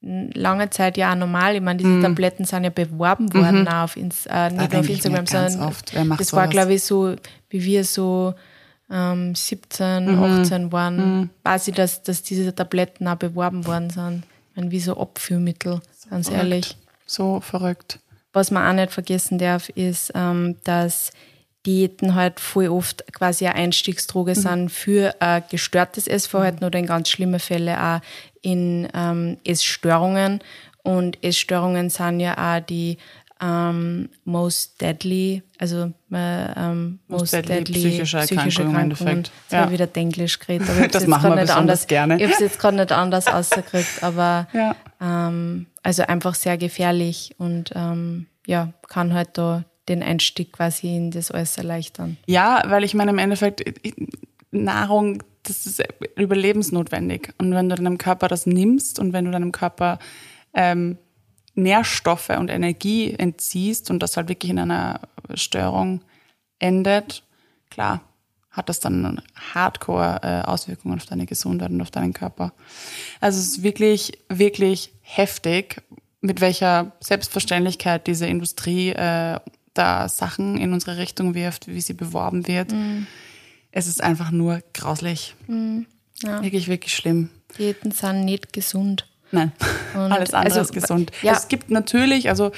lange 0.00 0.68
Zeit 0.70 0.96
ja 0.98 1.12
auch 1.12 1.16
normal. 1.16 1.54
Ich 1.56 1.62
meine, 1.62 1.82
Mhm. 1.82 1.86
diese 1.86 2.02
Tabletten 2.02 2.44
sind 2.44 2.64
ja 2.64 2.70
beworben 2.70 3.32
worden, 3.32 3.66
auch 3.68 3.84
auf 3.84 3.96
Ins 3.96 4.26
äh, 4.26 4.50
nicht 4.50 4.70
nur 4.72 4.80
auf 4.80 4.88
Instagram, 4.88 5.26
sondern 5.26 5.70
das 6.18 6.32
war, 6.32 6.42
sowas? 6.42 6.50
glaube 6.50 6.74
ich, 6.74 6.82
so, 6.82 7.16
wie 7.48 7.64
wir 7.64 7.84
so 7.84 8.34
ähm, 8.90 9.34
17, 9.34 10.16
Mhm. 10.16 10.22
18 10.22 10.72
waren, 10.72 11.30
weiß 11.42 11.68
ich, 11.68 11.74
dass, 11.74 12.02
dass 12.02 12.22
diese 12.22 12.54
Tabletten 12.54 13.08
auch 13.08 13.16
beworben 13.16 13.66
worden 13.66 13.88
sind. 13.88 14.24
Ich 14.50 14.56
meine, 14.56 14.70
wie 14.70 14.80
so 14.80 14.98
Abführmittel, 15.00 15.80
ganz 16.10 16.30
ehrlich. 16.30 16.76
So 17.06 17.40
verrückt. 17.40 17.98
Was 18.34 18.50
man 18.50 18.68
auch 18.68 18.74
nicht 18.78 18.92
vergessen 18.92 19.38
darf, 19.38 19.68
ist, 19.70 20.12
ähm, 20.14 20.56
dass 20.64 21.10
Diäten 21.64 22.14
halt 22.14 22.40
voll 22.40 22.68
oft 22.68 23.10
quasi 23.14 23.46
eine 23.46 23.54
Einstiegsdroge 23.54 24.34
sind 24.34 24.68
für 24.70 25.14
ein 25.20 25.42
gestörtes 25.50 26.06
Essverhalten 26.06 26.62
oder 26.66 26.78
in 26.78 26.86
ganz 26.86 27.08
schlimme 27.08 27.38
Fälle 27.38 27.80
auch 27.82 28.00
in 28.42 28.86
ähm, 28.92 29.38
Essstörungen. 29.44 30.40
Und 30.82 31.24
Essstörungen 31.24 31.88
sind 31.88 32.20
ja 32.20 32.36
auch 32.36 32.60
die 32.60 32.98
ähm, 33.40 34.10
most 34.24 34.80
deadly, 34.80 35.42
also 35.58 35.92
äh, 36.12 36.52
ähm, 36.56 36.98
most, 37.08 37.32
deadly 37.32 37.64
deadly, 37.64 37.80
psychische 37.80 38.18
Erkrankung 38.18 38.70
im 38.70 38.76
Endeffekt. 38.76 39.30
Jetzt 39.44 39.52
habe 39.54 39.62
Ja. 39.62 39.66
ich 39.66 39.72
wieder 39.72 39.86
Denglisch 39.86 40.38
geredet, 40.38 40.68
aber 40.68 40.88
Das 40.88 41.06
machen 41.06 41.30
wir 41.30 41.36
besonders 41.36 41.56
anders, 41.56 41.86
gerne. 41.86 42.16
Ich 42.16 42.22
habe 42.24 42.32
es 42.32 42.38
jetzt 42.40 42.58
gerade 42.58 42.76
nicht 42.76 42.92
anders 42.92 43.26
rausgekriegt, 43.32 44.02
aber 44.02 44.46
Ja. 44.52 44.76
ähm, 45.00 45.66
also 45.84 46.02
einfach 46.02 46.34
sehr 46.34 46.58
gefährlich 46.58 47.34
und 47.38 47.70
ähm, 47.76 48.26
ja, 48.46 48.72
kann 48.88 49.14
halt 49.14 49.30
da 49.34 49.64
den 49.88 50.02
Einstieg 50.02 50.52
quasi 50.52 50.96
in 50.96 51.10
das 51.10 51.30
alles 51.30 51.58
erleichtern. 51.58 52.16
Ja, 52.26 52.62
weil 52.66 52.84
ich 52.84 52.94
meine, 52.94 53.10
im 53.10 53.18
Endeffekt, 53.18 53.62
Nahrung, 54.50 55.22
das 55.42 55.66
ist 55.66 55.82
überlebensnotwendig. 56.16 57.34
Und 57.38 57.52
wenn 57.54 57.68
du 57.68 57.74
deinem 57.74 57.98
Körper 57.98 58.28
das 58.28 58.46
nimmst 58.46 58.98
und 58.98 59.12
wenn 59.12 59.26
du 59.26 59.30
deinem 59.30 59.52
Körper 59.52 59.98
ähm, 60.54 60.96
Nährstoffe 61.54 62.30
und 62.30 62.50
Energie 62.50 63.12
entziehst 63.12 63.90
und 63.90 64.02
das 64.02 64.16
halt 64.16 64.28
wirklich 64.30 64.50
in 64.50 64.58
einer 64.58 65.00
Störung 65.34 66.00
endet, 66.58 67.24
klar, 67.68 68.00
hat 68.54 68.68
das 68.68 68.80
dann 68.80 69.20
Hardcore-Auswirkungen 69.52 70.98
auf 70.98 71.06
deine 71.06 71.26
Gesundheit 71.26 71.70
und 71.70 71.80
auf 71.82 71.90
deinen 71.90 72.12
Körper. 72.12 72.52
Also 73.20 73.38
es 73.38 73.48
ist 73.48 73.62
wirklich, 73.62 74.18
wirklich 74.28 74.92
heftig, 75.02 75.82
mit 76.20 76.40
welcher 76.40 76.92
Selbstverständlichkeit 77.00 78.06
diese 78.06 78.26
Industrie 78.26 78.90
äh, 78.90 79.38
da 79.74 80.08
Sachen 80.08 80.56
in 80.56 80.72
unsere 80.72 80.96
Richtung 80.98 81.34
wirft, 81.34 81.66
wie 81.66 81.80
sie 81.80 81.94
beworben 81.94 82.46
wird. 82.46 82.72
Es 83.72 83.88
ist 83.88 84.02
einfach 84.02 84.30
nur 84.30 84.62
grauslich. 84.72 85.34
Ja. 86.22 86.42
Wirklich, 86.42 86.68
wirklich 86.68 86.94
schlimm. 86.94 87.30
Diäten 87.58 87.90
sind 87.90 88.24
nicht 88.24 88.52
gesund. 88.52 89.06
Nein, 89.32 89.52
Und 89.94 90.00
alles 90.12 90.32
andere 90.32 90.60
also, 90.60 90.60
ist 90.60 90.72
gesund. 90.72 91.10
ja. 91.22 91.32
Es 91.32 91.48
gibt 91.48 91.70
natürlich, 91.70 92.28
also 92.28 92.52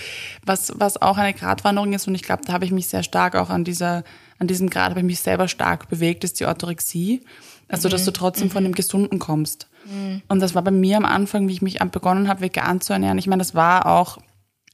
was, 0.45 0.73
was 0.77 1.01
auch 1.01 1.17
eine 1.17 1.33
Gratwanderung 1.33 1.95
ist, 1.95 2.07
und 2.07 2.15
ich 2.15 2.23
glaube, 2.23 2.43
da 2.45 2.53
habe 2.53 2.67
ich 2.67 2.71
mich 2.71 2.89
sehr 2.89 3.03
stark 3.03 3.35
auch 3.35 3.49
an 3.49 3.65
dieser, 3.65 4.05
an 4.39 4.47
diesem 4.47 4.71
Grad 4.71 4.91
habe 4.91 5.01
ich 5.01 5.07
mich 5.07 5.21
selber 5.21 5.49
stark 5.49 5.89
bewegt, 5.89 6.25
ist 6.25 6.41
die 6.41 6.47
Orthorexie. 6.47 7.23
Also, 7.69 7.89
dass 7.89 8.05
du 8.05 8.13
trotzdem 8.13 8.51
von 8.51 8.63
dem 8.63 8.75
Gesunden 8.75 9.19
kommst. 9.19 9.69
Und 10.29 10.41
das 10.41 10.55
war 10.55 10.63
bei 10.63 10.71
mir 10.71 10.97
am 10.97 11.05
Anfang, 11.05 11.49
wie 11.49 11.53
ich 11.53 11.63
mich 11.63 11.79
begonnen 11.79 12.29
habe, 12.29 12.41
vegan 12.41 12.81
zu 12.81 12.93
ernähren. 12.93 13.19
Ich 13.19 13.27
meine, 13.27 13.41
das 13.41 13.55
war 13.55 13.87
auch 13.87 14.19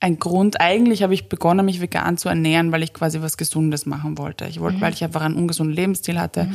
ein 0.00 0.18
Grund. 0.18 0.60
Eigentlich 0.60 1.02
habe 1.02 1.14
ich 1.14 1.28
begonnen, 1.28 1.64
mich 1.64 1.80
vegan 1.80 2.18
zu 2.18 2.28
ernähren, 2.28 2.72
weil 2.72 2.82
ich 2.82 2.92
quasi 2.92 3.22
was 3.22 3.36
Gesundes 3.36 3.86
machen 3.86 4.18
wollte. 4.18 4.46
Ich 4.46 4.60
wollte, 4.60 4.80
weil 4.80 4.92
ich 4.92 5.04
einfach 5.04 5.22
einen 5.22 5.36
ungesunden 5.36 5.74
Lebensstil 5.74 6.18
hatte. 6.18 6.48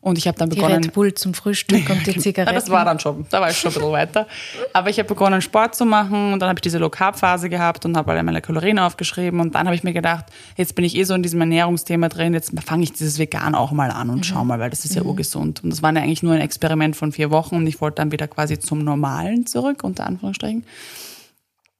Und 0.00 0.16
ich 0.16 0.28
habe 0.28 0.38
dann 0.38 0.48
Die 0.48 0.56
begonnen. 0.56 0.84
Red 0.84 0.92
Bull 0.92 1.12
zum 1.14 1.34
Frühstück 1.34 1.90
und 1.90 2.06
die 2.06 2.10
Ja, 2.16 2.20
Zigaretten. 2.20 2.54
das 2.54 2.70
war 2.70 2.84
dann 2.84 3.00
schon, 3.00 3.26
da 3.30 3.40
war 3.40 3.50
ich 3.50 3.58
schon 3.58 3.70
ein 3.70 3.74
bisschen 3.74 3.90
weiter. 3.92 4.26
Aber 4.72 4.90
ich 4.90 4.98
habe 4.98 5.08
begonnen, 5.08 5.42
Sport 5.42 5.74
zu 5.74 5.84
machen 5.84 6.32
und 6.32 6.38
dann 6.40 6.48
habe 6.48 6.58
ich 6.58 6.62
diese 6.62 6.78
Low-Carb-Phase 6.78 7.48
gehabt 7.48 7.84
und 7.84 7.96
habe 7.96 8.12
alle 8.12 8.22
meine 8.22 8.40
Kalorien 8.40 8.78
aufgeschrieben 8.78 9.40
und 9.40 9.54
dann 9.56 9.66
habe 9.66 9.74
ich 9.74 9.82
mir 9.82 9.92
gedacht, 9.92 10.26
jetzt 10.56 10.74
bin 10.76 10.84
ich 10.84 10.94
eh 10.96 11.02
so 11.02 11.14
in 11.14 11.22
diesem 11.22 11.40
Ernährungsthema 11.40 12.08
drin, 12.08 12.32
jetzt 12.32 12.52
fange 12.62 12.84
ich 12.84 12.92
dieses 12.92 13.18
Vegan 13.18 13.54
auch 13.56 13.72
mal 13.72 13.90
an 13.90 14.08
und 14.10 14.24
schau 14.24 14.44
mal, 14.44 14.60
weil 14.60 14.70
das 14.70 14.84
ist 14.84 14.94
ja 14.94 15.02
urgesund. 15.02 15.64
Und 15.64 15.70
das 15.70 15.82
war 15.82 15.92
ja 15.92 16.00
eigentlich 16.00 16.22
nur 16.22 16.32
ein 16.34 16.40
Experiment 16.40 16.94
von 16.94 17.10
vier 17.12 17.30
Wochen 17.30 17.56
und 17.56 17.66
ich 17.66 17.80
wollte 17.80 17.96
dann 17.96 18.12
wieder 18.12 18.28
quasi 18.28 18.58
zum 18.58 18.84
Normalen 18.84 19.46
zurück, 19.46 19.82
unter 19.82 20.06
Anführungsstrichen. 20.06 20.64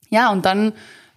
Ja, 0.09 0.31
und 0.31 0.45
dann 0.45 0.73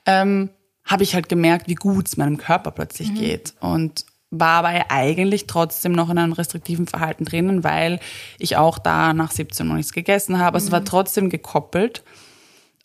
ähm, 0.07 0.51
habe 0.85 1.03
ich 1.03 1.15
halt 1.15 1.29
gemerkt, 1.29 1.69
wie 1.69 1.75
gut 1.75 2.07
es 2.09 2.17
meinem 2.17 2.37
Körper 2.37 2.71
plötzlich 2.71 3.15
geht. 3.15 3.55
Und 3.61 4.05
war 4.33 4.65
aber 4.65 4.91
eigentlich 4.91 5.47
trotzdem 5.47 5.93
noch 5.93 6.11
in 6.11 6.19
einem 6.19 6.33
restriktiven 6.33 6.87
Verhalten 6.87 7.25
drinnen, 7.25 7.63
weil 7.63 8.01
ich 8.39 8.57
auch 8.57 8.79
da 8.79 9.13
nach 9.13 9.31
17 9.31 9.69
noch 9.69 9.75
nichts 9.75 9.93
gegessen 9.93 10.39
habe. 10.39 10.55
Also 10.55 10.67
es 10.67 10.73
war 10.73 10.85
trotzdem 10.85 11.31
gekoppelt. 11.31 12.03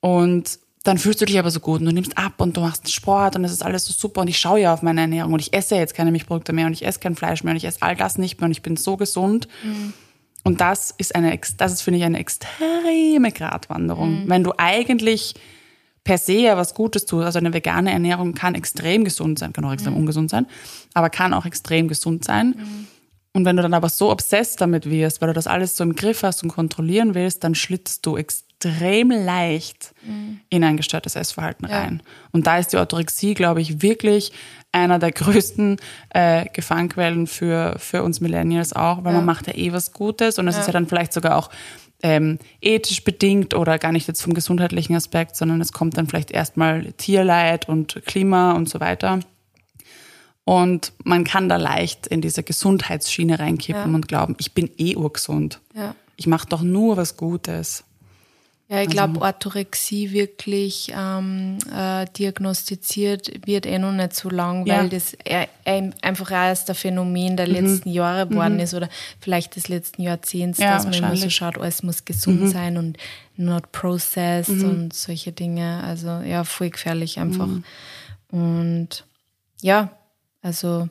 Und 0.01 0.59
dann 0.83 0.97
fühlst 0.97 1.21
du 1.21 1.25
dich 1.25 1.39
aber 1.39 1.49
so 1.49 1.59
gut 1.59 1.79
und 1.79 1.85
du 1.87 1.91
nimmst 1.91 2.17
ab 2.17 2.33
und 2.37 2.55
du 2.55 2.61
machst 2.61 2.91
Sport 2.93 3.35
und 3.35 3.43
es 3.43 3.51
ist 3.51 3.63
alles 3.63 3.85
so 3.85 3.93
super 3.93 4.21
und 4.21 4.29
ich 4.29 4.37
schaue 4.37 4.61
ja 4.61 4.73
auf 4.73 4.81
meine 4.81 5.01
Ernährung 5.01 5.33
und 5.33 5.39
ich 5.41 5.53
esse 5.53 5.75
jetzt 5.75 5.93
keine 5.93 6.11
Milchprodukte 6.11 6.53
mehr 6.53 6.67
und 6.67 6.73
ich 6.73 6.85
esse 6.85 6.99
kein 6.99 7.15
Fleisch 7.15 7.43
mehr 7.43 7.51
und 7.51 7.57
ich 7.57 7.65
esse 7.65 7.81
all 7.81 7.95
das 7.95 8.17
nicht 8.17 8.39
mehr 8.39 8.45
und 8.45 8.51
ich 8.51 8.61
bin 8.61 8.77
so 8.77 8.95
gesund. 8.95 9.47
Und 10.43 10.61
das 10.61 10.91
ist 10.97 11.15
eine, 11.15 11.37
das 11.57 11.73
ist, 11.73 11.81
finde 11.81 11.99
ich, 11.99 12.05
eine 12.05 12.19
extreme 12.19 13.31
Gratwanderung. 13.31 14.23
Wenn 14.27 14.43
du 14.43 14.53
eigentlich 14.57 15.35
per 16.07 16.17
se 16.17 16.39
ja 16.39 16.55
was 16.55 16.73
Gutes 16.73 17.05
tust, 17.05 17.25
also 17.25 17.37
eine 17.37 17.53
vegane 17.53 17.91
Ernährung 17.91 18.33
kann 18.33 18.55
extrem 18.55 19.03
gesund 19.03 19.37
sein, 19.39 19.51
kann 19.51 19.65
auch 19.65 19.73
extrem 19.73 19.93
ungesund 19.97 20.29
sein, 20.29 20.47
aber 20.93 21.09
kann 21.09 21.33
auch 21.33 21.45
extrem 21.45 21.89
gesund 21.89 22.23
sein. 22.23 22.55
Und 23.33 23.43
wenn 23.43 23.57
du 23.57 23.61
dann 23.61 23.73
aber 23.73 23.89
so 23.89 24.09
obsessed 24.09 24.61
damit 24.61 24.89
wirst, 24.89 25.19
weil 25.19 25.27
du 25.27 25.33
das 25.33 25.47
alles 25.47 25.75
so 25.75 25.83
im 25.83 25.95
Griff 25.95 26.23
hast 26.23 26.43
und 26.43 26.49
kontrollieren 26.49 27.13
willst, 27.13 27.43
dann 27.43 27.55
schlitzt 27.55 28.05
du 28.05 28.15
extrem 28.15 29.11
leicht 29.11 29.93
in 30.49 30.63
ein 30.63 30.77
gestörtes 30.77 31.17
Essverhalten 31.17 31.65
rein. 31.65 32.01
Und 32.31 32.47
da 32.47 32.57
ist 32.57 32.71
die 32.71 32.77
Orthorexie, 32.77 33.33
glaube 33.33 33.59
ich, 33.59 33.81
wirklich 33.81 34.31
einer 34.71 34.99
der 34.99 35.11
größten 35.11 35.77
äh, 36.11 36.45
Gefahrenquellen 36.53 37.27
für, 37.27 37.75
für 37.79 38.01
uns 38.01 38.21
Millennials 38.21 38.71
auch, 38.71 39.03
weil 39.03 39.13
man 39.13 39.25
macht 39.25 39.47
ja 39.47 39.55
eh 39.55 39.73
was 39.73 39.91
Gutes 39.91 40.39
und 40.39 40.47
es 40.47 40.57
ist 40.57 40.67
ja 40.67 40.73
dann 40.73 40.87
vielleicht 40.87 41.11
sogar 41.11 41.35
auch 41.35 41.49
ähm, 42.03 42.37
ethisch 42.61 43.03
bedingt 43.03 43.53
oder 43.55 43.79
gar 43.79 43.91
nicht 43.91 44.07
jetzt 44.07 44.21
vom 44.21 44.33
gesundheitlichen 44.33 44.95
Aspekt, 44.95 45.35
sondern 45.35 45.61
es 45.61 45.71
kommt 45.73 45.97
dann 45.97 46.07
vielleicht 46.07 46.31
erstmal 46.31 46.91
Tierleid 46.93 47.67
und 47.67 48.01
Klima 48.05 48.51
und 48.53 48.69
so 48.69 48.79
weiter. 48.79 49.19
Und 50.43 50.93
man 51.03 51.23
kann 51.25 51.49
da 51.49 51.57
leicht 51.57 52.07
in 52.07 52.21
diese 52.21 52.41
Gesundheitsschiene 52.43 53.39
reinkippen 53.39 53.89
Ja. 53.91 53.95
und 53.95 54.07
glauben, 54.07 54.35
ich 54.39 54.53
bin 54.53 54.69
eh 54.77 54.95
urgesund. 54.95 55.59
Ja. 55.75 55.93
Ich 56.15 56.25
mache 56.27 56.47
doch 56.47 56.61
nur 56.61 56.95
was 56.97 57.17
Gutes. 57.17 57.83
Ja, 58.69 58.81
ich 58.81 58.89
glaube, 58.89 59.21
Orthorexie 59.21 60.11
wirklich 60.11 60.91
ähm, 60.93 61.57
äh, 61.73 62.05
diagnostiziert 62.17 63.47
wird 63.47 63.65
eh 63.65 63.79
noch 63.79 63.93
nicht 63.93 64.13
so 64.13 64.29
lang, 64.29 64.67
weil 64.67 64.83
Ja. 64.83 64.89
das 64.89 65.13
eher, 65.23 65.47
eher 65.63 65.93
einfach 66.01 66.29
erst 66.31 66.69
ein 66.69 66.75
Phänomen 66.75 67.37
der 67.37 67.47
letzten 67.47 67.89
Jahre 67.89 68.27
geworden 68.27 68.59
ist 68.59 68.73
oder 68.73 68.89
vielleicht 69.21 69.55
des 69.55 69.69
letzten 69.69 70.01
Jahrzehnts, 70.01 70.59
Ja, 70.59 70.73
dass 70.73 70.83
man 70.83 70.93
immer 70.95 71.15
so 71.15 71.29
schaut, 71.29 71.57
alles 71.57 71.81
muss 71.81 72.03
gesund 72.03 72.49
sein 72.49 72.75
und 72.77 72.97
not 73.37 73.71
processed 73.71 74.61
und 74.65 74.93
solche 74.93 75.31
Dinge. 75.31 75.81
Also 75.85 76.07
ja, 76.25 76.43
voll 76.43 76.69
gefährlich 76.69 77.19
einfach. 77.19 77.47
Und 78.31 79.05
ja, 79.61 79.91
also 80.41 80.89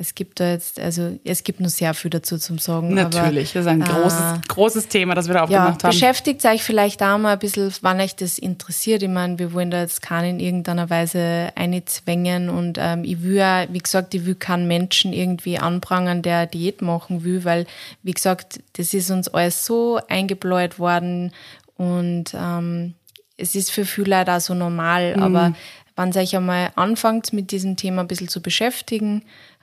es 0.00 0.14
gibt 0.14 0.40
da 0.40 0.52
jetzt, 0.52 0.80
also 0.80 1.18
es 1.24 1.44
gibt 1.44 1.60
noch 1.60 1.68
sehr 1.68 1.92
viel 1.92 2.10
dazu 2.10 2.38
zum 2.38 2.58
Sagen. 2.58 2.94
Natürlich, 2.94 3.54
aber, 3.54 3.64
das 3.64 3.66
ist 3.66 3.66
ein 3.66 3.80
großes, 3.82 4.20
äh, 4.20 4.40
großes 4.48 4.88
Thema, 4.88 5.14
das 5.14 5.26
wir 5.26 5.34
da 5.34 5.40
ja, 5.40 5.44
aufgemacht 5.44 5.84
haben. 5.84 5.90
beschäftigt 5.90 6.42
euch 6.46 6.62
vielleicht 6.62 7.02
auch 7.02 7.18
mal 7.18 7.34
ein 7.34 7.38
bisschen, 7.38 7.70
wann 7.82 8.00
euch 8.00 8.16
das 8.16 8.38
interessiert. 8.38 9.02
Ich 9.02 9.10
meine, 9.10 9.38
wir 9.38 9.52
wollen 9.52 9.70
da 9.70 9.82
jetzt 9.82 10.00
keinen 10.00 10.40
in 10.40 10.40
irgendeiner 10.40 10.88
Weise 10.88 11.50
einzwängen 11.54 12.48
und 12.48 12.78
ähm, 12.80 13.04
ich 13.04 13.22
will 13.22 13.42
auch, 13.42 13.66
wie 13.68 13.78
gesagt, 13.78 14.14
ich 14.14 14.24
will 14.24 14.36
keinen 14.36 14.66
Menschen 14.66 15.12
irgendwie 15.12 15.58
anprangern, 15.58 16.22
der 16.22 16.46
Diät 16.46 16.80
machen 16.80 17.22
will, 17.22 17.44
weil, 17.44 17.66
wie 18.02 18.12
gesagt, 18.12 18.60
das 18.78 18.94
ist 18.94 19.10
uns 19.10 19.28
alles 19.28 19.66
so 19.66 20.00
eingebläut 20.08 20.78
worden 20.78 21.32
und 21.76 22.34
ähm, 22.34 22.94
es 23.36 23.54
ist 23.54 23.70
für 23.70 23.84
viele 23.84 24.16
Leute 24.16 24.32
auch 24.32 24.40
so 24.40 24.54
normal, 24.54 25.16
aber 25.18 25.54
wenn 25.96 26.12
ihr 26.12 26.22
euch 26.22 26.36
einmal 26.36 26.70
anfangt, 26.76 27.32
mit 27.32 27.50
diesem 27.50 27.76
Thema 27.76 28.00
ein 28.00 28.08
bisschen 28.08 28.28
zu 28.28 28.40
beschäftigen, 28.40 29.22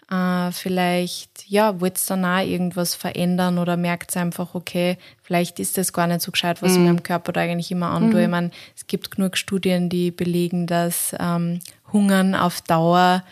Äh, 0.09 0.51
vielleicht, 0.53 1.47
ja, 1.47 1.81
wollt 1.81 1.97
ihr 1.97 2.07
dann 2.07 2.23
auch 2.23 2.39
irgendwas 2.39 2.95
verändern 2.95 3.57
oder 3.57 3.75
merkt 3.75 4.15
einfach, 4.15 4.55
okay, 4.55 4.97
vielleicht 5.21 5.59
ist 5.59 5.77
das 5.77 5.91
gar 5.91 6.07
nicht 6.07 6.21
so 6.21 6.31
gescheit, 6.31 6.61
was 6.61 6.71
mhm. 6.71 6.77
ich 6.77 6.83
meinem 6.83 7.03
Körper 7.03 7.33
da 7.33 7.41
eigentlich 7.41 7.71
immer 7.71 7.89
antue. 7.89 8.19
Mhm. 8.19 8.23
Ich 8.23 8.29
meine, 8.29 8.51
es 8.75 8.87
gibt 8.87 9.11
genug 9.11 9.35
Studien, 9.35 9.89
die 9.89 10.11
belegen, 10.11 10.65
dass 10.65 11.13
ähm, 11.19 11.59
Hungern 11.91 12.35
auf 12.35 12.61
Dauer 12.61 13.23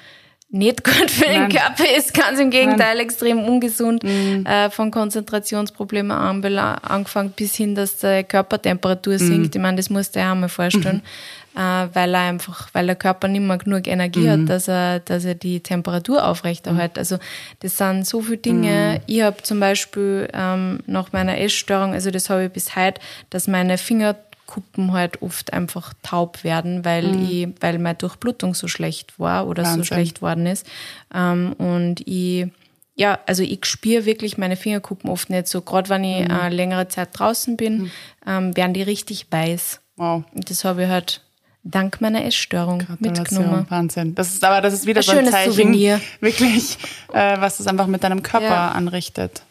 nicht 0.50 0.84
gut 0.84 1.12
für 1.12 1.26
Nein. 1.26 1.50
den 1.50 1.58
Körper 1.58 1.84
ist, 1.98 2.14
ganz 2.14 2.40
im 2.40 2.50
Gegenteil, 2.50 2.96
Nein. 2.96 3.06
extrem 3.06 3.44
ungesund, 3.44 4.04
mhm. 4.04 4.46
äh, 4.46 4.70
von 4.70 4.92
Konzentrationsproblemen 4.92 6.12
angefangen 6.12 7.32
bis 7.32 7.56
hin, 7.56 7.76
dass 7.76 7.98
die 7.98 8.24
Körpertemperatur 8.24 9.14
mhm. 9.14 9.18
sinkt. 9.18 9.56
Ich 9.56 9.62
meine, 9.62 9.78
das 9.78 9.90
musst 9.90 10.16
du 10.16 10.20
dir 10.20 10.32
auch 10.32 10.36
mal 10.36 10.50
vorstellen, 10.50 10.98
mhm. 10.98 11.02
äh, 11.56 11.88
weil 11.94 12.14
er 12.14 12.22
einfach, 12.22 12.70
weil 12.74 12.86
der 12.86 12.96
Körper 12.96 13.28
nicht 13.28 13.42
mehr 13.42 13.58
genug 13.58 13.88
Energie 13.88 14.30
hat, 14.30 14.40
mhm. 14.40 14.46
dass 14.46 14.68
er, 14.68 15.00
dass 15.00 15.24
er 15.26 15.36
die 15.36 15.62
Temperatur 15.62 16.26
aufrechterhält. 16.28 16.96
Mhm. 16.96 17.00
Also 17.00 17.18
das 17.60 17.78
sind 17.78 18.06
so 18.06 18.22
viele 18.22 18.38
Dinge. 18.38 19.00
Mhm. 19.00 19.04
Ich 19.08 19.22
habe 19.22 19.42
zum 19.42 19.60
Beispiel 19.60 20.30
ähm, 20.34 20.80
nach 20.86 21.14
meiner 21.14 21.40
Essstörung, 21.40 21.94
also 21.94 22.12
das 22.12 22.30
habe 22.30 22.46
ich 22.46 22.52
bis 22.52 22.76
heute, 22.76 23.00
dass 23.30 23.48
meine 23.48 23.78
Finger 23.78 24.16
Kuppen 24.46 24.94
halt 24.94 25.22
oft 25.22 25.54
einfach 25.54 25.94
taub 26.04 26.44
werden, 26.44 26.86
weil 26.86 27.08
mhm. 27.08 27.30
ich, 27.30 27.48
weil 27.62 27.80
meine 27.80 27.96
Durchblutung 27.96 28.54
so 28.54 28.68
schlecht 28.68 29.20
war 29.20 29.48
oder 29.48 29.64
Wahnsinn. 29.64 29.84
so 29.84 29.86
schlecht 29.86 30.22
worden 30.22 30.46
ist. 30.46 30.68
Ähm, 31.14 31.54
und 31.54 32.08
ich, 32.08 32.48
ja, 32.96 33.20
also 33.26 33.44
ich 33.44 33.66
spüre 33.66 34.06
wirklich 34.06 34.38
meine 34.38 34.56
Fingerkuppen 34.56 35.10
oft 35.10 35.30
nicht 35.30 35.48
so. 35.48 35.62
Gerade 35.62 35.90
wenn 35.90 36.04
ich 36.04 36.28
mhm. 36.28 36.32
äh, 36.32 36.50
längere 36.50 36.88
Zeit 36.90 37.10
draußen 37.14 37.58
bin, 37.58 37.84
mhm. 37.84 37.92
ähm, 38.28 38.58
werden 38.58 38.74
die 38.74 38.84
richtig 38.84 39.28
weiß. 39.32 39.82
Wow. 39.96 40.24
Und 40.34 40.50
das 40.50 40.64
habe 40.64 40.84
ich 40.84 40.90
halt 40.90 41.22
dank 41.66 42.00
meiner 42.00 42.24
Essstörung 42.24 42.84
mitgenommen. 43.00 43.66
Wahnsinn. 43.70 44.16
Das 44.16 44.34
ist 44.34 44.44
aber 44.44 44.62
das 44.62 44.74
ist 44.74 44.86
wieder 44.86 45.02
ein 45.02 45.04
so 45.04 45.12
ein 45.12 45.26
Zeichen, 45.26 45.52
Souvenir. 45.52 46.00
wirklich, 46.22 46.78
äh, 47.12 47.40
was 47.42 47.60
es 47.60 47.68
einfach 47.68 47.88
mit 47.88 48.04
deinem 48.04 48.24
Körper 48.24 48.46
ja. 48.46 48.72
anrichtet. 48.72 49.42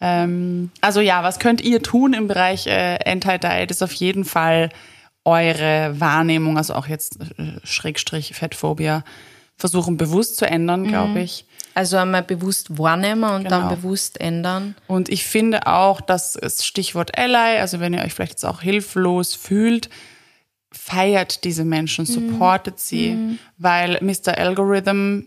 Ähm, 0.00 0.70
also 0.80 1.00
ja, 1.00 1.22
was 1.22 1.38
könnt 1.38 1.60
ihr 1.60 1.82
tun 1.82 2.14
im 2.14 2.28
Bereich 2.28 2.66
äh, 2.66 2.98
Anti-Diet 3.04 3.70
ist 3.70 3.82
auf 3.82 3.92
jeden 3.92 4.24
Fall 4.24 4.70
eure 5.24 6.00
Wahrnehmung, 6.00 6.56
also 6.56 6.74
auch 6.74 6.86
jetzt 6.86 7.18
äh, 7.20 7.58
Schrägstrich 7.64 8.34
Fettphobia, 8.34 9.04
versuchen 9.56 9.96
bewusst 9.96 10.36
zu 10.36 10.46
ändern, 10.46 10.88
glaube 10.88 11.10
mhm. 11.10 11.16
ich. 11.18 11.44
Also 11.74 11.96
einmal 11.96 12.22
bewusst 12.22 12.78
wahrnehmen 12.78 13.24
und 13.24 13.44
genau. 13.44 13.60
dann 13.60 13.68
bewusst 13.68 14.20
ändern. 14.20 14.74
Und 14.86 15.08
ich 15.08 15.24
finde 15.24 15.66
auch, 15.66 16.00
dass 16.00 16.34
das 16.34 16.66
Stichwort 16.66 17.16
Ally, 17.16 17.58
also 17.58 17.80
wenn 17.80 17.94
ihr 17.94 18.02
euch 18.02 18.12
vielleicht 18.12 18.32
jetzt 18.32 18.44
auch 18.44 18.60
hilflos 18.60 19.34
fühlt, 19.34 19.88
feiert 20.72 21.44
diese 21.44 21.64
Menschen, 21.64 22.04
mhm. 22.04 22.12
supportet 22.12 22.74
mhm. 22.74 22.78
sie, 22.80 23.10
mhm. 23.10 23.38
weil 23.58 23.98
Mr. 24.02 24.36
Algorithm 24.38 25.26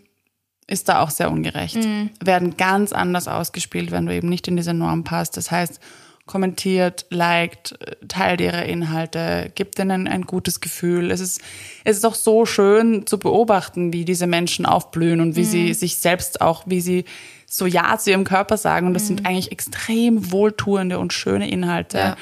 ist 0.68 0.90
da 0.90 1.02
auch 1.02 1.12
sehr 1.12 1.32
ungerecht. 1.32 1.76
Mhm. 1.76 2.10
Werden 2.24 2.58
ganz 2.58 2.92
anders 2.92 3.28
ausgespielt, 3.28 3.92
wenn 3.92 4.06
du 4.06 4.16
eben 4.16 4.30
nicht 4.30 4.48
in 4.48 4.58
diese 4.58 4.74
Norm 4.74 5.04
passt. 5.04 5.38
Das 5.38 5.52
heißt, 5.52 5.80
kommentiert, 6.26 7.06
liked, 7.12 7.78
teilt 8.08 8.42
ihre 8.42 8.64
Inhalte, 8.64 9.52
gibt 9.54 9.78
ihnen 9.78 10.08
ein 10.08 10.24
gutes 10.24 10.60
Gefühl. 10.60 11.12
Es 11.12 11.20
ist, 11.20 11.40
es 11.84 11.98
ist 11.98 12.06
auch 12.06 12.16
so 12.16 12.48
schön 12.48 13.06
zu 13.06 13.20
beobachten, 13.20 13.94
wie 13.94 14.06
diese 14.06 14.26
Menschen 14.26 14.66
aufblühen 14.66 15.22
und 15.22 15.36
wie 15.36 15.42
mhm. 15.42 15.46
sie 15.46 15.74
sich 15.74 15.98
selbst 15.98 16.42
auch, 16.42 16.64
wie 16.66 16.82
sie 16.82 17.06
so 17.46 17.68
Ja 17.68 17.98
zu 18.00 18.10
ihrem 18.10 18.24
Körper 18.24 18.58
sagen. 18.58 18.88
Und 18.88 18.96
das 18.96 19.04
mhm. 19.04 19.08
sind 19.08 19.26
eigentlich 19.28 19.52
extrem 19.52 20.32
wohltuende 20.32 20.98
und 20.98 21.14
schöne 21.14 21.50
Inhalte. 21.50 21.98
Ja. 21.98 22.18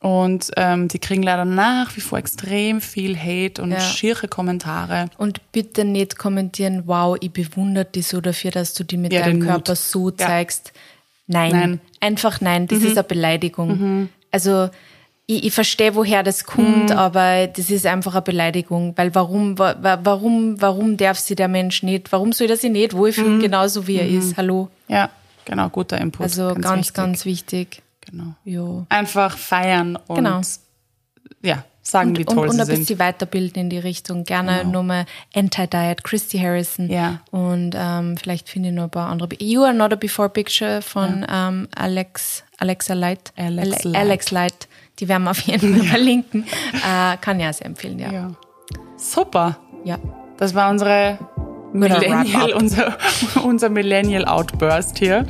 Und 0.00 0.50
ähm, 0.56 0.88
die 0.88 0.98
kriegen 0.98 1.22
leider 1.22 1.44
nach 1.44 1.94
wie 1.94 2.00
vor 2.00 2.18
extrem 2.18 2.80
viel 2.80 3.18
Hate 3.18 3.62
und 3.62 3.72
ja. 3.72 3.80
schiere 3.80 4.28
Kommentare. 4.28 5.10
Und 5.18 5.52
bitte 5.52 5.84
nicht 5.84 6.18
kommentieren, 6.18 6.84
wow, 6.86 7.18
ich 7.20 7.30
bewundere 7.30 7.84
dich 7.84 8.06
so 8.06 8.22
dafür, 8.22 8.50
dass 8.50 8.72
du 8.72 8.82
die 8.82 8.96
mit 8.96 9.12
ja, 9.12 9.20
deinem 9.20 9.42
Körper 9.42 9.72
Mut. 9.72 9.78
so 9.78 10.10
zeigst. 10.10 10.72
Nein, 11.26 11.52
nein, 11.52 11.80
einfach 12.00 12.40
nein, 12.40 12.66
das 12.66 12.80
mhm. 12.80 12.86
ist 12.86 12.98
eine 12.98 13.04
Beleidigung. 13.04 13.68
Mhm. 13.68 14.08
Also 14.30 14.70
ich, 15.26 15.44
ich 15.44 15.52
verstehe, 15.52 15.94
woher 15.94 16.22
das 16.22 16.44
kommt, 16.44 16.90
mhm. 16.90 16.96
aber 16.96 17.46
das 17.46 17.70
ist 17.70 17.84
einfach 17.84 18.14
eine 18.14 18.22
Beleidigung. 18.22 18.94
Weil 18.96 19.14
warum, 19.14 19.58
warum, 19.58 20.60
warum 20.60 20.96
darf 20.96 21.18
sie 21.18 21.36
der 21.36 21.48
Mensch 21.48 21.82
nicht, 21.82 22.10
warum 22.10 22.32
soll 22.32 22.48
er 22.48 22.56
sich 22.56 22.70
nicht 22.70 22.94
wohlfühlen, 22.94 23.36
mhm. 23.36 23.42
genauso 23.42 23.86
wie 23.86 23.98
er 23.98 24.08
mhm. 24.08 24.18
ist? 24.18 24.36
Hallo? 24.38 24.70
Ja, 24.88 25.10
genau, 25.44 25.68
guter 25.68 26.00
Input. 26.00 26.22
Also 26.22 26.54
ganz, 26.54 26.94
ganz 26.94 26.94
wichtig. 26.94 26.96
Ganz 26.96 27.24
wichtig. 27.26 27.82
Genau. 28.10 28.34
Jo. 28.44 28.86
Einfach 28.88 29.36
feiern 29.36 29.96
und 30.06 30.16
genau. 30.16 30.40
ja, 31.42 31.64
sagen, 31.82 32.10
und, 32.10 32.18
wie 32.18 32.24
toll 32.24 32.48
und, 32.48 32.52
sie 32.52 32.60
und 32.60 32.66
sind. 32.66 32.68
Und 32.68 32.70
ein 32.70 32.78
bisschen 32.80 32.98
weiterbilden 32.98 33.62
in 33.62 33.70
die 33.70 33.78
Richtung. 33.78 34.24
Gerne 34.24 34.60
genau. 34.60 34.80
nochmal 34.80 35.06
Anti-Diet, 35.34 36.04
Christy 36.04 36.38
Harrison. 36.38 36.88
Ja. 36.88 37.20
Und 37.30 37.74
ähm, 37.76 38.16
vielleicht 38.16 38.48
finde 38.48 38.70
ich 38.70 38.74
noch 38.74 38.84
ein 38.84 38.90
paar 38.90 39.08
andere. 39.08 39.28
You 39.38 39.62
Are 39.62 39.74
Not 39.74 39.92
a 39.92 39.96
Before 39.96 40.28
Picture 40.28 40.82
von 40.82 41.24
ja. 41.28 41.48
ähm, 41.48 41.68
Alex, 41.74 42.44
Alexa 42.58 42.94
Light. 42.94 43.32
Alex, 43.36 43.84
Ale 43.84 43.92
Light. 43.92 44.02
Alex 44.02 44.30
Light. 44.30 44.68
Die 44.98 45.08
werden 45.08 45.24
wir 45.24 45.30
auf 45.30 45.40
jeden 45.40 45.76
Fall 45.76 45.86
verlinken. 45.88 46.44
Äh, 46.74 47.16
kann 47.18 47.40
ja 47.40 47.52
sehr 47.52 47.66
empfehlen, 47.66 47.98
ja. 47.98 48.12
ja. 48.12 48.30
Super. 48.96 49.58
Ja. 49.84 49.98
Das 50.36 50.54
war 50.54 50.70
unsere 50.70 51.18
Millennial, 51.72 52.52
unser, 52.52 52.96
unser 53.44 53.68
Millennial 53.68 54.24
Outburst 54.24 54.98
hier. 54.98 55.26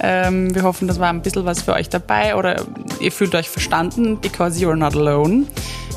Ähm, 0.00 0.54
wir 0.54 0.62
hoffen, 0.62 0.88
das 0.88 0.98
war 0.98 1.10
ein 1.10 1.22
bisschen 1.22 1.44
was 1.44 1.62
für 1.62 1.74
euch 1.74 1.88
dabei 1.88 2.36
oder 2.36 2.64
ihr 3.00 3.12
fühlt 3.12 3.34
euch 3.34 3.48
verstanden, 3.48 4.18
because 4.20 4.58
you're 4.60 4.76
not 4.76 4.94
alone. 4.94 5.46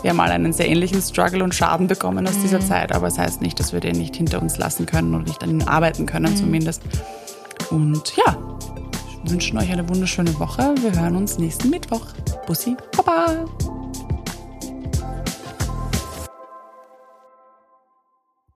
Wir 0.02 0.10
haben 0.10 0.20
alle 0.20 0.34
einen 0.34 0.52
sehr 0.52 0.68
ähnlichen 0.68 1.02
Struggle 1.02 1.44
und 1.44 1.56
Schaden 1.56 1.88
bekommen 1.88 2.28
aus 2.28 2.38
mhm. 2.38 2.42
dieser 2.42 2.60
Zeit, 2.60 2.92
aber 2.92 3.08
es 3.08 3.16
das 3.16 3.26
heißt 3.26 3.42
nicht, 3.42 3.60
dass 3.60 3.72
wir 3.72 3.80
den 3.80 3.98
nicht 3.98 4.16
hinter 4.16 4.42
uns 4.42 4.58
lassen 4.58 4.86
können 4.86 5.16
und 5.16 5.28
nicht 5.28 5.42
an 5.44 5.50
ihn 5.50 5.64
arbeiten 5.64 6.06
können 6.06 6.34
mhm. 6.34 6.38
zumindest. 6.38 6.82
Und 7.70 8.14
ja, 8.18 8.38
wir 9.24 9.32
wünschen 9.32 9.58
euch 9.58 9.72
eine 9.72 9.88
wunderschöne 9.88 10.38
Woche. 10.40 10.76
Wir 10.82 11.00
hören 11.00 11.16
uns 11.16 11.38
nächsten 11.38 11.70
Mittwoch. 11.70 12.06
Bussi, 12.46 12.76
Baba! 12.98 13.46